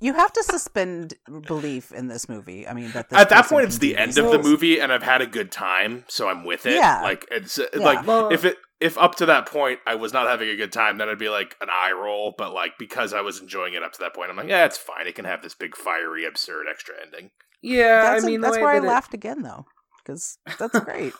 You 0.00 0.14
have 0.14 0.32
to 0.32 0.42
suspend 0.42 1.14
belief 1.46 1.92
in 1.92 2.08
this 2.08 2.28
movie. 2.28 2.66
I 2.66 2.72
mean, 2.72 2.90
that 2.92 3.06
At 3.12 3.28
that 3.28 3.46
point, 3.46 3.66
it's 3.66 3.78
the 3.78 3.96
end 3.96 4.18
of 4.18 4.30
the 4.32 4.38
movie, 4.42 4.80
and 4.80 4.92
I've 4.92 5.02
had 5.04 5.20
a 5.20 5.26
good 5.26 5.52
time, 5.52 6.04
so 6.08 6.28
I'm 6.28 6.44
with 6.44 6.66
it. 6.66 6.74
Yeah. 6.74 7.02
like 7.02 7.26
it's 7.30 7.58
uh, 7.58 7.66
Yeah. 7.74 7.80
like 7.84 8.06
Well- 8.06 8.32
if 8.32 8.44
it 8.44 8.56
if 8.80 8.98
up 8.98 9.14
to 9.16 9.26
that 9.26 9.46
point 9.46 9.78
I 9.86 9.94
was 9.94 10.12
not 10.12 10.26
having 10.26 10.48
a 10.48 10.56
good 10.56 10.72
time, 10.72 10.98
then 10.98 11.08
I'd 11.08 11.18
be 11.18 11.28
like 11.28 11.56
an 11.60 11.68
eye 11.70 11.92
roll. 11.92 12.34
But 12.36 12.52
like 12.52 12.72
because 12.78 13.12
I 13.12 13.20
was 13.20 13.40
enjoying 13.40 13.74
it 13.74 13.82
up 13.84 13.92
to 13.92 13.98
that 14.00 14.12
point, 14.14 14.30
I'm 14.30 14.36
like, 14.36 14.48
yeah, 14.48 14.64
it's 14.64 14.78
fine. 14.78 15.06
It 15.06 15.14
can 15.14 15.24
have 15.26 15.40
this 15.42 15.54
big 15.54 15.76
fiery, 15.76 16.24
absurd 16.24 16.66
extra 16.68 16.94
ending. 17.00 17.30
Yeah, 17.64 18.02
That's, 18.14 18.24
I 18.24 18.26
mean, 18.26 18.40
the 18.40 18.48
that's 18.48 18.58
why 18.60 18.72
I 18.74 18.80
that 18.80 18.86
it- 18.86 18.88
laughed 18.88 19.14
again, 19.14 19.42
though, 19.42 19.66
because 20.04 20.38
that's 20.58 20.78
great. 20.84 21.12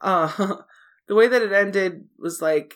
uh, 0.00 0.56
the 1.08 1.14
way 1.14 1.28
that 1.28 1.42
it 1.42 1.52
ended 1.52 2.04
was 2.18 2.40
like 2.42 2.74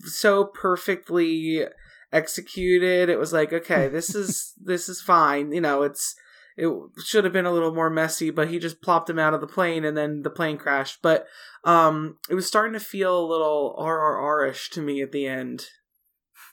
so 0.00 0.44
perfectly 0.44 1.64
executed. 2.12 3.08
It 3.08 3.18
was 3.18 3.32
like, 3.32 3.52
okay, 3.52 3.88
this 3.88 4.14
is 4.14 4.54
this 4.62 4.88
is 4.88 5.00
fine. 5.00 5.52
You 5.52 5.60
know, 5.60 5.82
it's 5.82 6.14
it 6.56 6.70
should 7.04 7.24
have 7.24 7.32
been 7.32 7.46
a 7.46 7.52
little 7.52 7.74
more 7.74 7.90
messy, 7.90 8.30
but 8.30 8.48
he 8.48 8.58
just 8.58 8.82
plopped 8.82 9.08
him 9.08 9.18
out 9.18 9.34
of 9.34 9.40
the 9.40 9.46
plane 9.46 9.84
and 9.84 9.96
then 9.96 10.22
the 10.22 10.30
plane 10.30 10.58
crashed. 10.58 10.98
But 11.02 11.26
um, 11.64 12.18
it 12.28 12.34
was 12.34 12.46
starting 12.46 12.74
to 12.74 12.80
feel 12.80 13.18
a 13.18 13.26
little 13.26 13.76
RRR-ish 13.78 14.70
to 14.70 14.82
me 14.82 15.00
at 15.00 15.12
the 15.12 15.26
end. 15.26 15.66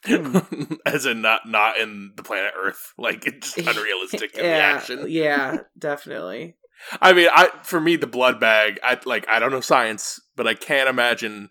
Hmm. 0.04 0.38
As 0.86 1.06
in 1.06 1.20
not 1.22 1.42
not 1.46 1.78
in 1.78 2.12
the 2.16 2.22
planet 2.22 2.52
Earth, 2.56 2.92
like 2.96 3.26
it's 3.26 3.56
unrealistic 3.56 4.34
in 4.34 4.42
the 4.42 4.48
yeah, 4.48 4.56
action. 4.76 5.04
yeah, 5.08 5.56
definitely. 5.76 6.56
I 7.00 7.12
mean, 7.12 7.28
I 7.32 7.50
for 7.62 7.80
me 7.80 7.96
the 7.96 8.06
blood 8.06 8.40
bag. 8.40 8.78
I 8.82 8.98
like 9.04 9.28
I 9.28 9.38
don't 9.38 9.50
know 9.50 9.60
science, 9.60 10.20
but 10.36 10.46
I 10.46 10.54
can't 10.54 10.88
imagine 10.88 11.48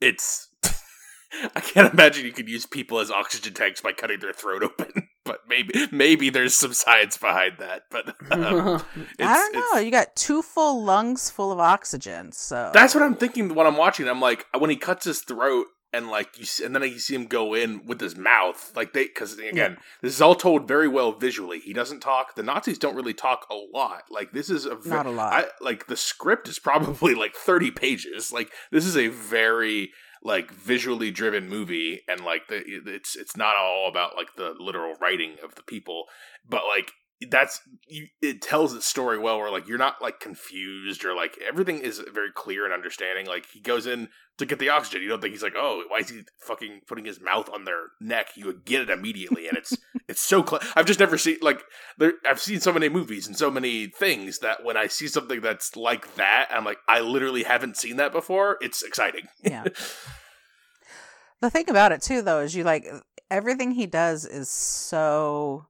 it's. 0.00 0.48
I 1.54 1.60
can't 1.60 1.92
imagine 1.92 2.24
you 2.24 2.32
could 2.32 2.48
use 2.48 2.66
people 2.66 2.98
as 2.98 3.10
oxygen 3.10 3.52
tanks 3.52 3.80
by 3.80 3.92
cutting 3.92 4.20
their 4.20 4.32
throat 4.32 4.62
open. 4.62 5.08
But 5.26 5.40
maybe 5.48 5.88
maybe 5.90 6.30
there's 6.30 6.54
some 6.54 6.72
science 6.72 7.16
behind 7.16 7.54
that. 7.58 7.82
But 7.90 8.10
um, 8.30 8.80
I 9.20 9.34
don't 9.34 9.74
know. 9.74 9.80
You 9.80 9.90
got 9.90 10.14
two 10.14 10.40
full 10.40 10.84
lungs 10.84 11.30
full 11.30 11.50
of 11.50 11.58
oxygen, 11.58 12.30
so 12.30 12.70
That's 12.72 12.94
what 12.94 13.02
I'm 13.02 13.16
thinking 13.16 13.52
when 13.52 13.66
I'm 13.66 13.76
watching. 13.76 14.08
I'm 14.08 14.20
like, 14.20 14.46
when 14.56 14.70
he 14.70 14.76
cuts 14.76 15.04
his 15.04 15.22
throat 15.22 15.66
and 15.96 16.08
like 16.08 16.38
you, 16.38 16.44
see, 16.44 16.64
and 16.64 16.74
then 16.74 16.82
you 16.82 16.98
see 16.98 17.14
him 17.14 17.26
go 17.26 17.54
in 17.54 17.86
with 17.86 18.00
his 18.00 18.16
mouth, 18.16 18.72
like 18.76 18.92
they, 18.92 19.04
because 19.04 19.38
again, 19.38 19.78
this 20.02 20.14
is 20.14 20.20
all 20.20 20.34
told 20.34 20.68
very 20.68 20.88
well 20.88 21.12
visually. 21.12 21.58
He 21.58 21.72
doesn't 21.72 22.00
talk. 22.00 22.34
The 22.34 22.42
Nazis 22.42 22.78
don't 22.78 22.94
really 22.94 23.14
talk 23.14 23.46
a 23.50 23.54
lot. 23.54 24.04
Like 24.10 24.32
this 24.32 24.50
is 24.50 24.66
a 24.66 24.76
ve- 24.76 24.90
not 24.90 25.06
a 25.06 25.10
lot. 25.10 25.32
I 25.32 25.44
like 25.60 25.86
the 25.86 25.96
script 25.96 26.48
is 26.48 26.58
probably 26.66 27.14
like 27.14 27.34
30 27.34 27.70
pages. 27.70 28.32
Like 28.32 28.50
this 28.70 28.84
is 28.84 28.96
a 28.96 29.08
very 29.08 29.90
like 30.22 30.50
visually 30.50 31.10
driven 31.10 31.48
movie 31.48 32.02
and 32.08 32.20
like 32.22 32.48
the 32.48 32.62
it's 32.66 33.16
it's 33.16 33.36
not 33.36 33.56
all 33.56 33.88
about 33.88 34.16
like 34.16 34.34
the 34.36 34.54
literal 34.58 34.94
writing 35.00 35.36
of 35.42 35.54
the 35.54 35.62
people, 35.62 36.04
but 36.48 36.62
like 36.68 36.92
that's 37.30 37.62
you 37.88 38.08
it 38.20 38.42
tells 38.42 38.74
its 38.74 38.86
story 38.86 39.18
well 39.18 39.38
where 39.38 39.50
like 39.50 39.66
you're 39.66 39.78
not 39.78 40.02
like 40.02 40.20
confused 40.20 41.04
or 41.04 41.14
like 41.14 41.38
everything 41.46 41.78
is 41.78 41.98
very 42.12 42.30
clear 42.30 42.64
and 42.64 42.74
understanding. 42.74 43.26
Like 43.26 43.46
he 43.46 43.60
goes 43.60 43.86
in 43.86 44.08
to 44.36 44.44
get 44.44 44.58
the 44.58 44.68
oxygen. 44.68 45.02
You 45.02 45.08
don't 45.08 45.22
think 45.22 45.32
he's 45.32 45.42
like, 45.42 45.54
oh, 45.56 45.82
why 45.88 45.98
is 45.98 46.10
he 46.10 46.22
fucking 46.40 46.82
putting 46.86 47.06
his 47.06 47.18
mouth 47.20 47.48
on 47.48 47.64
their 47.64 47.84
neck? 48.02 48.36
You 48.36 48.44
would 48.46 48.66
get 48.66 48.82
it 48.82 48.90
immediately, 48.90 49.48
and 49.48 49.56
it's 49.56 49.76
it's 50.08 50.20
so. 50.20 50.44
Cl- 50.44 50.60
I've 50.74 50.84
just 50.84 51.00
never 51.00 51.16
seen 51.16 51.38
like 51.40 51.62
there. 51.96 52.14
I've 52.28 52.40
seen 52.40 52.60
so 52.60 52.72
many 52.72 52.90
movies 52.90 53.26
and 53.26 53.36
so 53.36 53.50
many 53.50 53.86
things 53.86 54.40
that 54.40 54.62
when 54.62 54.76
I 54.76 54.86
see 54.86 55.08
something 55.08 55.40
that's 55.40 55.74
like 55.74 56.16
that, 56.16 56.48
I'm 56.50 56.64
like, 56.64 56.78
I 56.86 57.00
literally 57.00 57.44
haven't 57.44 57.78
seen 57.78 57.96
that 57.96 58.12
before. 58.12 58.58
It's 58.60 58.82
exciting. 58.82 59.28
Yeah. 59.42 59.64
the 61.40 61.50
thing 61.50 61.70
about 61.70 61.92
it 61.92 62.02
too, 62.02 62.20
though, 62.20 62.40
is 62.40 62.54
you 62.54 62.64
like 62.64 62.86
everything 63.30 63.70
he 63.70 63.86
does 63.86 64.26
is 64.26 64.50
so. 64.50 65.66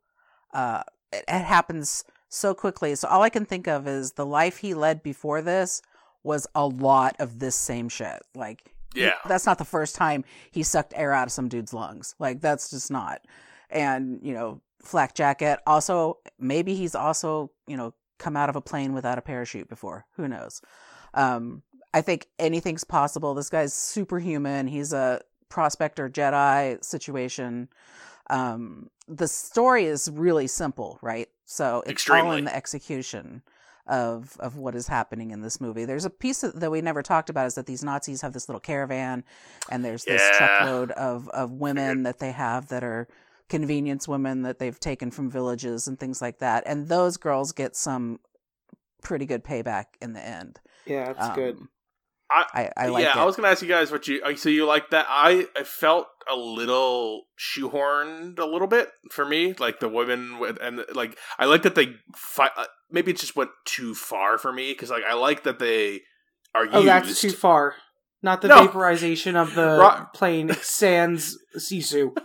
uh 0.52 0.82
it, 1.12 1.24
it 1.28 1.42
happens 1.42 2.04
so 2.28 2.54
quickly. 2.54 2.94
So 2.94 3.08
all 3.08 3.22
I 3.22 3.28
can 3.30 3.44
think 3.46 3.66
of 3.68 3.86
is 3.86 4.12
the 4.12 4.26
life 4.26 4.58
he 4.58 4.74
led 4.74 5.02
before 5.02 5.42
this 5.42 5.82
was 6.22 6.46
a 6.54 6.66
lot 6.66 7.14
of 7.18 7.38
this 7.38 7.54
same 7.54 7.88
shit. 7.88 8.20
Like, 8.34 8.62
he- 8.94 9.02
Yeah. 9.02 9.14
that's 9.26 9.46
not 9.46 9.58
the 9.58 9.64
first 9.64 9.94
time 9.94 10.24
he 10.50 10.62
sucked 10.62 10.92
air 10.96 11.12
out 11.12 11.28
of 11.28 11.32
some 11.32 11.48
dude's 11.48 11.72
lungs. 11.72 12.14
Like, 12.18 12.40
that's 12.40 12.70
just 12.70 12.90
not. 12.90 13.20
And 13.70 14.20
you 14.22 14.34
know, 14.34 14.60
flak 14.82 15.14
jacket. 15.14 15.60
Also, 15.66 16.18
maybe 16.38 16.74
he's 16.74 16.94
also 16.94 17.50
you 17.66 17.76
know 17.76 17.94
come 18.18 18.36
out 18.36 18.48
of 18.48 18.56
a 18.56 18.60
plane 18.60 18.92
without 18.94 19.18
a 19.18 19.22
parachute 19.22 19.68
before. 19.68 20.06
Who 20.16 20.26
knows? 20.28 20.62
Um, 21.14 21.62
I 21.92 22.00
think 22.02 22.26
anything's 22.38 22.84
possible. 22.84 23.34
This 23.34 23.50
guy's 23.50 23.72
superhuman. 23.74 24.66
He's 24.68 24.92
a 24.92 25.20
prospector 25.48 26.08
Jedi 26.08 26.82
situation. 26.84 27.68
Um, 28.30 28.88
the 29.08 29.28
story 29.28 29.84
is 29.84 30.10
really 30.10 30.46
simple, 30.46 30.98
right? 31.02 31.28
So 31.44 31.82
it's 31.86 32.08
all 32.10 32.32
in 32.32 32.44
the 32.44 32.54
execution 32.54 33.42
of 33.86 34.36
of 34.40 34.56
what 34.56 34.74
is 34.74 34.88
happening 34.88 35.30
in 35.30 35.42
this 35.42 35.60
movie. 35.60 35.84
There's 35.84 36.04
a 36.04 36.10
piece 36.10 36.40
that 36.40 36.58
that 36.58 36.70
we 36.70 36.80
never 36.80 37.02
talked 37.02 37.30
about 37.30 37.46
is 37.46 37.54
that 37.54 37.66
these 37.66 37.84
Nazis 37.84 38.22
have 38.22 38.32
this 38.32 38.48
little 38.48 38.60
caravan, 38.60 39.24
and 39.70 39.84
there's 39.84 40.04
this 40.04 40.20
Yeah. 40.32 40.38
truckload 40.38 40.90
of 40.92 41.28
of 41.28 41.52
women 41.52 42.02
that 42.02 42.18
they 42.18 42.32
have 42.32 42.68
that 42.68 42.82
are 42.82 43.06
convenience 43.48 44.08
women 44.08 44.42
that 44.42 44.58
they've 44.58 44.80
taken 44.80 45.12
from 45.12 45.30
villages 45.30 45.86
and 45.86 46.00
things 46.00 46.20
like 46.20 46.38
that, 46.38 46.64
and 46.66 46.88
those 46.88 47.16
girls 47.16 47.52
get 47.52 47.76
some 47.76 48.18
pretty 49.02 49.24
good 49.24 49.44
payback 49.44 49.84
in 50.02 50.14
the 50.14 50.20
end. 50.26 50.58
Yeah, 50.84 51.12
that's 51.12 51.28
Um, 51.28 51.34
good. 51.36 51.58
I, 52.30 52.70
I 52.76 52.86
like 52.88 53.04
yeah, 53.04 53.10
it. 53.12 53.16
I 53.18 53.24
was 53.24 53.36
gonna 53.36 53.48
ask 53.48 53.62
you 53.62 53.68
guys 53.68 53.90
what 53.92 54.08
you. 54.08 54.20
uh, 54.22 54.34
So 54.36 54.48
you 54.48 54.66
like 54.66 54.90
that? 54.90 55.06
I 55.08 55.46
I 55.56 55.62
felt 55.62 56.06
a 56.30 56.34
little 56.36 57.24
shoehorned 57.38 58.38
a 58.38 58.44
little 58.44 58.66
bit 58.66 58.88
for 59.10 59.24
me, 59.24 59.54
like 59.58 59.78
the 59.80 59.88
women 59.88 60.38
with, 60.38 60.58
and 60.60 60.84
like 60.94 61.16
I 61.38 61.44
like 61.44 61.62
that 61.62 61.74
they 61.74 61.94
fight. 62.16 62.50
Uh, 62.56 62.64
maybe 62.90 63.12
it 63.12 63.18
just 63.18 63.36
went 63.36 63.50
too 63.64 63.94
far 63.94 64.38
for 64.38 64.52
me 64.52 64.72
because 64.72 64.90
like 64.90 65.04
I 65.08 65.14
like 65.14 65.44
that 65.44 65.58
they 65.58 66.00
are 66.54 66.66
Oh, 66.72 66.78
used. 66.80 66.86
that's 66.88 67.20
too 67.20 67.30
far. 67.30 67.74
Not 68.22 68.42
the 68.42 68.48
No. 68.48 68.64
vaporization 68.64 69.36
of 69.36 69.54
the 69.54 69.78
Ro- 69.78 70.06
plane 70.12 70.52
sans 70.62 71.38
Sisu. 71.56 72.16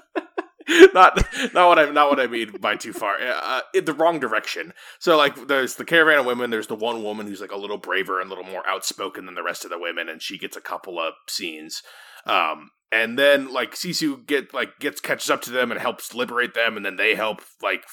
not 0.93 1.25
not 1.53 1.67
what 1.67 1.79
I 1.79 1.89
not 1.89 2.09
what 2.09 2.19
I 2.19 2.27
mean 2.27 2.51
by 2.59 2.75
too 2.75 2.93
far. 2.93 3.17
Uh, 3.19 3.61
in 3.73 3.85
the 3.85 3.93
wrong 3.93 4.19
direction. 4.19 4.73
So 4.99 5.17
like, 5.17 5.47
there's 5.47 5.75
the 5.75 5.85
caravan 5.85 6.19
of 6.19 6.25
women. 6.25 6.49
There's 6.49 6.67
the 6.67 6.75
one 6.75 7.03
woman 7.03 7.27
who's 7.27 7.41
like 7.41 7.51
a 7.51 7.57
little 7.57 7.77
braver 7.77 8.19
and 8.19 8.29
a 8.29 8.33
little 8.33 8.49
more 8.49 8.67
outspoken 8.67 9.25
than 9.25 9.35
the 9.35 9.43
rest 9.43 9.65
of 9.65 9.71
the 9.71 9.79
women, 9.79 10.09
and 10.09 10.21
she 10.21 10.37
gets 10.37 10.57
a 10.57 10.61
couple 10.61 10.99
of 10.99 11.13
scenes. 11.27 11.81
Um, 12.25 12.71
and 12.91 13.17
then 13.17 13.51
like 13.51 13.73
Sisu 13.73 14.25
get 14.25 14.53
like 14.53 14.79
gets 14.79 14.99
catches 14.99 15.29
up 15.29 15.41
to 15.43 15.51
them 15.51 15.71
and 15.71 15.79
helps 15.79 16.13
liberate 16.13 16.53
them, 16.53 16.75
and 16.75 16.85
then 16.85 16.97
they 16.97 17.15
help 17.15 17.41
like 17.61 17.85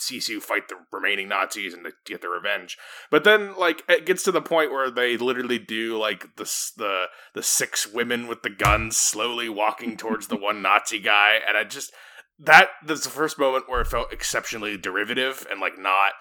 Sisu 0.00 0.40
fight 0.40 0.68
the 0.68 0.76
remaining 0.92 1.28
Nazis 1.28 1.74
and 1.74 1.86
get 2.04 2.20
their 2.20 2.30
revenge. 2.30 2.76
But 3.10 3.24
then 3.24 3.56
like 3.56 3.82
it 3.88 4.06
gets 4.06 4.22
to 4.24 4.32
the 4.32 4.42
point 4.42 4.70
where 4.70 4.90
they 4.90 5.16
literally 5.16 5.58
do 5.58 5.98
like 5.98 6.36
the 6.36 6.44
the 6.76 7.06
the 7.34 7.42
six 7.42 7.86
women 7.86 8.26
with 8.26 8.42
the 8.42 8.50
guns 8.50 8.96
slowly 8.96 9.48
walking 9.48 9.96
towards 9.96 10.28
the 10.28 10.36
one 10.36 10.62
Nazi 10.62 11.00
guy, 11.00 11.38
and 11.46 11.56
I 11.56 11.64
just 11.64 11.92
that 12.38 12.70
that's 12.84 13.04
the 13.04 13.10
first 13.10 13.38
moment 13.38 13.68
where 13.68 13.80
it 13.80 13.86
felt 13.86 14.12
exceptionally 14.12 14.76
derivative 14.76 15.46
and 15.50 15.60
like 15.60 15.78
not 15.78 16.12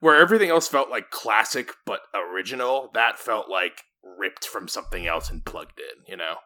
where 0.00 0.16
everything 0.16 0.50
else 0.50 0.66
felt 0.66 0.90
like 0.90 1.10
classic 1.10 1.72
but 1.86 2.00
original. 2.14 2.90
That 2.94 3.18
felt 3.18 3.48
like 3.48 3.84
ripped 4.02 4.46
from 4.46 4.66
something 4.66 5.06
else 5.06 5.30
and 5.30 5.44
plugged 5.44 5.78
in. 5.78 6.04
You 6.06 6.16
know. 6.16 6.36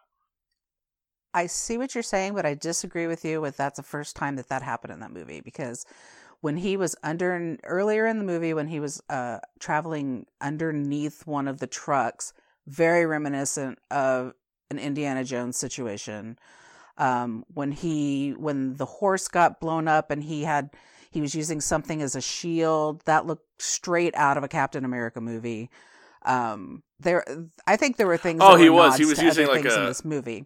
I 1.33 1.47
see 1.47 1.77
what 1.77 1.93
you're 1.93 2.03
saying, 2.03 2.33
but 2.33 2.45
I 2.45 2.53
disagree 2.53 3.07
with 3.07 3.25
you 3.25 3.41
with 3.41 3.57
that's 3.57 3.77
the 3.77 3.83
first 3.83 4.15
time 4.15 4.37
that 4.37 4.47
that 4.49 4.61
happened 4.61 4.93
in 4.93 5.01
that 5.01 5.11
movie 5.11 5.41
because 5.41 5.85
when 6.39 6.57
he 6.57 6.77
was 6.77 6.95
under 7.03 7.57
earlier 7.63 8.05
in 8.05 8.19
the 8.19 8.23
movie 8.23 8.53
when 8.53 8.67
he 8.67 8.79
was 8.79 9.01
uh 9.09 9.39
traveling 9.59 10.27
underneath 10.39 11.25
one 11.25 11.47
of 11.47 11.59
the 11.59 11.67
trucks, 11.67 12.33
very 12.67 13.05
reminiscent 13.05 13.79
of 13.91 14.33
an 14.69 14.79
Indiana 14.79 15.23
Jones 15.23 15.57
situation. 15.57 16.37
Um 16.97 17.43
when 17.53 17.71
he 17.71 18.31
when 18.31 18.75
the 18.75 18.85
horse 18.85 19.27
got 19.27 19.59
blown 19.59 19.87
up 19.87 20.11
and 20.11 20.23
he 20.23 20.43
had 20.43 20.69
he 21.11 21.21
was 21.21 21.33
using 21.35 21.61
something 21.61 22.01
as 22.01 22.15
a 22.15 22.21
shield 22.21 23.01
that 23.05 23.25
looked 23.25 23.61
straight 23.61 24.15
out 24.15 24.37
of 24.37 24.43
a 24.43 24.47
Captain 24.47 24.85
America 24.85 25.19
movie. 25.21 25.69
Um 26.23 26.83
there 26.99 27.23
I 27.67 27.75
think 27.75 27.97
there 27.97 28.07
were 28.07 28.17
things 28.17 28.39
Oh, 28.43 28.55
that 28.57 28.63
he 28.63 28.69
were 28.69 28.75
was. 28.77 28.97
He 28.97 29.05
was 29.05 29.21
using 29.21 29.47
like 29.47 29.61
things 29.63 29.75
in 29.75 29.83
a- 29.83 29.87
this 29.87 30.05
movie. 30.05 30.45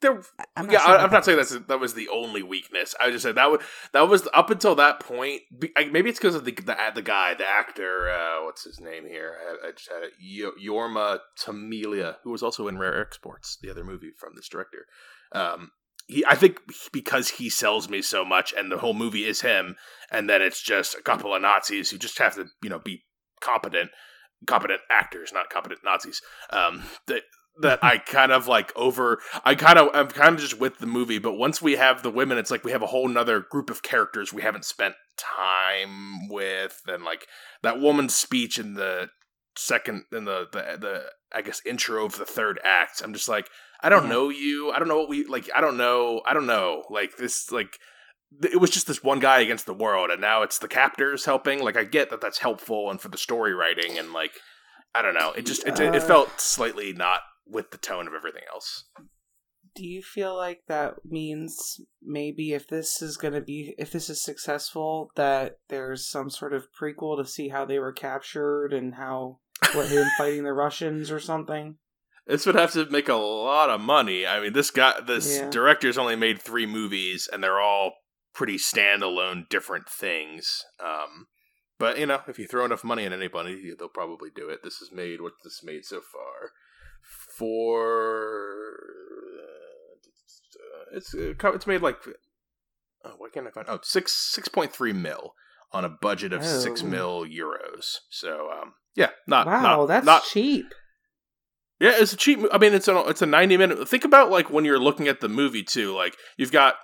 There, 0.00 0.22
I'm 0.56 0.70
yeah, 0.70 0.78
sure 0.78 0.96
I, 0.96 1.02
I'm 1.02 1.10
not 1.10 1.24
saying 1.24 1.38
that's 1.38 1.58
that 1.66 1.80
was 1.80 1.94
the 1.94 2.08
only 2.08 2.44
weakness. 2.44 2.94
I 3.00 3.10
just 3.10 3.24
said 3.24 3.34
that 3.34 3.50
was 3.50 3.62
that 3.92 4.08
was 4.08 4.28
up 4.32 4.48
until 4.50 4.76
that 4.76 5.00
point. 5.00 5.42
Maybe 5.76 6.08
it's 6.08 6.20
because 6.20 6.36
of 6.36 6.44
the, 6.44 6.52
the 6.52 6.76
the 6.94 7.02
guy, 7.02 7.34
the 7.34 7.44
actor. 7.48 8.08
Uh, 8.08 8.44
what's 8.44 8.62
his 8.62 8.78
name 8.78 9.08
here? 9.08 9.36
I, 9.44 9.66
I 9.66 9.72
just 9.72 9.90
had 9.90 10.04
it. 10.04 10.12
Jorma 10.64 11.18
Tommila, 11.36 12.18
who 12.22 12.30
was 12.30 12.44
also 12.44 12.68
in 12.68 12.78
Rare 12.78 13.00
Exports, 13.00 13.58
the 13.60 13.70
other 13.70 13.82
movie 13.82 14.12
from 14.16 14.34
this 14.36 14.48
director. 14.48 14.86
Um, 15.34 15.70
he, 16.06 16.24
I 16.26 16.34
think 16.34 16.58
because 16.92 17.30
he 17.30 17.48
sells 17.48 17.88
me 17.88 18.02
so 18.02 18.24
much, 18.24 18.52
and 18.56 18.70
the 18.70 18.78
whole 18.78 18.94
movie 18.94 19.24
is 19.24 19.40
him, 19.40 19.76
and 20.10 20.28
then 20.28 20.42
it's 20.42 20.62
just 20.62 20.94
a 20.94 21.02
couple 21.02 21.34
of 21.34 21.42
Nazis 21.42 21.90
who 21.90 21.98
just 21.98 22.18
have 22.18 22.34
to, 22.34 22.46
you 22.62 22.70
know, 22.70 22.78
be 22.78 23.04
competent. 23.40 23.90
competent 24.46 24.80
actors, 24.90 25.32
not 25.32 25.50
competent 25.50 25.80
Nazis. 25.84 26.20
Um, 26.50 26.82
that 27.06 27.22
that 27.60 27.82
I 27.82 27.98
kind 28.06 28.32
of 28.32 28.48
like 28.48 28.72
over. 28.76 29.20
I 29.44 29.54
kind 29.54 29.78
of 29.78 29.88
I'm 29.94 30.08
kind 30.08 30.34
of 30.34 30.40
just 30.40 30.58
with 30.58 30.78
the 30.78 30.86
movie, 30.86 31.18
but 31.18 31.34
once 31.34 31.62
we 31.62 31.76
have 31.76 32.02
the 32.02 32.10
women, 32.10 32.38
it's 32.38 32.50
like 32.50 32.64
we 32.64 32.72
have 32.72 32.82
a 32.82 32.86
whole 32.86 33.08
nother 33.08 33.40
group 33.40 33.70
of 33.70 33.82
characters 33.82 34.32
we 34.32 34.42
haven't 34.42 34.64
spent 34.64 34.94
time 35.16 36.28
with, 36.28 36.80
and 36.86 37.04
like 37.04 37.26
that 37.62 37.80
woman's 37.80 38.14
speech 38.14 38.58
in 38.58 38.74
the 38.74 39.08
second 39.56 40.04
in 40.12 40.24
the 40.24 40.46
the 40.52 40.78
the 40.80 41.02
I 41.32 41.42
guess 41.42 41.62
intro 41.64 42.04
of 42.04 42.18
the 42.18 42.24
third 42.24 42.60
act. 42.64 43.02
I'm 43.02 43.12
just 43.12 43.28
like 43.28 43.48
I 43.82 43.88
don't 43.88 44.04
Yeah. 44.04 44.10
know 44.10 44.28
you. 44.28 44.70
I 44.70 44.78
don't 44.78 44.88
know 44.88 44.98
what 44.98 45.08
we 45.08 45.24
like. 45.24 45.50
I 45.54 45.60
don't 45.60 45.76
know. 45.76 46.22
I 46.26 46.34
don't 46.34 46.46
know. 46.46 46.84
Like 46.90 47.16
this 47.16 47.50
like 47.50 47.78
th- 48.40 48.54
it 48.54 48.58
was 48.58 48.70
just 48.70 48.86
this 48.86 49.02
one 49.02 49.18
guy 49.20 49.40
against 49.40 49.66
the 49.66 49.74
world 49.74 50.10
and 50.10 50.20
now 50.20 50.42
it's 50.42 50.58
the 50.58 50.68
captors 50.68 51.24
helping 51.26 51.62
like 51.62 51.76
i 51.76 51.84
get 51.84 52.08
that 52.10 52.20
that's 52.22 52.38
helpful 52.38 52.90
and 52.90 52.98
for 53.00 53.08
the 53.08 53.18
story 53.18 53.52
writing 53.52 53.98
and 53.98 54.14
like 54.14 54.32
i 54.94 55.02
don't 55.02 55.12
know 55.12 55.32
it 55.32 55.44
just 55.44 55.66
it, 55.66 55.78
it 55.78 55.94
Uh, 55.94 56.00
felt 56.00 56.40
slightly 56.40 56.94
not 56.94 57.20
with 57.46 57.70
the 57.72 57.76
tone 57.76 58.06
of 58.08 58.14
everything 58.14 58.40
else 58.50 58.84
Do 59.74 59.84
you 59.86 60.00
feel 60.02 60.34
like 60.34 60.62
that 60.68 61.04
means 61.04 61.78
maybe 62.02 62.52
if 62.54 62.66
this 62.68 63.02
is 63.02 63.18
going 63.18 63.34
to 63.34 63.42
be 63.42 63.74
if 63.78 63.90
this 63.92 64.08
is 64.08 64.22
successful 64.22 65.10
that 65.16 65.56
there's 65.68 66.08
some 66.08 66.30
sort 66.30 66.54
of 66.54 66.68
prequel 66.72 67.22
to 67.22 67.28
see 67.28 67.48
how 67.50 67.66
they 67.66 67.78
were 67.78 67.92
captured 67.92 68.72
and 68.72 68.94
how 68.94 69.40
what 69.74 69.88
him 69.88 70.06
fighting 70.16 70.44
the 70.44 70.52
Russians 70.54 71.10
or 71.10 71.20
something? 71.20 71.76
This 72.26 72.46
would 72.46 72.54
have 72.54 72.72
to 72.72 72.88
make 72.90 73.08
a 73.08 73.14
lot 73.14 73.70
of 73.70 73.80
money 73.80 74.26
i 74.26 74.40
mean 74.40 74.52
this 74.52 74.70
guy 74.70 74.94
this 75.06 75.38
Yeah. 75.38 75.50
director's 75.50 75.98
only 75.98 76.16
made 76.16 76.40
three 76.40 76.66
movies 76.66 77.28
and 77.32 77.42
they're 77.42 77.60
all 77.60 77.92
pretty 78.34 78.56
standalone 78.56 79.48
different 79.48 79.88
things 79.88 80.64
um 80.82 81.26
but 81.78 81.98
you 81.98 82.06
know 82.06 82.22
if 82.28 82.38
you 82.38 82.46
throw 82.46 82.64
enough 82.64 82.84
money 82.84 83.04
at 83.04 83.12
anybody 83.12 83.72
they'll 83.78 83.88
probably 83.88 84.30
do 84.34 84.48
it 84.48 84.60
this 84.62 84.80
is 84.80 84.90
made 84.92 85.20
what 85.20 85.32
this 85.44 85.60
made 85.64 85.84
so 85.84 86.00
far 86.00 86.50
for 87.36 88.76
uh, 89.42 90.96
it's 90.96 91.14
uh, 91.14 91.52
it's 91.52 91.66
made 91.66 91.82
like 91.82 91.96
oh, 93.04 93.14
why 93.18 93.28
can't 93.32 93.46
I 93.46 93.50
find 93.50 93.66
oh 93.68 93.80
six 93.82 94.12
six 94.12 94.48
point 94.48 94.72
three 94.72 94.92
mil 94.92 95.34
on 95.72 95.84
a 95.84 95.88
budget 95.88 96.32
of 96.32 96.44
six 96.44 96.82
mil 96.82 97.24
euros. 97.24 97.96
So 98.10 98.48
um 98.50 98.74
yeah, 98.94 99.10
not 99.26 99.46
wow, 99.46 99.62
not, 99.62 99.86
that's 99.86 100.06
not 100.06 100.24
cheap. 100.24 100.66
Yeah, 101.82 101.94
it's 101.96 102.12
a 102.12 102.16
cheap. 102.16 102.38
I 102.52 102.58
mean, 102.58 102.74
it's 102.74 102.86
a 102.86 102.96
it's 103.08 103.22
a 103.22 103.26
ninety 103.26 103.56
minute. 103.56 103.88
Think 103.88 104.04
about 104.04 104.30
like 104.30 104.48
when 104.48 104.64
you're 104.64 104.78
looking 104.78 105.08
at 105.08 105.20
the 105.20 105.28
movie 105.28 105.64
too. 105.64 105.92
Like 105.92 106.16
you've 106.36 106.52
got 106.52 106.76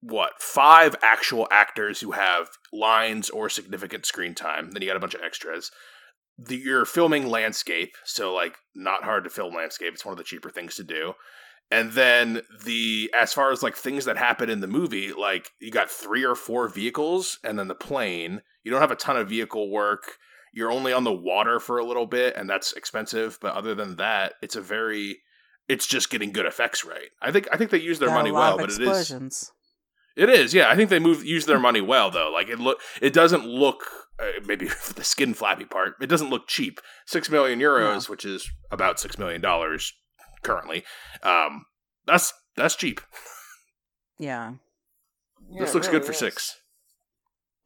what 0.00 0.40
five 0.40 0.96
actual 1.02 1.46
actors 1.50 2.00
who 2.00 2.12
have 2.12 2.48
lines 2.72 3.28
or 3.28 3.50
significant 3.50 4.06
screen 4.06 4.34
time. 4.34 4.70
Then 4.70 4.80
you 4.80 4.88
got 4.88 4.96
a 4.96 5.00
bunch 5.00 5.12
of 5.12 5.20
extras. 5.20 5.70
The, 6.38 6.56
you're 6.56 6.86
filming 6.86 7.28
landscape, 7.28 7.96
so 8.06 8.32
like 8.32 8.56
not 8.74 9.04
hard 9.04 9.24
to 9.24 9.30
film 9.30 9.54
landscape. 9.54 9.92
It's 9.92 10.06
one 10.06 10.12
of 10.12 10.18
the 10.18 10.24
cheaper 10.24 10.48
things 10.48 10.76
to 10.76 10.84
do. 10.84 11.12
And 11.70 11.92
then 11.92 12.40
the 12.64 13.10
as 13.14 13.34
far 13.34 13.52
as 13.52 13.62
like 13.62 13.76
things 13.76 14.06
that 14.06 14.16
happen 14.16 14.48
in 14.48 14.60
the 14.60 14.66
movie, 14.66 15.12
like 15.12 15.50
you 15.60 15.70
got 15.70 15.90
three 15.90 16.24
or 16.24 16.34
four 16.34 16.66
vehicles, 16.68 17.38
and 17.44 17.58
then 17.58 17.68
the 17.68 17.74
plane. 17.74 18.40
You 18.64 18.70
don't 18.70 18.80
have 18.80 18.90
a 18.90 18.96
ton 18.96 19.18
of 19.18 19.28
vehicle 19.28 19.70
work 19.70 20.14
you're 20.56 20.72
only 20.72 20.90
on 20.90 21.04
the 21.04 21.12
water 21.12 21.60
for 21.60 21.78
a 21.78 21.84
little 21.84 22.06
bit 22.06 22.34
and 22.34 22.48
that's 22.48 22.72
expensive 22.72 23.38
but 23.42 23.52
other 23.54 23.74
than 23.74 23.96
that 23.96 24.32
it's 24.42 24.56
a 24.56 24.60
very 24.60 25.18
it's 25.68 25.86
just 25.86 26.10
getting 26.10 26.32
good 26.32 26.46
effects 26.46 26.84
right. 26.84 27.10
I 27.20 27.30
think 27.30 27.46
i 27.52 27.56
think 27.56 27.70
they 27.70 27.78
use 27.80 27.98
their 28.00 28.08
Got 28.08 28.16
money 28.16 28.32
well 28.32 28.56
but 28.56 28.70
it 28.70 28.70
is 28.70 28.78
explosions. 28.78 29.52
it 30.16 30.30
is 30.30 30.54
yeah 30.54 30.68
i 30.70 30.74
think 30.74 30.88
they 30.90 30.98
move 30.98 31.24
use 31.24 31.46
their 31.46 31.60
money 31.60 31.80
well 31.82 32.10
though. 32.10 32.30
Like 32.32 32.48
it 32.48 32.58
look 32.58 32.80
it 33.00 33.12
doesn't 33.12 33.44
look 33.44 33.84
uh, 34.18 34.40
maybe 34.46 34.66
the 34.96 35.04
skin 35.04 35.34
flappy 35.34 35.66
part 35.66 35.94
it 36.00 36.06
doesn't 36.08 36.30
look 36.30 36.48
cheap. 36.48 36.80
6 37.06 37.30
million 37.30 37.60
euros 37.60 38.08
which 38.08 38.24
is 38.24 38.50
about 38.70 38.98
6 38.98 39.18
million 39.18 39.40
dollars 39.42 39.92
currently 40.42 40.84
um 41.22 41.66
that's 42.06 42.32
that's 42.56 42.76
cheap. 42.76 43.00
Yeah. 44.18 44.54
this 45.58 45.74
looks 45.74 45.88
good 45.88 46.04
for 46.06 46.14
6 46.14 46.56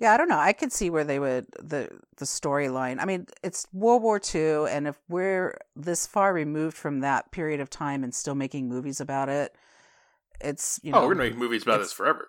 Yeah, 0.01 0.15
I 0.15 0.17
don't 0.17 0.29
know. 0.29 0.39
I 0.39 0.53
could 0.55 0.73
see 0.73 0.89
where 0.91 1.05
they 1.05 1.19
would 1.19 1.47
the 1.63 1.89
the 2.17 2.25
storyline. 2.25 2.99
I 3.01 3.05
mean, 3.05 3.27
it's 3.43 3.67
World 3.73 4.03
War 4.03 4.21
II, 4.35 4.67
and 4.69 4.89
if 4.89 4.97
we're 5.09 5.59
this 5.77 6.07
far 6.07 6.33
removed 6.33 6.77
from 6.77 7.01
that 7.01 7.31
period 7.33 7.61
of 7.61 7.69
time 7.71 8.03
and 8.03 8.15
still 8.15 8.35
making 8.35 8.69
movies 8.69 9.01
about 9.01 9.29
it, 9.29 9.55
it's 10.41 10.81
you 10.83 10.93
know 10.93 10.99
oh 11.01 11.07
we're 11.07 11.15
gonna 11.15 11.29
make 11.29 11.37
movies 11.39 11.63
about 11.63 11.81
this 11.81 11.93
forever 11.93 12.29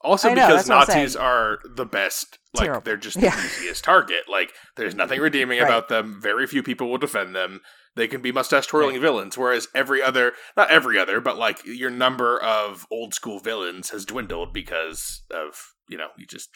also 0.00 0.28
know, 0.28 0.34
because 0.34 0.66
that's 0.66 0.68
what 0.68 0.74
I'm 0.90 0.96
nazis 1.02 1.14
are 1.16 1.58
the 1.76 1.84
best 1.86 2.38
like 2.54 2.64
Terrible. 2.64 2.82
they're 2.82 2.96
just 2.96 3.16
Yeah. 3.16 3.36
the 3.36 3.42
easiest 3.44 3.84
target 3.84 4.24
like 4.28 4.52
there's 4.76 4.94
nothing 4.94 5.20
redeeming 5.28 5.60
Right. 5.60 5.66
about 5.68 5.88
them 5.88 6.18
very 6.20 6.46
few 6.46 6.62
people 6.62 6.90
will 6.90 6.98
defend 6.98 7.36
them 7.36 7.60
they 7.94 8.08
can 8.08 8.20
be 8.22 8.32
mustache 8.32 8.66
twirling 8.66 9.00
villains 9.00 9.36
whereas 9.38 9.68
every 9.74 10.02
other 10.02 10.32
not 10.56 10.70
every 10.70 10.98
other 10.98 11.20
but 11.20 11.36
like 11.36 11.60
your 11.64 11.90
number 11.90 12.42
of 12.42 12.86
old 12.90 13.14
school 13.14 13.38
villains 13.38 13.90
has 13.90 14.04
dwindled 14.04 14.52
because 14.52 15.22
of 15.30 15.72
you 15.88 15.98
know 15.98 16.08
you 16.16 16.26
just 16.26 16.50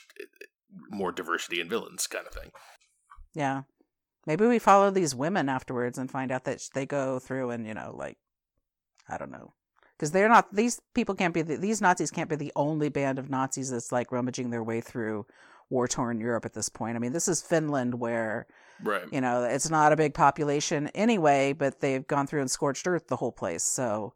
more 0.91 1.13
diversity 1.13 1.61
in 1.61 1.69
villains 1.69 2.07
kind 2.07 2.27
of 2.27 2.33
thing 2.33 2.51
yeah. 3.35 3.63
Maybe 4.27 4.47
we 4.47 4.59
follow 4.59 4.91
these 4.91 5.15
women 5.15 5.49
afterwards 5.49 5.99
and 5.99 6.11
find 6.11 6.33
out 6.33 6.45
that 6.45 6.61
they 6.75 6.87
go 6.87 7.19
through 7.19 7.51
and 7.51 7.67
you 7.67 7.75
know 7.75 7.95
like 7.95 8.17
I 9.09 9.19
don't 9.19 9.31
know 9.31 9.53
because 9.97 10.11
they're 10.11 10.29
not 10.29 10.53
these 10.55 10.81
people 10.95 11.15
can't 11.15 11.35
be 11.35 11.43
the, 11.43 11.57
these 11.57 11.81
Nazis 11.81 12.11
can't 12.11 12.29
be 12.31 12.37
the 12.37 12.53
only 12.57 12.89
band 12.89 13.19
of 13.19 13.31
Nazis 13.31 13.71
that's 13.71 13.93
like 13.93 14.11
rummaging 14.11 14.51
their 14.51 14.65
way 14.65 14.81
through 14.81 15.27
war 15.71 15.87
torn 15.87 16.19
Europe 16.19 16.45
at 16.45 16.55
this 16.55 16.69
point. 16.69 16.97
I 16.97 16.99
mean, 16.99 17.13
this 17.13 17.29
is 17.29 17.43
Finland 17.43 18.01
where 18.01 18.47
right 18.83 19.05
you 19.13 19.21
know 19.21 19.45
it's 19.45 19.71
not 19.71 19.93
a 19.93 19.97
big 19.97 20.13
population 20.15 20.89
anyway 20.95 21.53
but 21.53 21.81
they've 21.81 22.07
gone 22.07 22.27
through 22.27 22.41
and 22.41 22.51
scorched 22.51 22.87
earth 22.87 23.07
the 23.09 23.17
whole 23.17 23.33
place 23.33 23.65
so 23.65 24.13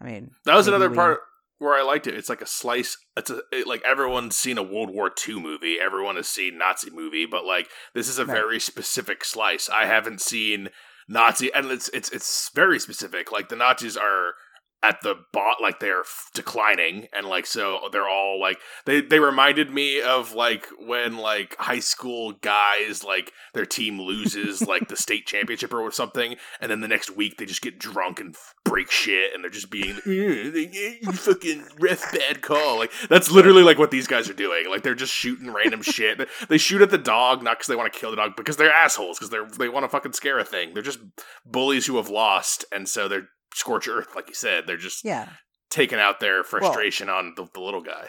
i 0.00 0.04
mean 0.04 0.30
That 0.44 0.54
was 0.54 0.68
another 0.68 0.88
we- 0.88 0.94
part 0.94 1.20
where 1.58 1.74
I 1.74 1.82
liked 1.82 2.06
it. 2.06 2.14
It's 2.14 2.28
like 2.28 2.42
a 2.42 2.46
slice. 2.46 2.96
It's 3.16 3.30
a 3.30 3.40
it, 3.52 3.66
like 3.66 3.82
everyone's 3.84 4.36
seen 4.36 4.58
a 4.58 4.62
World 4.62 4.90
War 4.90 5.10
II 5.28 5.40
movie. 5.40 5.78
Everyone 5.80 6.16
has 6.16 6.28
seen 6.28 6.58
Nazi 6.58 6.90
movie, 6.90 7.26
but 7.26 7.44
like 7.44 7.68
this 7.94 8.08
is 8.08 8.18
a 8.18 8.26
Right. 8.26 8.34
very 8.34 8.60
specific 8.60 9.24
slice. 9.24 9.68
I 9.68 9.86
haven't 9.86 10.20
seen 10.20 10.68
Nazi, 11.08 11.52
and 11.52 11.70
it's 11.70 11.88
it's 11.90 12.10
it's 12.10 12.50
very 12.54 12.78
specific. 12.78 13.30
Like 13.32 13.48
the 13.48 13.56
Nazis 13.56 13.96
are 13.96 14.34
at 14.82 15.00
the 15.02 15.14
bot, 15.32 15.60
like 15.60 15.80
they're 15.80 16.00
f- 16.00 16.28
declining, 16.34 17.08
and 17.12 17.26
like 17.26 17.46
so 17.46 17.80
they're 17.92 18.08
all 18.08 18.40
like 18.40 18.58
they 18.84 19.00
they 19.00 19.18
reminded 19.18 19.70
me 19.70 20.00
of 20.00 20.32
like 20.34 20.66
when 20.78 21.16
like 21.16 21.56
high 21.58 21.78
school 21.80 22.32
guys 22.32 23.02
like 23.02 23.32
their 23.54 23.66
team 23.66 24.00
loses 24.00 24.62
like 24.68 24.88
the 24.88 24.96
state 24.96 25.26
championship 25.26 25.72
or 25.72 25.90
something, 25.90 26.36
and 26.60 26.70
then 26.70 26.80
the 26.80 26.88
next 26.88 27.16
week 27.16 27.36
they 27.38 27.46
just 27.46 27.62
get 27.62 27.78
drunk 27.78 28.20
and 28.20 28.34
f- 28.34 28.54
break 28.64 28.90
shit, 28.90 29.32
and 29.34 29.42
they're 29.42 29.50
just 29.50 29.70
being 29.70 29.96
"Eh, 30.06 30.50
eh, 30.54 30.94
you 31.02 31.12
fucking 31.12 31.64
ref 31.80 32.12
bad 32.12 32.42
call. 32.42 32.78
Like 32.78 32.92
that's 33.08 33.30
literally 33.30 33.62
like 33.62 33.78
what 33.78 33.90
these 33.90 34.06
guys 34.06 34.28
are 34.30 34.34
doing. 34.34 34.68
Like 34.68 34.82
they're 34.82 34.94
just 34.94 35.12
shooting 35.12 35.50
random 35.52 35.82
shit. 35.82 36.18
They- 36.18 36.26
They 36.48 36.58
shoot 36.58 36.82
at 36.82 36.90
the 36.90 36.98
dog 36.98 37.42
not 37.42 37.58
because 37.58 37.66
they 37.66 37.76
want 37.76 37.92
to 37.92 37.98
kill 37.98 38.10
the 38.10 38.16
dog, 38.16 38.36
because 38.36 38.56
they're 38.56 38.72
assholes. 38.72 39.18
Because 39.18 39.30
they're 39.30 39.48
they 39.58 39.68
want 39.68 39.84
to 39.84 39.88
fucking 39.88 40.12
scare 40.12 40.38
a 40.38 40.44
thing. 40.44 40.74
They're 40.74 40.82
just 40.82 41.00
bullies 41.44 41.86
who 41.86 41.96
have 41.96 42.08
lost, 42.08 42.64
and 42.72 42.88
so 42.88 43.08
they're 43.08 43.28
scorch 43.54 43.88
earth, 43.88 44.08
like 44.16 44.28
you 44.28 44.34
said. 44.34 44.66
They're 44.66 44.76
just 44.76 45.04
yeah 45.04 45.28
taking 45.70 45.98
out 45.98 46.20
their 46.20 46.44
frustration 46.44 47.08
on 47.08 47.34
the, 47.36 47.46
the 47.52 47.60
little 47.60 47.82
guy. 47.82 48.08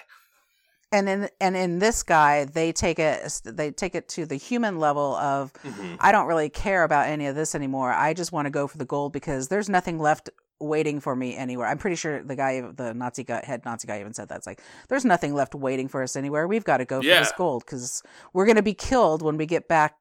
and 0.91 1.10
in 1.10 1.30
and 1.41 1.58
in 1.58 1.80
this 1.80 2.02
guy 2.04 2.45
they 2.45 2.71
take 2.71 2.97
it 3.00 3.41
they 3.43 3.71
take 3.71 3.93
it 3.95 4.08
to 4.08 4.26
the 4.26 4.36
human 4.36 4.80
level 4.80 5.15
of 5.15 5.52
Mm-hmm. 5.63 5.95
i 6.00 6.12
don't 6.13 6.28
really 6.28 6.50
care 6.50 6.84
about 6.84 7.08
any 7.08 7.26
of 7.26 7.36
this 7.36 7.56
anymore 7.56 7.91
i 7.91 8.13
just 8.13 8.32
want 8.32 8.45
to 8.45 8.50
go 8.52 8.67
for 8.67 8.78
the 8.78 8.86
gold 8.86 9.12
because 9.12 9.50
there's 9.50 9.67
nothing 9.69 10.00
left 10.00 10.30
waiting 10.62 11.02
for 11.02 11.13
me 11.15 11.36
anywhere 11.36 11.67
i'm 11.67 11.78
pretty 11.78 11.97
sure 11.97 12.23
the 12.23 12.36
guy 12.38 12.62
the 12.62 12.93
nazi 12.93 13.23
guy 13.26 13.43
head 13.45 13.65
nazi 13.65 13.86
guy 13.88 14.00
even 14.00 14.13
said 14.13 14.30
that 14.30 14.38
it's 14.38 14.47
like 14.47 14.62
there's 14.88 15.04
nothing 15.04 15.34
left 15.34 15.54
waiting 15.54 15.89
for 15.89 16.02
us 16.04 16.15
anywhere 16.15 16.47
we've 16.47 16.63
got 16.63 16.78
to 16.78 16.86
go 16.86 17.02
for 17.02 17.08
this 17.08 17.34
gold 17.36 17.63
because 17.65 18.02
we're 18.34 18.45
going 18.45 18.56
to 18.56 18.63
be 18.63 18.73
killed 18.73 19.21
when 19.21 19.36
we 19.36 19.45
get 19.45 19.67
back 19.67 19.95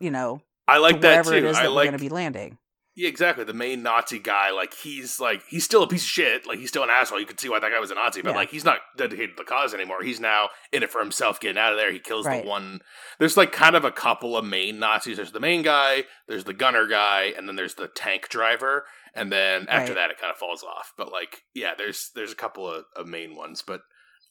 you 0.00 0.10
know 0.10 0.40
I 0.68 0.74
to 0.74 0.80
like 0.82 1.00
that 1.00 1.24
wherever 1.24 1.34
it 1.34 1.40
too. 1.42 1.46
is 1.48 1.56
I 1.56 1.62
that 1.62 1.70
we're 1.72 1.84
going 1.84 1.92
to 1.92 1.98
be 1.98 2.08
landing 2.10 2.58
Yeah, 2.98 3.08
exactly. 3.08 3.44
The 3.44 3.52
main 3.52 3.82
Nazi 3.82 4.18
guy, 4.18 4.50
like 4.52 4.72
he's 4.72 5.20
like 5.20 5.42
he's 5.48 5.64
still 5.64 5.82
a 5.82 5.86
piece 5.86 6.02
of 6.02 6.08
shit. 6.08 6.46
Like 6.46 6.58
he's 6.58 6.70
still 6.70 6.82
an 6.82 6.88
asshole. 6.90 7.20
You 7.20 7.26
can 7.26 7.36
see 7.36 7.50
why 7.50 7.60
that 7.60 7.70
guy 7.70 7.78
was 7.78 7.90
a 7.90 7.94
Nazi, 7.94 8.22
but 8.22 8.30
Yeah. 8.30 8.36
like 8.36 8.48
he's 8.48 8.64
not 8.64 8.78
dedicated 8.96 9.36
to 9.36 9.42
the 9.42 9.46
cause 9.48 9.74
anymore. 9.74 10.02
He's 10.02 10.18
now 10.18 10.48
in 10.72 10.82
it 10.82 10.90
for 10.90 11.00
himself, 11.02 11.38
getting 11.38 11.58
out 11.58 11.72
of 11.72 11.78
there. 11.78 11.92
He 11.92 11.98
kills 11.98 12.24
Right. 12.24 12.42
the 12.42 12.48
one. 12.48 12.80
There's 13.18 13.36
like 13.36 13.52
kind 13.52 13.76
of 13.76 13.84
a 13.84 13.90
couple 13.92 14.34
of 14.34 14.46
main 14.46 14.78
Nazis. 14.78 15.18
There's 15.18 15.32
the 15.32 15.40
main 15.40 15.60
guy, 15.60 16.04
there's 16.26 16.44
the 16.44 16.54
gunner 16.54 16.86
guy, 16.86 17.34
and 17.36 17.46
then 17.46 17.54
there's 17.56 17.74
the 17.74 17.88
tank 17.88 18.30
driver. 18.30 18.86
And 19.14 19.30
then 19.30 19.66
after 19.68 19.92
Right. 19.92 19.96
that, 19.96 20.10
it 20.12 20.18
kind 20.18 20.30
of 20.32 20.38
falls 20.38 20.62
off. 20.64 20.94
But 20.96 21.12
like, 21.12 21.42
yeah, 21.54 21.74
there's 21.76 22.10
there's 22.14 22.32
a 22.32 22.36
couple 22.36 22.66
of, 22.66 22.84
of 22.96 23.06
main 23.06 23.36
ones, 23.36 23.62
but. 23.62 23.82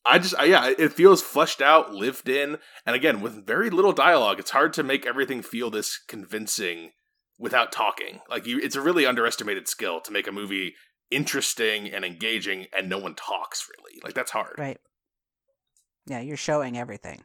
I 0.07 0.19
just, 0.19 0.35
I, 0.37 0.43
yeah, 0.45 0.71
it 0.77 0.93
feels 0.93 1.23
fleshed 1.23 1.63
out, 1.63 1.91
lived 1.91 2.29
in, 2.29 2.59
and 2.85 2.95
again, 2.95 3.21
with 3.21 3.43
very 3.47 3.71
little 3.71 3.91
dialogue. 3.91 4.37
It's 4.39 4.51
hard 4.51 4.71
to 4.73 4.83
make 4.83 5.03
everything 5.03 5.41
feel 5.41 5.71
this 5.71 5.97
convincing 5.97 6.91
without 7.37 7.71
talking. 7.71 8.21
Like 8.29 8.45
you, 8.47 8.59
it's 8.59 8.75
a 8.75 8.81
really 8.81 9.05
underestimated 9.05 9.67
skill 9.67 9.99
to 10.01 10.11
make 10.11 10.27
a 10.27 10.31
movie 10.31 10.73
interesting 11.11 11.87
and 11.89 12.03
engaging, 12.05 12.65
and 12.77 12.89
no 12.89 12.97
one 12.97 13.15
talks 13.15 13.67
really. 13.77 13.99
Like 14.03 14.13
that's 14.13 14.31
hard. 14.31 14.55
right 14.57 14.79
yeah 16.07 16.19
you're 16.19 16.37
showing 16.37 16.77
everything 16.77 17.23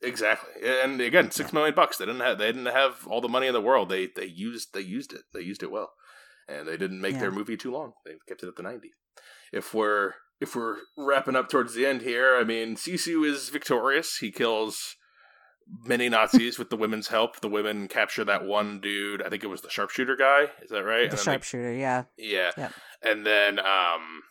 Exactly, 0.00 0.52
and 0.64 1.00
again, 1.00 1.32
six 1.32 1.52
million 1.52 1.74
bucks. 1.74 1.96
They 1.96 2.06
didn't 2.06 2.20
have 2.20 2.38
they 2.38 2.46
didn't 2.46 2.66
have 2.66 3.04
all 3.08 3.20
the 3.20 3.28
money 3.28 3.48
in 3.48 3.52
the 3.52 3.60
world. 3.60 3.88
They 3.88 4.06
they 4.14 4.26
used 4.26 4.68
they 4.72 4.80
used 4.80 5.12
it. 5.12 5.22
They 5.34 5.40
used 5.40 5.64
it 5.64 5.72
well, 5.72 5.90
and 6.48 6.68
they 6.68 6.76
didn't 6.76 7.00
make 7.00 7.14
Yeah. 7.14 7.20
their 7.22 7.30
movie 7.32 7.56
too 7.56 7.72
long. 7.72 7.94
They 8.06 8.12
kept 8.28 8.44
it 8.44 8.46
at 8.48 8.54
the 8.54 8.62
ninety. 8.62 8.90
If 9.52 9.74
we're 9.74 10.12
if 10.40 10.54
we're 10.54 10.76
wrapping 10.96 11.34
up 11.34 11.48
towards 11.48 11.74
the 11.74 11.84
end 11.84 12.02
here, 12.02 12.36
I 12.36 12.44
mean, 12.44 12.76
Sisu 12.76 13.26
is 13.26 13.48
victorious. 13.48 14.18
He 14.18 14.30
kills 14.30 14.94
many 15.84 16.08
Nazis 16.08 16.58
with 16.58 16.70
the 16.70 16.76
women's 16.76 17.08
help. 17.08 17.40
The 17.40 17.48
women 17.48 17.88
capture 17.88 18.24
that 18.24 18.44
one 18.44 18.80
dude. 18.80 19.22
I 19.22 19.28
think 19.28 19.44
it 19.44 19.48
was 19.48 19.62
the 19.62 19.70
sharpshooter 19.70 20.16
guy. 20.16 20.46
Is 20.62 20.70
that 20.70 20.84
right? 20.84 21.10
The 21.10 21.16
then 21.16 21.24
they 21.24 21.32
sharpshooter, 21.32 21.72
yeah. 21.72 22.04
yeah. 22.16 22.50
Yep. 22.56 22.72
And 23.02 23.26
then 23.26 23.58
um 23.58 24.22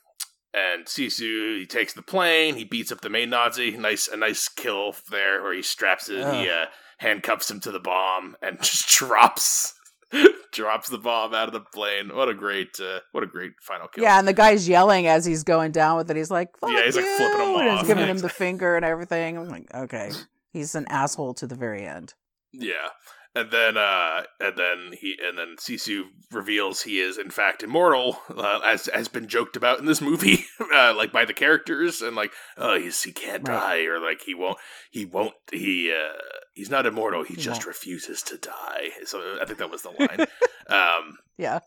and 0.54 0.86
Sisu 0.86 1.60
he 1.60 1.66
takes 1.66 1.94
the 1.94 2.02
plane, 2.02 2.56
he 2.56 2.64
beats 2.64 2.92
up 2.92 3.02
the 3.02 3.10
main 3.10 3.30
Nazi. 3.30 3.78
Nice 3.78 4.08
a 4.08 4.18
nice 4.18 4.48
kill 4.50 4.96
there 5.12 5.42
where 5.44 5.54
he 5.54 5.62
straps 5.62 6.10
it, 6.10 6.20
he 6.20 6.50
uh, 6.50 6.66
handcuffs 7.00 7.50
him 7.50 7.60
to 7.62 7.72
the 7.72 7.80
bomb 7.80 8.36
and 8.42 8.58
just 8.62 8.88
drops 8.90 9.74
drops 10.54 10.90
the 10.90 10.98
bomb 10.98 11.34
out 11.34 11.48
of 11.48 11.54
the 11.54 11.60
plane. 11.60 12.16
What 12.16 12.30
a 12.30 12.34
great 12.34 12.80
uh, 12.80 13.00
what 13.12 13.24
a 13.24 13.28
great 13.28 13.54
final 13.62 13.88
kill. 13.88 14.04
Yeah, 14.04 14.20
and 14.20 14.28
the 14.28 14.34
guy's 14.34 14.68
yelling 14.68 15.08
as 15.08 15.26
he's 15.26 15.44
going 15.44 15.72
down 15.72 15.98
with 15.98 16.10
it. 16.10 16.18
He's 16.18 16.32
like, 16.32 16.58
Fuck 16.58 16.72
Yeah, 16.72 16.86
he's, 16.86 16.96
like, 16.96 17.06
flipping 17.06 17.40
him 17.40 17.56
and 17.56 17.72
he's 17.72 17.80
off. 17.82 17.88
giving 17.88 18.08
him 18.08 18.18
the 18.20 18.30
finger 18.30 18.76
and 18.76 18.86
everything. 18.86 19.38
I'm 19.38 19.50
like, 19.50 19.74
okay. 19.74 20.12
He's 20.52 20.76
an 20.76 20.86
asshole 20.90 21.34
to 21.36 21.48
the 21.48 21.56
very 21.56 21.86
end. 21.86 22.14
Yeah. 22.54 22.90
And 23.36 23.52
then, 23.52 23.78
uh, 23.78 24.24
and 24.40 24.58
then 24.58 24.94
he, 25.00 25.16
and 25.24 25.38
then 25.38 25.58
Sisu 25.60 26.06
reveals 26.32 26.82
he 26.82 27.00
is 27.00 27.20
in 27.20 27.30
fact 27.30 27.62
immortal, 27.62 28.18
uh, 28.36 28.62
as 28.66 28.90
has 28.92 29.08
been 29.10 29.28
joked 29.28 29.56
about 29.56 29.78
in 29.80 29.86
this 29.86 30.02
movie, 30.02 30.46
uh, 30.74 30.96
like 30.96 31.12
by 31.12 31.24
the 31.24 31.36
characters, 31.36 32.02
and 32.02 32.16
like, 32.16 32.32
oh, 32.58 32.80
he's 32.80 33.04
he 33.04 33.12
can't 33.12 33.48
Right. 33.48 33.56
die, 33.56 33.86
or 33.86 34.00
like 34.00 34.22
he 34.26 34.34
won't, 34.34 34.58
he 34.90 35.06
won't, 35.06 35.36
he, 35.52 35.92
uh, 35.94 36.18
he's 36.58 36.72
not 36.72 36.88
immortal, 36.88 37.24
he, 37.24 37.36
just 37.36 37.68
refuses 37.68 38.24
to 38.24 38.38
die. 38.38 38.90
So 39.06 39.38
I 39.40 39.46
think 39.46 39.60
that 39.60 39.70
was 39.70 39.84
the 39.84 39.92
line. 39.92 40.28
um, 40.68 41.20
Yeah. 41.38 41.60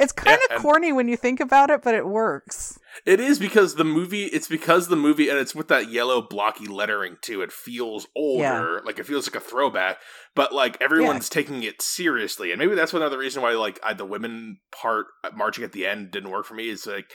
It's 0.00 0.12
kind 0.12 0.40
of 0.50 0.60
corny 0.60 0.92
when 0.92 1.06
you 1.06 1.16
think 1.16 1.38
about 1.38 1.70
it, 1.70 1.80
but 1.82 1.94
it 1.94 2.06
works. 2.06 2.76
It 3.06 3.20
is 3.20 3.38
because 3.38 3.76
the 3.76 3.84
movie. 3.84 4.24
It's 4.24 4.48
because 4.48 4.88
the 4.88 4.96
movie, 4.96 5.28
and 5.28 5.38
it's 5.38 5.54
with 5.54 5.68
that 5.68 5.90
yellow 5.90 6.20
blocky 6.20 6.66
lettering 6.66 7.18
too. 7.22 7.40
It 7.40 7.52
feels 7.52 8.08
older, 8.16 8.82
like 8.84 8.98
it 8.98 9.06
feels 9.06 9.28
like 9.28 9.40
a 9.40 9.44
throwback. 9.44 9.98
But 10.34 10.52
like 10.52 10.76
everyone's 10.82 11.28
taking 11.28 11.62
it 11.62 11.80
seriously, 11.80 12.50
and 12.50 12.58
maybe 12.58 12.74
that's 12.74 12.92
another 12.92 13.18
reason 13.18 13.42
why 13.42 13.52
like 13.52 13.78
I, 13.82 13.94
the 13.94 14.04
women 14.04 14.58
part 14.72 15.06
uh, 15.22 15.30
marching 15.36 15.62
at 15.62 15.72
the 15.72 15.86
end 15.86 16.10
didn't 16.10 16.30
work 16.30 16.46
for 16.46 16.54
me. 16.54 16.68
Is 16.68 16.84
like 16.84 17.12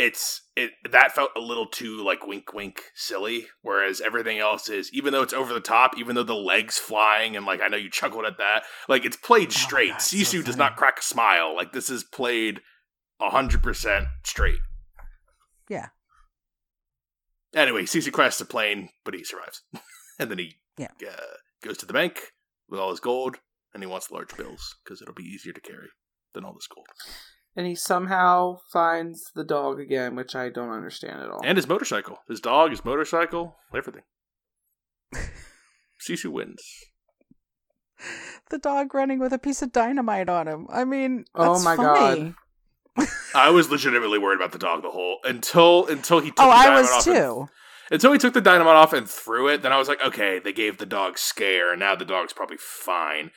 it's 0.00 0.48
it 0.56 0.70
that 0.90 1.12
felt 1.12 1.30
a 1.36 1.40
little 1.40 1.66
too 1.66 2.02
like 2.02 2.26
wink 2.26 2.54
wink 2.54 2.80
silly, 2.94 3.48
whereas 3.60 4.00
everything 4.00 4.38
else 4.38 4.70
is 4.70 4.90
even 4.94 5.12
though 5.12 5.20
it's 5.22 5.34
over 5.34 5.52
the 5.52 5.60
top, 5.60 5.98
even 5.98 6.14
though 6.14 6.22
the 6.22 6.34
legs 6.34 6.78
flying 6.78 7.36
and 7.36 7.44
like 7.44 7.60
I 7.60 7.68
know 7.68 7.76
you 7.76 7.90
chuckled 7.90 8.24
at 8.24 8.38
that, 8.38 8.62
like 8.88 9.04
it's 9.04 9.16
played 9.18 9.48
Oh 9.48 9.50
straight. 9.50 10.00
So 10.00 10.16
Sisu 10.16 10.42
does 10.42 10.56
not 10.56 10.76
crack 10.76 11.00
a 11.00 11.02
smile. 11.02 11.54
Like 11.54 11.72
this 11.72 11.90
is 11.90 12.02
played 12.02 12.60
hundred 13.20 13.62
percent 13.62 14.06
straight. 14.24 14.60
Yeah. 15.68 15.88
Anyway, 17.54 17.82
Sisu 17.82 18.10
crashes 18.10 18.40
a 18.40 18.46
plane, 18.46 18.88
but 19.04 19.12
he 19.12 19.22
survives, 19.22 19.62
and 20.18 20.30
then 20.30 20.38
he 20.38 20.54
Yeah. 20.78 20.88
uh, 21.06 21.16
goes 21.62 21.76
to 21.78 21.86
the 21.86 21.92
bank 21.92 22.32
with 22.70 22.80
all 22.80 22.90
his 22.90 23.00
gold, 23.00 23.36
and 23.74 23.82
he 23.82 23.86
wants 23.86 24.10
large 24.10 24.34
bills 24.36 24.76
because 24.82 25.02
it'll 25.02 25.14
be 25.14 25.24
easier 25.24 25.52
to 25.52 25.60
carry 25.60 25.88
than 26.32 26.44
all 26.44 26.54
this 26.54 26.68
gold 26.68 26.86
And 27.56 27.66
he 27.66 27.74
somehow 27.74 28.58
finds 28.72 29.22
the 29.34 29.44
dog 29.44 29.80
again, 29.80 30.14
which 30.14 30.34
I 30.36 30.48
don't 30.50 30.70
understand 30.70 31.20
at 31.20 31.30
all. 31.30 31.40
and 31.44 31.56
his 31.58 31.66
motorcycle, 31.68 32.18
his 32.28 32.40
dog, 32.40 32.70
his 32.70 32.84
motorcycle, 32.84 33.56
everything. 33.76 34.02
Sisu 36.08 36.30
wins. 36.30 36.62
The 38.50 38.58
dog 38.58 38.94
running 38.94 39.18
with 39.18 39.32
a 39.32 39.38
piece 39.38 39.62
of 39.62 39.72
dynamite 39.72 40.28
on 40.28 40.48
him. 40.48 40.66
I 40.70 40.84
mean, 40.84 41.24
Oh 41.34 41.52
that's 41.54 41.64
my 41.64 41.76
funny. 41.76 42.34
I 43.34 43.50
was 43.50 43.70
legitimately 43.70 44.18
worried 44.18 44.36
about 44.36 44.52
the 44.52 44.58
dog 44.58 44.82
the 44.82 44.90
whole 44.90 45.18
until 45.24 45.86
until 45.86 46.20
he 46.20 46.30
took 46.30 46.40
Oh, 46.40 46.46
the 46.48 46.56
I 46.56 46.80
was 46.80 46.90
off 46.90 47.06
and- 47.06 47.16
too. 47.16 47.46
until 47.90 48.12
he 48.12 48.18
took 48.18 48.32
the 48.34 48.40
dynamite 48.40 48.76
off 48.76 48.92
and 48.92 49.08
threw 49.08 49.48
it. 49.48 49.62
Then 49.62 49.72
I 49.72 49.76
was 49.78 49.88
like, 49.88 50.02
okay, 50.02 50.38
they 50.38 50.52
gave 50.52 50.78
the 50.78 50.86
dog 50.86 51.18
scare, 51.18 51.70
and 51.72 51.80
now 51.80 51.94
the 51.94 52.04
dog's 52.04 52.32
probably 52.32 52.56
fine. 52.58 53.30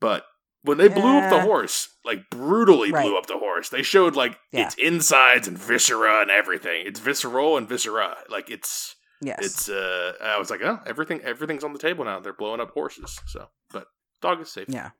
But 0.00 0.24
when 0.62 0.78
they 0.78 0.88
blew 0.88 1.18
up 1.18 1.30
the 1.30 1.40
horse, 1.40 1.88
like 2.04 2.28
brutally 2.30 2.90
Right. 2.92 3.02
blew 3.06 3.16
up 3.16 3.26
the 3.26 3.38
horse, 3.38 3.68
they 3.70 3.82
showed 3.82 4.14
like 4.16 4.38
Yeah. 4.52 4.66
its 4.66 4.74
insides 4.76 5.48
and 5.48 5.56
viscera 5.58 6.20
and 6.22 6.30
everything. 6.30 6.86
It's 6.86 7.00
visceral 7.00 7.56
and 7.56 7.68
viscera. 7.68 8.24
Like 8.28 8.50
it's 8.50 8.96
Yes. 9.22 9.38
it's. 9.44 9.68
uh 9.68 10.14
I 10.20 10.38
was 10.38 10.50
like, 10.50 10.60
oh, 10.62 10.80
everything 10.86 11.20
everything's 11.22 11.64
on 11.64 11.72
the 11.72 11.78
table 11.78 12.04
now. 12.04 12.20
They're 12.20 12.32
blowing 12.32 12.60
up 12.60 12.70
horses. 12.72 13.18
So, 13.26 13.48
but 13.70 13.86
dog 14.20 14.40
is 14.40 14.50
safe. 14.52 14.66
yeah. 14.68 14.90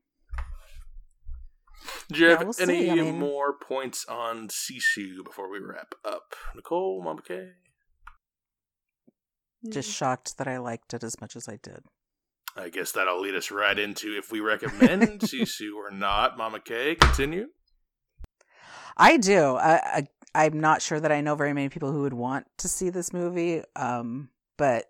Do 2.08 2.18
you 2.20 2.26
Yeah, 2.28 2.36
have 2.38 2.44
we'll 2.46 2.54
any 2.68 2.90
I 2.90 2.94
mean- 2.96 3.18
more 3.18 3.52
points 3.56 4.04
on 4.06 4.48
Sisu 4.48 5.24
before 5.24 5.48
we 5.50 5.58
wrap 5.60 5.94
up? 6.04 6.34
Nicole, 6.54 7.02
Mama 7.02 7.22
K? 7.22 7.52
Just 9.68 9.90
shocked 9.90 10.36
that 10.38 10.48
I 10.48 10.58
liked 10.58 10.92
it 10.94 11.02
as 11.04 11.20
much 11.20 11.36
as 11.36 11.48
I 11.48 11.56
did. 11.62 11.84
I 12.56 12.68
guess 12.68 12.92
that'll 12.92 13.20
lead 13.20 13.34
us 13.34 13.50
right 13.50 13.78
into 13.78 14.16
if 14.16 14.32
we 14.32 14.40
recommend 14.40 15.02
Sisu 15.20 15.74
or 15.74 15.90
not. 15.90 16.36
Mama 16.36 16.60
K, 16.60 16.94
continue. 16.94 17.46
I 18.96 19.16
do. 19.16 19.56
I, 19.56 19.72
I 20.34 20.44
I'm 20.46 20.60
not 20.60 20.82
sure 20.82 21.00
that 21.00 21.10
I 21.10 21.20
know 21.20 21.34
very 21.34 21.52
many 21.52 21.68
people 21.68 21.92
who 21.92 22.02
would 22.02 22.14
want 22.14 22.46
to 22.58 22.68
see 22.68 22.90
this 22.90 23.12
movie. 23.12 23.62
Um, 23.74 24.30
but 24.56 24.86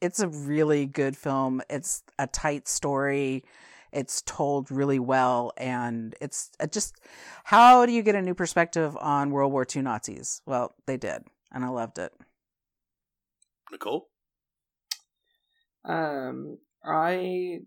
it's 0.00 0.20
a 0.20 0.28
really 0.28 0.86
good 0.86 1.16
film. 1.16 1.62
It's 1.70 2.02
a 2.18 2.26
tight 2.26 2.66
story. 2.66 3.44
It's 3.92 4.22
told 4.22 4.70
really 4.70 4.98
well, 4.98 5.52
and 5.58 6.14
it's 6.18 6.50
uh, 6.58 6.66
just 6.66 6.96
how 7.44 7.84
do 7.84 7.92
you 7.92 8.02
get 8.02 8.14
a 8.14 8.22
new 8.22 8.34
perspective 8.34 8.96
on 8.98 9.30
World 9.30 9.52
War 9.52 9.66
II 9.74 9.82
Nazis? 9.82 10.40
Well, 10.46 10.74
they 10.86 10.96
did, 10.96 11.24
and 11.52 11.62
I 11.62 11.68
loved 11.68 11.98
it. 11.98 12.10
Nicole? 13.70 14.08
Um, 15.84 16.56
I 16.84 17.60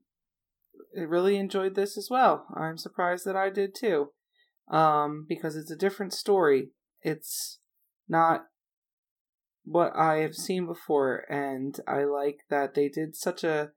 really 0.95 1.37
enjoyed 1.37 1.75
this 1.75 1.97
as 1.97 2.09
well. 2.09 2.47
I'm 2.55 2.77
surprised 2.77 3.25
that 3.25 3.35
I 3.35 3.49
did 3.49 3.75
too. 3.75 4.11
Um, 4.69 5.25
because 5.27 5.55
it's 5.55 5.71
a 5.71 5.77
different 5.77 6.13
story. 6.13 6.69
It's 7.01 7.59
not 8.09 8.45
what 9.63 9.95
I 9.95 10.17
have 10.17 10.35
seen 10.35 10.65
before, 10.65 11.25
and 11.29 11.79
I 11.87 12.03
like 12.03 12.39
that 12.49 12.73
they 12.73 12.89
did 12.89 13.15
such 13.15 13.43
a 13.43 13.71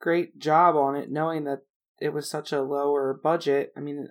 great 0.00 0.38
job 0.38 0.76
on 0.76 0.96
it, 0.96 1.10
knowing 1.10 1.44
that 1.44 1.60
it 2.00 2.12
was 2.12 2.28
such 2.28 2.52
a 2.52 2.62
lower 2.62 3.18
budget. 3.22 3.72
I 3.76 3.80
mean, 3.80 4.08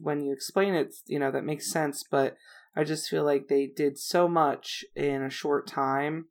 when 0.00 0.20
you 0.20 0.32
explain 0.32 0.74
it, 0.74 0.94
you 1.06 1.18
know, 1.18 1.30
that 1.30 1.44
makes 1.44 1.70
sense, 1.70 2.04
but 2.08 2.36
I 2.76 2.84
just 2.84 3.08
feel 3.08 3.24
like 3.24 3.48
they 3.48 3.66
did 3.66 3.98
so 3.98 4.28
much 4.28 4.84
in 4.94 5.22
a 5.22 5.30
short 5.30 5.66
time, 5.66 6.26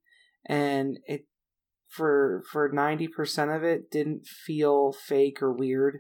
and 0.45 0.99
it 1.05 1.25
for 1.95 2.43
for 2.51 2.71
90% 2.71 3.55
of 3.55 3.63
it 3.63 3.91
didn't 3.91 4.25
feel 4.25 4.91
fake 4.91 5.41
or 5.41 5.51
weird 5.53 5.99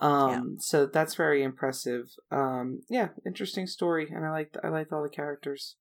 um 0.00 0.56
so 0.58 0.84
that's 0.86 1.14
very 1.14 1.42
impressive 1.42 2.04
um 2.30 2.80
yeah 2.90 3.08
interesting 3.26 3.66
story 3.66 4.08
and 4.14 4.26
i 4.26 4.30
liked 4.30 4.56
i 4.62 4.68
liked 4.68 4.92
all 4.92 5.02
the 5.02 5.08
characters 5.08 5.76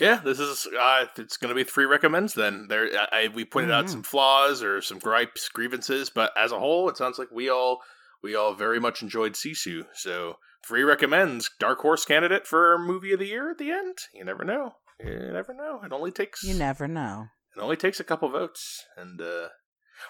Yeah, 0.00 0.20
this 0.24 0.40
is 0.40 0.66
uh, 0.78 1.06
it's 1.16 1.36
going 1.36 1.50
to 1.50 1.54
be 1.54 1.62
three 1.62 1.84
recommends. 1.84 2.34
Then 2.34 2.66
there, 2.68 2.88
I, 2.98 3.06
I- 3.26 3.28
we 3.34 3.44
pointed 3.44 3.70
out 3.70 3.84
Mhm. 3.86 3.90
some 3.90 4.02
flaws 4.02 4.60
or 4.60 4.80
some 4.82 4.98
gripes, 4.98 5.48
grievances, 5.48 6.10
but 6.10 6.32
as 6.36 6.50
a 6.50 6.58
whole, 6.58 6.88
it 6.88 6.96
sounds 6.96 7.16
like 7.16 7.30
we 7.30 7.48
all 7.48 7.78
we 8.20 8.34
all 8.34 8.54
very 8.54 8.80
much 8.80 9.02
enjoyed 9.02 9.34
Sisu. 9.34 9.84
So 9.94 10.34
three 10.66 10.82
recommends, 10.82 11.48
dark 11.60 11.78
horse 11.78 12.04
candidate 12.04 12.44
for 12.44 12.76
movie 12.78 13.12
of 13.12 13.20
the 13.20 13.28
year 13.28 13.50
at 13.52 13.58
the 13.58 13.70
end. 13.70 13.96
You 14.12 14.24
never 14.24 14.44
know. 14.44 14.72
You 14.98 15.30
never 15.32 15.54
know. 15.54 15.80
It 15.84 15.92
only 15.92 16.10
takes 16.10 16.42
You 16.42 16.54
never 16.58 16.88
know. 16.88 17.26
It 17.56 17.60
only 17.60 17.76
takes 17.76 18.00
a 18.00 18.04
couple 18.04 18.28
votes, 18.30 18.84
and 18.96 19.20
uh, 19.20 19.48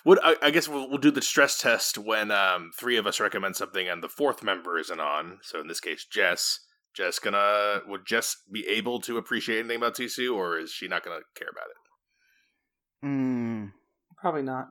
what 0.02 0.18
I, 0.24 0.36
I 0.42 0.50
guess 0.50 0.66
we'll, 0.68 0.88
we'll 0.88 0.98
do 0.98 1.10
the 1.10 1.20
stress 1.22 1.58
test 1.60 1.98
when 1.98 2.30
um, 2.30 2.70
three 2.78 2.96
of 2.96 3.06
us 3.06 3.20
recommend 3.20 3.56
something 3.56 3.86
and 3.88 4.02
the 4.02 4.08
fourth 4.08 4.42
member 4.42 4.78
isn't 4.78 5.00
on. 5.00 5.38
So 5.42 5.60
in 5.60 5.68
this 5.68 5.80
case, 5.80 6.04
Jess. 6.10 6.60
Jess 6.96 7.18
gonna 7.18 7.80
would 7.88 8.06
Jess 8.06 8.36
be 8.52 8.64
able 8.68 9.00
to 9.00 9.18
appreciate 9.18 9.58
anything 9.58 9.78
about 9.78 9.96
Sisu, 9.96 10.32
or 10.32 10.56
is 10.60 10.70
she 10.70 10.86
not 10.86 11.04
gonna 11.04 11.22
care 11.34 11.48
about 11.50 11.66
it? 11.66 13.06
Mm, 13.06 13.72
probably 14.16 14.42
not 14.42 14.68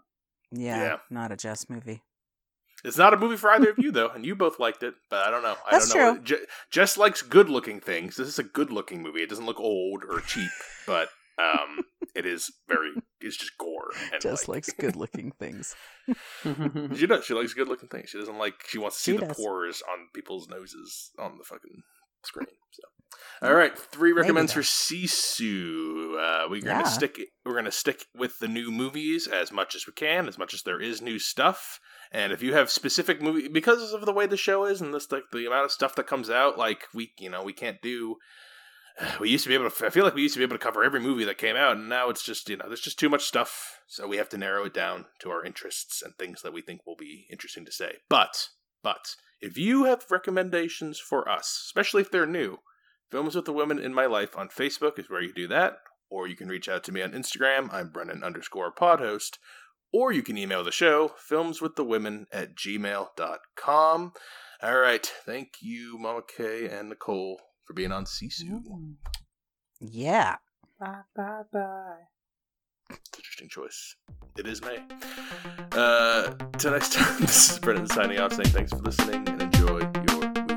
yeah, 0.51 0.81
Yeah. 0.81 0.95
not 1.09 1.31
a 1.31 1.35
Jess 1.35 1.69
movie. 1.69 2.01
It's 2.85 2.97
not 2.97 3.13
a 3.13 3.17
movie 3.17 3.37
for 3.37 3.49
either 3.51 3.71
of 3.71 3.77
you 3.79 3.91
though, 3.91 4.09
and 4.09 4.25
you 4.25 4.35
both 4.35 4.59
liked 4.59 4.83
it, 4.83 4.93
but 5.09 5.25
I 5.27 5.31
don't 5.31 5.43
know. 5.43 5.55
I 5.67 5.71
That's 5.71 5.91
don't 5.93 5.97
know. 5.97 6.13
true. 6.15 6.23
Je- 6.37 6.45
Jess 6.69 6.97
likes 6.97 7.21
good-looking 7.21 7.79
things. 7.81 8.15
This 8.17 8.27
is 8.27 8.39
a 8.39 8.43
good-looking 8.43 9.01
movie. 9.01 9.21
It 9.23 9.29
doesn't 9.29 9.45
look 9.45 9.59
old 9.59 10.03
or 10.09 10.19
cheap, 10.21 10.49
but 10.87 11.09
um, 11.39 11.83
it 12.15 12.25
is 12.25 12.51
very. 12.67 12.91
It's 13.21 13.37
just 13.37 13.57
gore. 13.57 13.89
And 14.11 14.21
Jess 14.21 14.47
like, 14.47 14.55
likes 14.57 14.73
good 14.73 14.95
looking 14.95 15.31
things. 15.39 15.75
She 16.95 17.07
does. 17.07 17.23
She 17.25 17.33
likes 17.33 17.53
good 17.53 17.67
looking 17.69 17.87
things. 17.89 18.09
She 18.09 18.19
doesn't 18.19 18.37
like. 18.37 18.55
She 18.67 18.77
wants 18.77 18.97
to 18.97 19.03
see 19.03 19.11
She 19.13 19.17
the 19.17 19.27
does. 19.27 19.37
pores 19.37 19.81
on 19.89 20.07
people's 20.13 20.47
noses 20.49 21.11
on 21.17 21.37
the 21.37 21.43
fucking 21.45 21.81
screen. 22.23 22.47
So 22.71 22.83
All 23.47 23.53
right, 23.53 23.77
three 23.77 24.11
Maybe 24.11 24.21
recommends 24.21 24.51
for 24.53 24.61
Sisu. 24.61 26.17
Uh, 26.19 26.47
we're 26.49 26.61
gonna 26.61 26.79
Yeah. 26.79 26.83
stick. 26.83 27.19
We're 27.45 27.55
gonna 27.55 27.71
stick 27.71 28.05
with 28.15 28.39
the 28.39 28.47
new 28.47 28.71
movies 28.71 29.27
as 29.27 29.51
much 29.51 29.75
as 29.75 29.87
we 29.87 29.93
can, 29.93 30.27
as 30.27 30.37
much 30.37 30.53
as 30.53 30.63
there 30.63 30.81
is 30.81 31.01
new 31.01 31.19
stuff. 31.19 31.79
And 32.11 32.31
if 32.33 32.43
you 32.43 32.53
have 32.53 32.69
specific 32.69 33.21
movie, 33.21 33.47
because 33.47 33.93
of 33.93 34.05
the 34.05 34.13
way 34.13 34.27
the 34.27 34.37
show 34.37 34.65
is 34.65 34.81
and 34.81 34.93
this 34.93 35.11
like 35.11 35.23
the 35.31 35.45
amount 35.47 35.65
of 35.65 35.71
stuff 35.71 35.95
that 35.95 36.07
comes 36.07 36.29
out, 36.29 36.57
like 36.57 36.83
we, 36.93 37.11
you 37.17 37.29
know, 37.29 37.43
we 37.43 37.53
can't 37.53 37.81
do. 37.81 38.17
We 39.19 39.29
used 39.29 39.43
to 39.43 39.49
be 39.49 39.55
able 39.55 39.69
to. 39.69 39.85
I 39.85 39.89
feel 39.89 40.05
like 40.05 40.15
we 40.15 40.21
used 40.21 40.35
to 40.35 40.39
be 40.39 40.43
able 40.43 40.55
to 40.55 40.63
cover 40.63 40.83
every 40.83 40.99
movie 40.99 41.25
that 41.25 41.37
came 41.37 41.55
out, 41.55 41.77
and 41.77 41.89
now 41.89 42.09
it's 42.09 42.23
just 42.23 42.47
you 42.49 42.57
know 42.57 42.65
there's 42.67 42.79
just 42.79 42.99
too 42.99 43.09
much 43.09 43.23
stuff. 43.23 43.79
So 43.87 44.07
we 44.07 44.17
have 44.17 44.29
to 44.29 44.37
narrow 44.37 44.65
it 44.65 44.73
down 44.73 45.05
to 45.19 45.29
our 45.29 45.43
interests 45.43 46.01
and 46.01 46.13
things 46.15 46.41
that 46.41 46.53
we 46.53 46.61
think 46.61 46.85
will 46.85 46.95
be 46.95 47.25
interesting 47.31 47.65
to 47.65 47.71
say. 47.71 47.97
But 48.09 48.49
but 48.83 49.15
if 49.41 49.57
you 49.57 49.85
have 49.85 50.05
recommendations 50.09 50.99
for 50.99 51.27
us, 51.27 51.61
especially 51.65 52.01
if 52.01 52.11
they're 52.11 52.25
new, 52.25 52.59
Films 53.13 53.35
with 53.35 53.45
the 53.45 53.53
Women 53.53 53.77
in 53.77 53.93
My 53.93 54.07
Life 54.07 54.35
on 54.35 54.49
Facebook 54.49 54.97
is 54.97 55.07
where 55.07 55.21
you 55.21 55.31
do 55.31 55.47
that. 55.47 55.77
Or 56.09 56.27
you 56.27 56.35
can 56.35 56.47
reach 56.47 56.67
out 56.67 56.83
to 56.85 56.91
me 56.91 56.99
on 57.03 57.11
Instagram. 57.11 57.71
I'm 57.71 57.89
Brennan 57.89 58.23
underscore 58.23 58.73
podhost. 58.73 59.37
Or 59.93 60.11
you 60.11 60.23
can 60.23 60.35
email 60.35 60.63
the 60.63 60.71
show, 60.71 61.11
filmswiththewomen 61.29 62.25
at 62.31 62.55
gmail.com. 62.55 64.13
All 64.63 64.79
right. 64.79 65.11
Thank 65.27 65.49
you, 65.61 65.99
Mama 65.99 66.21
K 66.27 66.67
and 66.67 66.89
Nicole, 66.89 67.39
for 67.65 67.73
being 67.73 67.91
on 67.91 68.05
Sisu. 68.05 68.61
Yeah. 69.79 70.37
Bye 70.79 71.01
bye 71.15 71.41
bye. 71.51 71.97
Interesting 73.17 73.49
choice. 73.49 73.95
It 74.37 74.47
is 74.47 74.61
May. 74.61 74.77
Uh, 75.71 76.33
till 76.57 76.71
next 76.71 76.93
time, 76.93 77.17
this 77.21 77.51
is 77.51 77.59
Brennan 77.59 77.87
signing 77.87 78.19
off 78.19 78.33
saying 78.33 78.49
thanks 78.49 78.71
for 78.71 78.79
listening 78.79 79.27
and 79.27 79.41
enjoy 79.41 79.79
your 79.79 80.33
movies. 80.33 80.53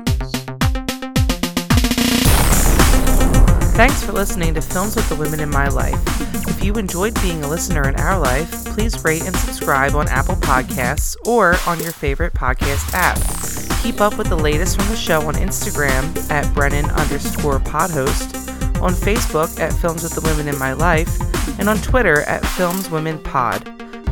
Thanks 3.75 4.03
for 4.03 4.11
listening 4.11 4.55
to 4.55 4.61
Films 4.61 4.95
with 4.95 5.07
the 5.07 5.15
Women 5.15 5.39
in 5.39 5.49
My 5.49 5.67
Life. 5.67 6.01
If 6.49 6.63
you 6.63 6.73
enjoyed 6.73 7.13
being 7.21 7.43
a 7.43 7.47
listener 7.47 7.87
in 7.87 7.95
our 7.95 8.19
life, 8.19 8.51
please 8.65 9.03
rate 9.05 9.23
and 9.25 9.35
subscribe 9.35 9.93
on 9.93 10.07
Apple 10.07 10.35
Podcasts 10.35 11.15
or 11.27 11.55
on 11.67 11.79
your 11.79 11.91
favorite 11.91 12.33
podcast 12.33 12.91
app. 12.93 13.66
Keep 13.87 14.01
up 14.01 14.17
with 14.17 14.27
the 14.27 14.35
latest 14.35 14.75
from 14.75 14.89
the 14.89 14.97
show 14.97 15.21
on 15.21 15.35
Instagram 15.35 16.29
at 16.29 16.53
Brennan 16.53 16.87
underscore 16.87 17.59
podhost, 17.59 18.81
on 18.81 18.91
Facebook 18.91 19.57
at 19.61 19.71
Films 19.71 20.03
with 20.03 20.11
the 20.11 20.19
Women 20.19 20.49
in 20.49 20.59
My 20.59 20.73
Life, 20.73 21.17
and 21.57 21.69
on 21.69 21.77
Twitter 21.77 22.23
at 22.23 22.45
Films 22.45 22.89
Women 22.89 23.17
Pod. 23.17 23.65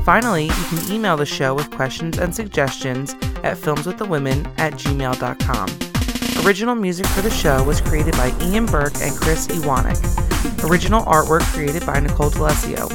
Finally, 0.06 0.46
you 0.46 0.64
can 0.70 0.90
email 0.90 1.18
the 1.18 1.26
show 1.26 1.54
with 1.54 1.70
questions 1.72 2.18
and 2.18 2.34
suggestions 2.34 3.16
at 3.44 3.58
filmswiththewomen 3.58 4.48
at 4.58 4.76
gmail.com. 4.76 6.46
Original 6.46 6.76
music 6.76 7.06
for 7.08 7.22
the 7.22 7.30
show 7.30 7.62
was 7.66 7.82
created 7.82 8.14
by 8.14 8.34
Ian 8.42 8.68
Burke 8.68 8.96
and 9.02 9.14
Chris 9.14 9.46
Iwanek. 9.48 10.70
Original 10.70 11.04
artwork 11.04 11.42
created 11.54 11.86
by 11.86 12.00
Nicole 12.00 12.30
D'Alessio. 12.30 12.88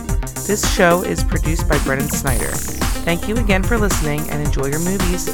This 0.47 0.74
show 0.74 1.03
is 1.03 1.22
produced 1.22 1.68
by 1.68 1.78
Brennan 1.85 2.09
Snyder. 2.09 2.53
Thank 3.05 3.28
you 3.28 3.37
again 3.37 3.62
for 3.62 3.76
listening 3.76 4.20
and 4.31 4.43
enjoy 4.43 4.68
your 4.68 4.81
movies. 4.81 5.28